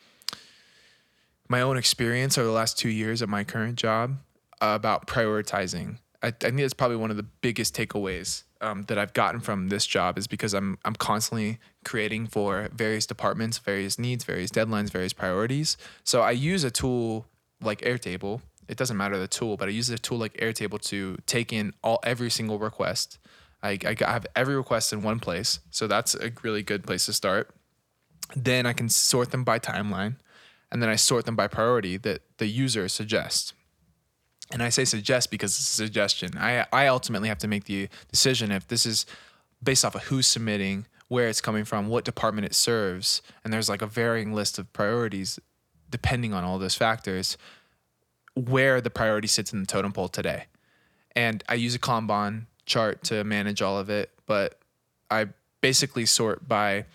my 1.50 1.62
own 1.62 1.78
experience 1.78 2.38
over 2.38 2.48
the 2.48 2.54
last 2.54 2.80
two 2.80 2.90
years 2.90 3.22
at 3.22 3.30
my 3.30 3.44
current 3.44 3.76
job 3.78 4.18
about 4.62 5.06
prioritizing. 5.08 5.98
I, 6.24 6.28
I 6.28 6.32
think 6.32 6.58
that's 6.58 6.74
probably 6.74 6.98
one 6.98 7.12
of 7.12 7.18
the 7.18 7.24
biggest 7.42 7.76
takeaways 7.76 8.44
um, 8.62 8.84
that 8.84 8.98
I've 8.98 9.14
gotten 9.14 9.42
from 9.42 9.70
this 9.70 9.86
job 9.86 10.18
is 10.18 10.28
because 10.28 10.54
I'm 10.54 10.78
I'm 10.86 10.96
constantly 10.96 11.60
creating 11.84 12.28
for 12.28 12.70
various 12.74 13.06
departments, 13.06 13.58
various 13.58 14.00
needs, 14.00 14.24
various 14.24 14.52
deadlines, 14.52 14.90
various 14.90 15.14
priorities. 15.14 15.78
So 16.04 16.22
I 16.22 16.32
use 16.32 16.64
a 16.64 16.72
tool 16.72 17.26
like 17.62 17.82
Airtable. 17.82 18.42
It 18.68 18.78
doesn't 18.78 18.98
matter 18.98 19.18
the 19.18 19.28
tool, 19.28 19.58
but 19.58 19.68
I 19.68 19.72
use 19.72 19.90
a 19.90 19.98
tool 19.98 20.18
like 20.18 20.34
Airtable 20.38 20.82
to 20.84 21.18
take 21.26 21.54
in 21.54 21.74
all 21.84 22.00
every 22.04 22.30
single 22.30 22.58
request. 22.58 23.20
I, 23.62 23.78
I 23.86 23.96
have 24.00 24.28
every 24.36 24.56
request 24.56 24.94
in 24.94 25.02
one 25.02 25.20
place, 25.20 25.60
so 25.72 25.88
that's 25.88 26.14
a 26.16 26.32
really 26.44 26.62
good 26.62 26.84
place 26.84 27.06
to 27.08 27.14
start. 27.14 27.50
Then 28.36 28.66
I 28.66 28.74
can 28.74 28.90
sort 28.90 29.32
them 29.32 29.44
by 29.44 29.60
timeline, 29.60 30.18
and 30.72 30.82
then 30.82 30.90
I 30.90 30.96
sort 30.96 31.26
them 31.26 31.36
by 31.36 31.48
priority 31.48 31.98
that 31.98 32.22
the 32.38 32.48
user 32.48 32.88
suggests. 32.88 33.54
And 34.52 34.62
I 34.62 34.70
say 34.70 34.86
suggest 34.86 35.32
because 35.32 35.52
it's 35.58 35.70
a 35.70 35.74
suggestion. 35.74 36.32
I 36.38 36.66
I 36.72 36.88
ultimately 36.88 37.30
have 37.30 37.40
to 37.40 37.48
make 37.48 37.66
the 37.66 37.90
decision 38.12 38.52
if 38.52 38.68
this 38.68 38.86
is 38.86 39.06
based 39.64 39.84
off 39.84 39.96
of 39.96 40.04
who's 40.04 40.28
submitting, 40.28 40.86
where 41.08 41.28
it's 41.28 41.42
coming 41.42 41.66
from, 41.66 41.88
what 41.88 42.06
department 42.06 42.46
it 42.46 42.54
serves, 42.56 43.22
and 43.44 43.52
there's 43.52 43.70
like 43.70 43.82
a 43.82 43.88
varying 43.88 44.34
list 44.34 44.60
of 44.60 44.72
priorities 44.74 45.40
depending 45.90 46.34
on 46.34 46.44
all 46.44 46.60
those 46.60 46.76
factors, 46.76 47.38
where 48.34 48.82
the 48.82 48.90
priority 48.90 49.28
sits 49.28 49.54
in 49.54 49.62
the 49.62 49.66
totem 49.66 49.92
pole 49.92 50.10
today. 50.10 50.46
And 51.16 51.44
I 51.48 51.54
use 51.54 51.74
a 51.76 51.80
Kanban 51.80 52.48
chart 52.66 53.04
to 53.06 53.24
manage 53.24 53.62
all 53.62 53.78
of 53.78 53.90
it, 53.90 54.12
but 54.26 54.60
I 55.10 55.28
basically 55.62 56.06
sort 56.06 56.48
by 56.48 56.86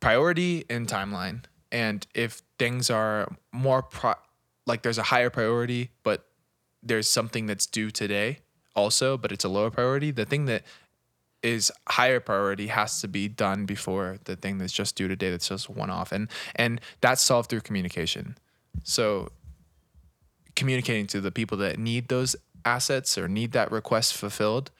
priority 0.00 0.64
and 0.68 0.88
timeline. 0.88 1.44
And 1.70 2.06
if 2.14 2.42
things 2.58 2.90
are 2.90 3.36
more 3.52 3.82
pro- 3.82 4.14
like 4.66 4.82
there's 4.82 4.98
a 4.98 5.04
higher 5.04 5.30
priority, 5.30 5.90
but 6.02 6.26
there's 6.82 7.08
something 7.08 7.46
that's 7.46 7.66
due 7.66 7.90
today 7.90 8.38
also, 8.74 9.16
but 9.16 9.32
it's 9.32 9.44
a 9.44 9.48
lower 9.48 9.70
priority, 9.70 10.10
the 10.10 10.26
thing 10.26 10.44
that 10.46 10.62
is 11.42 11.70
higher 11.88 12.20
priority 12.20 12.68
has 12.68 13.00
to 13.00 13.08
be 13.08 13.28
done 13.28 13.66
before 13.66 14.18
the 14.24 14.36
thing 14.36 14.58
that's 14.58 14.72
just 14.72 14.96
due 14.96 15.06
today 15.06 15.30
that's 15.30 15.48
just 15.48 15.70
one 15.70 15.90
off. 15.90 16.12
And 16.12 16.28
and 16.54 16.80
that's 17.00 17.22
solved 17.22 17.50
through 17.50 17.60
communication. 17.60 18.36
So 18.82 19.30
communicating 20.56 21.06
to 21.06 21.20
the 21.20 21.30
people 21.30 21.58
that 21.58 21.78
need 21.78 22.08
those 22.08 22.34
assets 22.64 23.16
or 23.16 23.28
need 23.28 23.52
that 23.52 23.70
request 23.70 24.14
fulfilled 24.14 24.72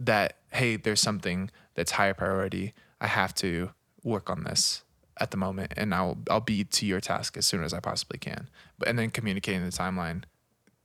that 0.00 0.38
hey 0.52 0.76
there's 0.76 1.00
something 1.00 1.50
that's 1.74 1.92
higher 1.92 2.14
priority 2.14 2.72
i 3.00 3.06
have 3.06 3.34
to 3.34 3.70
work 4.02 4.30
on 4.30 4.44
this 4.44 4.82
at 5.20 5.30
the 5.30 5.36
moment 5.36 5.74
and 5.76 5.92
i'll 5.92 6.16
i'll 6.30 6.40
be 6.40 6.64
to 6.64 6.86
your 6.86 7.00
task 7.00 7.36
as 7.36 7.44
soon 7.44 7.62
as 7.62 7.74
i 7.74 7.80
possibly 7.80 8.18
can 8.18 8.48
but 8.78 8.88
and 8.88 8.98
then 8.98 9.10
communicating 9.10 9.62
the 9.62 9.70
timeline 9.70 10.22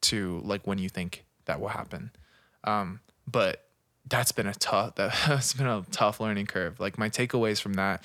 to 0.03 0.41
like 0.43 0.65
when 0.67 0.77
you 0.77 0.89
think 0.89 1.25
that 1.45 1.59
will 1.59 1.69
happen. 1.69 2.11
Um 2.63 2.99
but 3.27 3.65
that's 4.07 4.31
been 4.31 4.47
a 4.47 4.53
tough 4.53 4.95
that's 4.95 5.53
been 5.53 5.67
a 5.67 5.83
tough 5.91 6.19
learning 6.19 6.47
curve. 6.47 6.79
Like 6.79 6.97
my 6.97 7.09
takeaways 7.09 7.61
from 7.61 7.73
that 7.73 8.03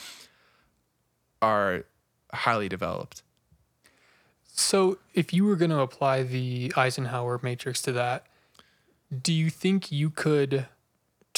are 1.43 1.85
highly 2.33 2.69
developed. 2.69 3.23
So, 4.45 4.99
if 5.15 5.33
you 5.33 5.45
were 5.45 5.55
going 5.55 5.71
to 5.71 5.79
apply 5.79 6.25
the 6.25 6.73
Eisenhower 6.77 7.39
matrix 7.45 7.81
to 7.83 7.93
that, 7.93 8.27
do 9.23 9.33
you 9.33 9.51
think 9.51 9.93
you 9.93 10.11
could 10.11 10.67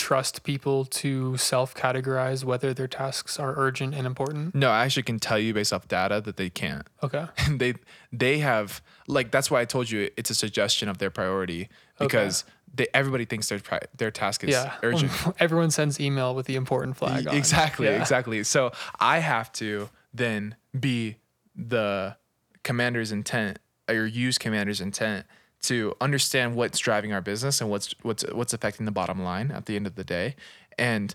trust 0.00 0.42
people 0.42 0.84
to 0.86 1.36
self 1.36 1.74
categorize 1.74 2.42
whether 2.50 2.72
their 2.72 2.88
tasks 2.88 3.38
are 3.38 3.52
urgent 3.56 3.94
and 3.94 4.06
important? 4.06 4.54
no 4.54 4.68
i 4.70 4.84
actually 4.84 5.02
can 5.10 5.18
tell 5.18 5.38
you 5.38 5.52
based 5.52 5.72
off 5.72 5.86
data 5.88 6.20
that 6.26 6.36
they 6.36 6.48
can't 6.62 6.86
Okay. 7.02 7.26
and 7.44 7.60
they 7.60 7.74
they 8.22 8.38
have 8.38 8.80
like 9.06 9.30
that's 9.30 9.50
why 9.50 9.60
I 9.60 9.66
told 9.66 9.90
you 9.90 9.98
it's 10.16 10.30
a 10.30 10.34
suggestion 10.44 10.88
of 10.88 10.96
their 10.98 11.10
priority 11.10 11.68
because 11.98 12.44
they 12.74 12.86
everybody 12.94 13.24
thinks 13.24 13.48
their 13.50 13.58
pri- 13.68 13.88
their 14.00 14.10
task 14.10 14.44
is 14.44 14.50
Yeah. 14.50 14.74
urgent. 14.82 15.10
Everyone 15.44 15.70
sends 15.70 15.98
email 16.00 16.34
with 16.34 16.46
the 16.46 16.56
important 16.56 16.96
flag 16.96 17.26
on. 17.28 17.34
exactly, 17.36 17.86
Yeah. 17.86 18.00
exactly. 18.00 18.42
So 18.44 18.70
I 19.00 19.18
have 19.32 19.48
to 19.62 19.88
then 20.14 20.54
be 20.88 21.16
the 21.56 22.16
commander's 22.62 23.10
intent 23.12 23.58
or 23.88 24.06
use 24.06 24.38
commander's 24.38 24.80
intent 24.80 25.26
to 25.62 25.94
understand 26.00 26.54
what's 26.54 26.78
driving 26.78 27.12
our 27.12 27.20
business 27.20 27.60
and 27.60 27.70
what's 27.70 27.94
what's 28.02 28.22
what's 28.32 28.52
affecting 28.52 28.86
the 28.86 28.92
bottom 28.92 29.22
line 29.22 29.50
at 29.50 29.66
the 29.66 29.76
end 29.76 29.86
of 29.86 29.94
the 29.94 30.04
day. 30.04 30.34
And 30.78 31.14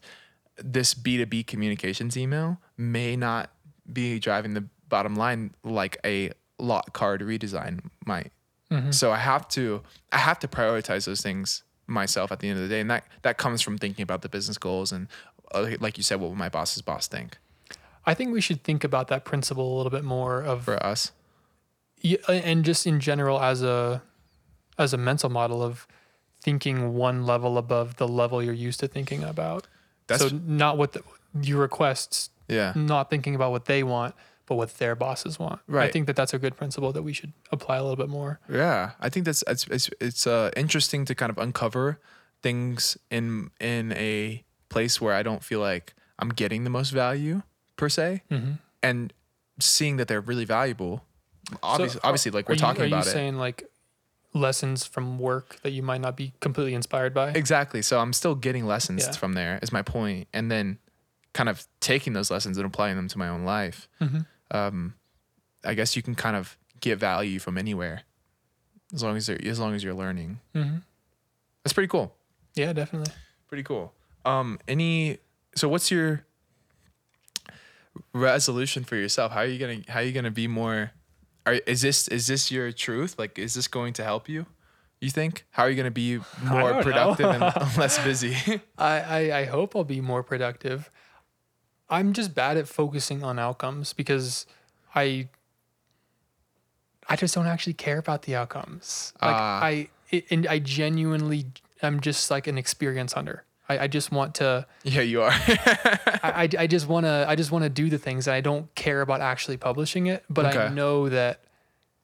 this 0.58 0.94
B2B 0.94 1.48
communications 1.48 2.16
email 2.16 2.60
may 2.78 3.16
not 3.16 3.50
be 3.92 4.20
driving 4.20 4.54
the 4.54 4.66
bottom 4.88 5.16
line 5.16 5.54
like 5.64 5.98
a 6.06 6.32
lot 6.58 6.94
card 6.94 7.22
redesign 7.22 7.90
might. 8.06 8.32
So 8.92 9.12
I 9.12 9.18
have 9.18 9.48
to 9.50 9.84
I 10.12 10.18
have 10.18 10.38
to 10.40 10.50
prioritize 10.50 11.06
those 11.06 11.22
things 11.22 11.64
myself 11.88 12.32
at 12.32 12.40
the 12.40 12.50
end 12.50 12.58
of 12.58 12.64
the 12.64 12.70
day, 12.70 12.82
and 12.82 12.92
that 12.92 13.06
that 13.22 13.38
comes 13.38 13.62
from 13.62 13.78
thinking 13.78 14.04
about 14.04 14.22
the 14.22 14.28
business 14.28 14.58
goals 14.58 14.92
and, 14.92 15.08
uh, 15.54 15.70
like 15.80 15.98
you 15.98 16.04
said, 16.04 16.20
what 16.20 16.28
will 16.28 16.36
my 16.36 16.50
boss's 16.50 16.82
boss 16.82 17.08
think 17.08 17.38
I 18.06 18.14
think 18.14 18.34
we 18.34 18.42
should 18.42 18.64
think 18.64 18.84
about 18.84 19.08
that 19.08 19.24
principle 19.24 19.74
a 19.74 19.78
little 19.78 19.92
bit 19.92 20.04
more 20.04 20.42
of 20.42 20.66
for 20.66 20.84
us? 20.84 21.12
Yeah, 22.02 22.18
and 22.28 22.66
just 22.66 22.86
in 22.86 23.00
general 23.00 23.40
as 23.40 23.64
a 23.64 24.04
as 24.78 24.94
a 24.94 24.98
mental 24.98 25.30
model 25.30 25.62
of 25.64 25.88
thinking 26.42 26.94
one 26.94 27.26
level 27.26 27.58
above 27.58 27.98
the 27.98 28.08
level 28.08 28.42
you're 28.44 28.54
used 28.54 28.80
to 28.82 28.88
thinking 28.88 29.24
about. 29.24 29.68
That's 30.08 30.22
so 30.30 30.30
not 30.46 30.78
what 30.78 30.94
the, 30.94 31.02
your 31.42 31.60
requests, 31.60 32.30
yeah. 32.48 32.74
not 32.76 33.10
thinking 33.10 33.34
about 33.36 33.52
what 33.52 33.66
they 33.66 33.82
want, 33.84 34.14
but 34.46 34.56
what 34.56 34.78
their 34.78 34.96
bosses 34.96 35.40
want. 35.40 35.60
Right. 35.68 35.90
I 35.90 35.92
think 35.92 36.06
that 36.08 36.16
that's 36.16 36.34
a 36.34 36.38
good 36.40 36.56
principle 36.56 36.92
that 36.94 37.02
we 37.02 37.14
should 37.14 37.34
apply 37.52 37.78
a 37.78 37.82
little 37.82 37.96
bit 37.96 38.10
more. 38.10 38.40
Yeah, 38.50 38.92
I 39.00 39.10
think 39.10 39.26
that's 39.26 39.44
it's 39.48 39.66
it's, 39.68 39.90
it's 40.00 40.28
uh, 40.28 40.52
interesting 40.56 41.06
to 41.06 41.16
kind 41.16 41.32
of 41.32 41.38
uncover 41.40 42.00
things 42.44 42.98
in 43.10 43.50
in 43.60 43.92
a 43.94 44.44
place 44.70 45.02
where 45.02 45.14
I 45.16 45.24
don't 45.24 45.44
feel 45.44 45.60
like 45.60 45.96
I'm 46.20 46.30
getting 46.30 46.64
the 46.64 46.70
most 46.70 46.92
value 46.92 47.42
per 47.76 47.90
se, 47.90 48.22
Mhm. 48.32 48.60
and 48.84 49.12
seeing 49.60 49.98
that 49.98 50.08
they're 50.08 50.22
really 50.22 50.46
valuable. 50.46 51.04
Obviously, 51.64 52.00
So, 52.00 52.00
obviously, 52.04 52.32
like 52.32 52.48
we're 52.48 52.56
you- 52.56 52.60
talking 52.60 52.84
are 52.84 52.88
about 52.88 53.06
you 53.06 53.10
it. 53.10 53.14
saying 53.14 53.38
like 53.38 53.64
lessons 54.36 54.86
from 54.86 55.18
work 55.18 55.60
that 55.64 55.72
you 55.72 55.82
might 55.82 56.02
not 56.02 56.16
be 56.16 56.34
completely 56.42 56.74
inspired 56.76 57.14
by? 57.14 57.30
Exactly. 57.30 57.82
So 57.82 58.00
I'm 58.00 58.14
still 58.14 58.36
getting 58.36 58.66
lessons 58.68 59.04
Yeah. 59.08 59.14
from 59.14 59.34
there. 59.34 59.58
Is 59.64 59.72
my 59.72 59.82
point, 59.82 60.28
and 60.34 60.52
then 60.52 60.78
kind 61.34 61.50
of 61.50 61.66
taking 61.80 62.14
those 62.14 62.30
lessons 62.30 62.58
and 62.58 62.66
applying 62.66 62.96
them 62.98 63.08
to 63.08 63.18
my 63.18 63.28
own 63.30 63.44
life. 63.46 63.88
Mhm. 64.02 64.26
Um, 64.52 64.96
I 65.64 65.74
guess 65.74 65.96
you 65.96 66.02
can 66.04 66.14
kind 66.16 66.36
of 66.36 66.58
get 66.80 67.00
value 67.00 67.40
from 67.40 67.58
anywhere, 67.58 68.04
as 68.94 69.02
long 69.04 69.18
as 69.18 69.28
you're, 69.28 69.38
as 69.44 69.60
long 69.60 69.74
as 69.74 69.84
you're 69.84 69.94
learning. 69.96 70.40
hmm 70.54 70.78
That's 71.64 71.74
pretty 71.74 71.88
cool. 71.88 72.16
Yeah, 72.54 72.72
definitely. 72.74 73.12
Pretty 73.48 73.64
cool. 73.64 73.94
Um, 74.24 74.60
any? 74.68 75.18
So 75.56 75.68
what's 75.68 75.90
your 75.92 76.24
resolution 78.14 78.84
for 78.84 78.96
yourself? 78.96 79.32
How 79.32 79.40
are 79.42 79.46
you 79.46 79.58
gonna 79.60 79.82
How 79.88 80.00
are 80.00 80.04
you 80.04 80.12
gonna 80.12 80.32
be 80.32 80.48
more? 80.48 80.92
Are, 81.46 81.54
is 81.66 81.82
this 81.82 82.08
is 82.08 82.28
this 82.28 82.52
your 82.52 82.72
truth? 82.72 83.16
Like, 83.20 83.38
is 83.38 83.54
this 83.54 83.68
going 83.68 83.94
to 83.94 84.04
help 84.04 84.28
you? 84.28 84.46
You 85.02 85.10
think? 85.12 85.46
How 85.52 85.64
are 85.64 85.70
you 85.70 85.76
gonna 85.76 85.92
be 85.92 86.20
more 86.44 86.82
productive 86.82 87.28
and 87.30 87.42
less 87.78 88.04
busy? 88.04 88.36
I, 88.78 89.00
I, 89.00 89.40
I 89.40 89.46
hope 89.46 89.76
I'll 89.76 89.84
be 89.84 90.02
more 90.02 90.24
productive. 90.24 90.90
I'm 91.90 92.14
just 92.14 92.34
bad 92.34 92.58
at 92.58 92.68
focusing 92.68 93.24
on 93.24 93.38
outcomes 93.38 93.94
because 93.94 94.46
I 94.96 95.30
I 97.08 97.16
just 97.16 97.36
don't 97.36 97.46
actually 97.46 97.74
care 97.74 98.00
about 98.00 98.24
the 98.24 98.36
outcomes. 98.36 99.14
Like 99.22 99.36
Ah. 99.36 99.64
I 99.64 99.90
it, 100.10 100.26
and 100.32 100.48
I 100.48 100.60
genuinely 100.60 101.46
I'm 101.84 102.00
just 102.00 102.32
like 102.32 102.48
an 102.48 102.58
experience 102.58 103.14
hunter. 103.14 103.44
I, 103.68 103.80
I 103.80 103.88
just 103.88 104.12
want 104.12 104.36
to 104.36 104.66
yeah, 104.84 105.02
you 105.02 105.22
are. 105.22 105.32
I, 105.32 106.20
I, 106.24 106.50
I 106.60 106.68
just 106.68 106.88
want 106.88 107.06
to 107.06 107.26
I 107.28 107.36
just 107.36 107.52
want 107.52 107.64
to 107.64 107.70
do 107.70 107.90
the 107.90 107.98
things 107.98 108.28
and 108.28 108.36
I 108.36 108.42
don't 108.42 108.74
care 108.76 109.02
about 109.02 109.22
actually 109.22 109.58
publishing 109.58 110.08
it, 110.08 110.24
but 110.30 110.56
I 110.56 110.70
know 110.70 111.10
that 111.10 111.42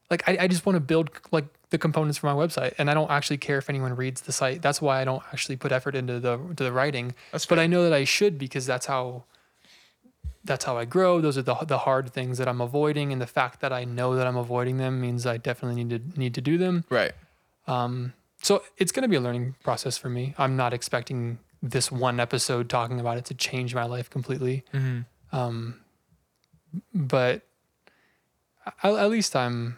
like 0.10 0.28
I, 0.28 0.38
I 0.42 0.48
just 0.48 0.66
want 0.66 0.76
to 0.76 0.80
build 0.80 1.10
like 1.32 1.46
the 1.70 1.78
components 1.78 2.18
for 2.18 2.28
my 2.28 2.34
website 2.34 2.74
and 2.78 2.90
I 2.90 2.94
don't 2.94 3.10
actually 3.10 3.38
care 3.38 3.58
if 3.58 3.70
anyone 3.70 3.96
reads 3.96 4.22
the 4.22 4.32
site. 4.32 4.62
That's 4.62 4.82
why 4.82 5.02
I 5.02 5.06
don't 5.06 5.24
actually 5.32 5.56
put 5.56 5.72
effort 5.72 5.96
into 5.96 6.20
the 6.20 6.38
to 6.56 6.64
the 6.64 6.72
writing. 6.72 7.16
That's 7.32 7.46
but 7.46 7.60
I 7.60 7.68
know 7.68 7.84
that 7.84 7.94
I 7.94 8.04
should 8.04 8.38
because 8.38 8.66
that's 8.66 8.88
how 8.88 9.24
that's 10.44 10.66
how 10.66 10.78
I 10.78 10.86
grow. 10.86 11.22
Those 11.22 11.38
are 11.38 11.44
the 11.44 11.56
the 11.56 11.80
hard 11.80 12.12
things 12.12 12.38
that 12.40 12.48
I'm 12.48 12.62
avoiding 12.62 13.12
and 13.12 13.22
the 13.22 13.28
fact 13.28 13.62
that 13.62 13.72
I 13.72 13.86
know 13.86 14.16
that 14.16 14.28
I'm 14.28 14.38
avoiding 14.38 14.78
them 14.78 15.00
means 15.00 15.26
I 15.26 15.38
definitely 15.38 15.84
need 15.84 16.14
to 16.14 16.20
need 16.20 16.34
to 16.36 16.42
do 16.42 16.58
them. 16.58 16.86
right. 16.90 17.14
Um, 17.68 18.14
so 18.42 18.64
it's 18.78 18.92
going 18.92 19.04
to 19.04 19.08
be 19.08 19.16
a 19.16 19.22
learning 19.22 19.56
process 19.64 19.98
for 19.98 20.10
me. 20.10 20.34
I'm 20.38 20.58
not 20.58 20.74
expecting 20.74 21.38
this 21.62 21.92
one 21.92 22.20
episode 22.20 22.70
talking 22.70 23.00
about 23.00 23.18
it 23.18 23.26
to 23.26 23.34
change 23.34 23.76
my 23.76 23.84
life 23.86 24.10
completely. 24.10 24.64
Mm-hmm. 24.74 25.36
Um, 25.36 25.80
but 26.94 27.44
I, 28.84 28.90
at 28.92 29.10
least 29.10 29.36
I'm 29.36 29.78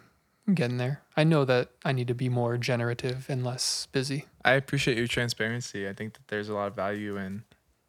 getting 0.52 0.76
there. 0.78 1.02
I 1.16 1.24
know 1.24 1.44
that 1.44 1.70
I 1.84 1.92
need 1.92 2.08
to 2.08 2.14
be 2.14 2.28
more 2.28 2.56
generative 2.58 3.26
and 3.28 3.44
less 3.44 3.86
busy. 3.92 4.26
I 4.44 4.52
appreciate 4.52 4.96
your 4.96 5.06
transparency. 5.06 5.88
I 5.88 5.92
think 5.92 6.14
that 6.14 6.28
there's 6.28 6.48
a 6.48 6.54
lot 6.54 6.68
of 6.68 6.74
value 6.76 7.16
in 7.16 7.44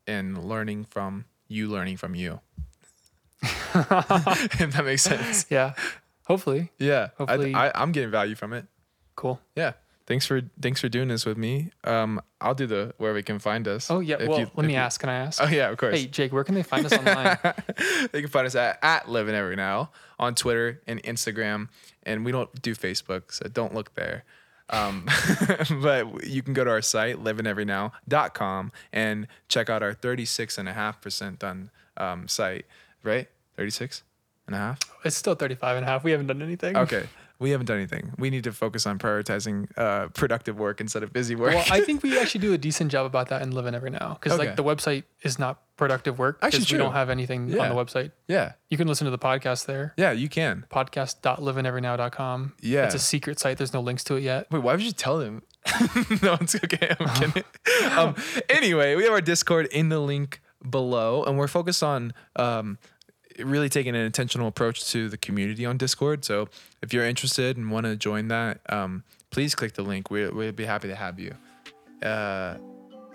in 0.07 0.47
learning 0.47 0.85
from 0.85 1.25
you 1.47 1.67
learning 1.67 1.97
from 1.97 2.15
you. 2.15 2.39
if 3.43 4.71
that 4.73 4.83
makes 4.85 5.03
sense. 5.03 5.45
Yeah. 5.49 5.73
Hopefully. 6.27 6.71
Yeah. 6.79 7.09
Hopefully- 7.17 7.53
I, 7.53 7.67
I, 7.67 7.71
I'm 7.81 7.91
getting 7.91 8.11
value 8.11 8.35
from 8.35 8.53
it. 8.53 8.65
Cool. 9.15 9.39
Yeah. 9.55 9.73
Thanks 10.07 10.27
for 10.27 10.41
thanks 10.61 10.79
for 10.81 10.87
doing 10.87 11.07
this 11.07 11.25
with 11.25 11.37
me. 11.37 11.71
Um, 11.83 12.21
I'll 12.39 12.53
do 12.53 12.67
the 12.67 12.93
where 12.97 13.13
we 13.13 13.23
can 13.23 13.39
find 13.39 13.67
us. 13.67 13.89
Oh 13.89 13.99
yeah. 14.01 14.17
If 14.19 14.29
well, 14.29 14.39
you- 14.39 14.51
let 14.55 14.65
me 14.67 14.73
you- 14.73 14.79
ask. 14.79 14.99
Can 14.99 15.09
I 15.09 15.15
ask? 15.15 15.41
Oh 15.41 15.47
yeah, 15.47 15.69
of 15.69 15.77
course. 15.77 15.97
hey 15.99 16.05
Jake, 16.05 16.31
where 16.31 16.43
can 16.43 16.53
they 16.53 16.61
find 16.63 16.85
us 16.85 16.93
online? 16.97 17.37
they 18.11 18.21
can 18.21 18.29
find 18.29 18.45
us 18.45 18.53
at, 18.55 18.77
at 18.83 19.09
Live 19.09 19.27
in 19.27 19.33
Every 19.35 19.55
Now 19.55 19.89
on 20.19 20.35
Twitter 20.35 20.81
and 20.85 21.01
Instagram. 21.03 21.69
And 22.03 22.23
we 22.23 22.31
don't 22.31 22.61
do 22.61 22.75
Facebook, 22.75 23.31
so 23.33 23.47
don't 23.49 23.73
look 23.73 23.95
there. 23.95 24.25
Um, 24.69 25.07
but 25.81 26.23
you 26.25 26.41
can 26.43 26.53
go 26.53 26.63
to 26.63 26.69
our 26.69 26.81
site, 26.81 27.17
liveineverynow.com, 27.23 28.71
and 28.93 29.27
check 29.47 29.69
out 29.69 29.81
our 29.83 29.93
36.5% 29.93 31.39
done 31.39 31.69
um, 31.97 32.27
site, 32.27 32.65
right? 33.03 33.27
36 33.57 34.03
and 34.47 34.55
a 34.55 34.59
half? 34.59 34.79
it's 35.03 35.15
still 35.15 35.35
35 35.35 35.77
and 35.77 35.85
a 35.85 35.89
half. 35.89 36.03
We 36.03 36.11
haven't 36.11 36.27
done 36.27 36.41
anything. 36.41 36.75
Okay. 36.77 37.07
We 37.39 37.49
haven't 37.51 37.65
done 37.67 37.77
anything. 37.77 38.13
We 38.17 38.29
need 38.29 38.43
to 38.45 38.51
focus 38.53 38.85
on 38.87 38.97
prioritizing 38.99 39.67
uh, 39.77 40.07
productive 40.09 40.57
work 40.57 40.79
instead 40.79 41.03
of 41.03 41.11
busy 41.11 41.35
work. 41.35 41.53
Well, 41.53 41.65
I 41.69 41.81
think 41.81 42.01
we 42.03 42.17
actually 42.21 42.41
do 42.41 42.53
a 42.53 42.57
decent 42.57 42.91
job 42.91 43.05
about 43.05 43.29
that 43.29 43.41
in 43.41 43.51
Live 43.51 43.65
in 43.65 43.75
Every 43.75 43.89
Now 43.89 44.17
because 44.19 44.39
Okay. 44.39 44.47
like 44.47 44.55
the 44.55 44.63
website 44.63 45.03
is 45.21 45.37
not 45.37 45.61
productive 45.77 46.17
work 46.17 46.37
Actually, 46.41 46.59
because 46.59 46.71
we 46.71 46.77
don't 46.77 46.93
have 46.93 47.09
anything 47.09 47.49
Yeah. 47.49 47.63
on 47.69 47.75
the 47.75 47.75
website. 47.75 48.11
yeah. 48.27 48.53
You 48.69 48.77
can 48.77 48.87
listen 48.87 49.05
to 49.05 49.11
the 49.11 49.17
podcast 49.19 49.65
there. 49.65 49.93
Yeah, 49.97 50.11
you 50.13 50.29
can. 50.29 50.65
Podcast.liveineverynow.com. 50.71 52.53
Yeah. 52.61 52.85
It's 52.85 52.95
a 52.95 52.99
secret 52.99 53.39
site. 53.39 53.57
There's 53.57 53.73
no 53.73 53.81
links 53.81 54.03
to 54.05 54.15
it 54.15 54.21
yet. 54.23 54.47
Wait, 54.51 54.63
why 54.63 54.73
would 54.73 54.81
you 54.83 54.91
tell 54.91 55.19
him? 55.19 55.41
no, 56.21 56.37
it's 56.39 56.55
okay. 56.55 56.95
I'm 56.99 57.09
kidding. 57.31 57.43
Um, 57.97 58.15
anyway, 58.49 58.95
we 58.95 59.03
have 59.03 59.13
our 59.13 59.21
Discord 59.21 59.65
in 59.67 59.89
the 59.89 59.99
link 59.99 60.41
below, 60.67 61.23
and 61.23 61.37
we're 61.37 61.47
focused 61.47 61.83
on 61.83 62.13
um, 62.35 62.77
really 63.39 63.69
taking 63.69 63.95
an 63.95 64.01
intentional 64.01 64.47
approach 64.47 64.85
to 64.91 65.09
the 65.09 65.17
community 65.17 65.65
on 65.65 65.77
Discord. 65.77 66.25
So 66.25 66.47
if 66.81 66.93
you're 66.93 67.05
interested 67.05 67.57
and 67.57 67.71
want 67.71 67.85
to 67.85 67.95
join 67.95 68.27
that, 68.29 68.59
um, 68.69 69.03
please 69.31 69.55
click 69.55 69.73
the 69.73 69.81
link. 69.81 70.09
We, 70.09 70.29
we'd 70.29 70.55
be 70.55 70.65
happy 70.65 70.87
to 70.87 70.95
have 70.95 71.19
you. 71.19 71.33
Uh, 72.01 72.57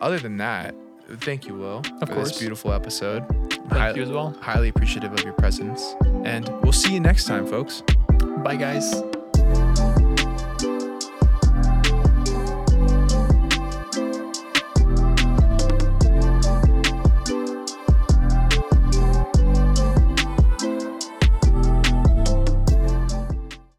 other 0.00 0.18
than 0.18 0.38
that, 0.38 0.74
thank 1.18 1.46
you, 1.46 1.54
Will, 1.54 1.82
for 1.82 2.06
course. 2.06 2.30
this 2.30 2.38
beautiful 2.38 2.72
episode. 2.72 3.24
Thank 3.68 3.96
you 3.96 4.02
as 4.02 4.10
well. 4.10 4.36
Highly 4.40 4.68
appreciative 4.68 5.12
of 5.12 5.22
your 5.22 5.34
presence, 5.34 5.94
and 6.24 6.48
we'll 6.62 6.72
see 6.72 6.92
you 6.94 7.00
next 7.00 7.26
time, 7.26 7.46
folks. 7.46 7.82
Bye, 8.42 8.56
guys. 8.56 9.02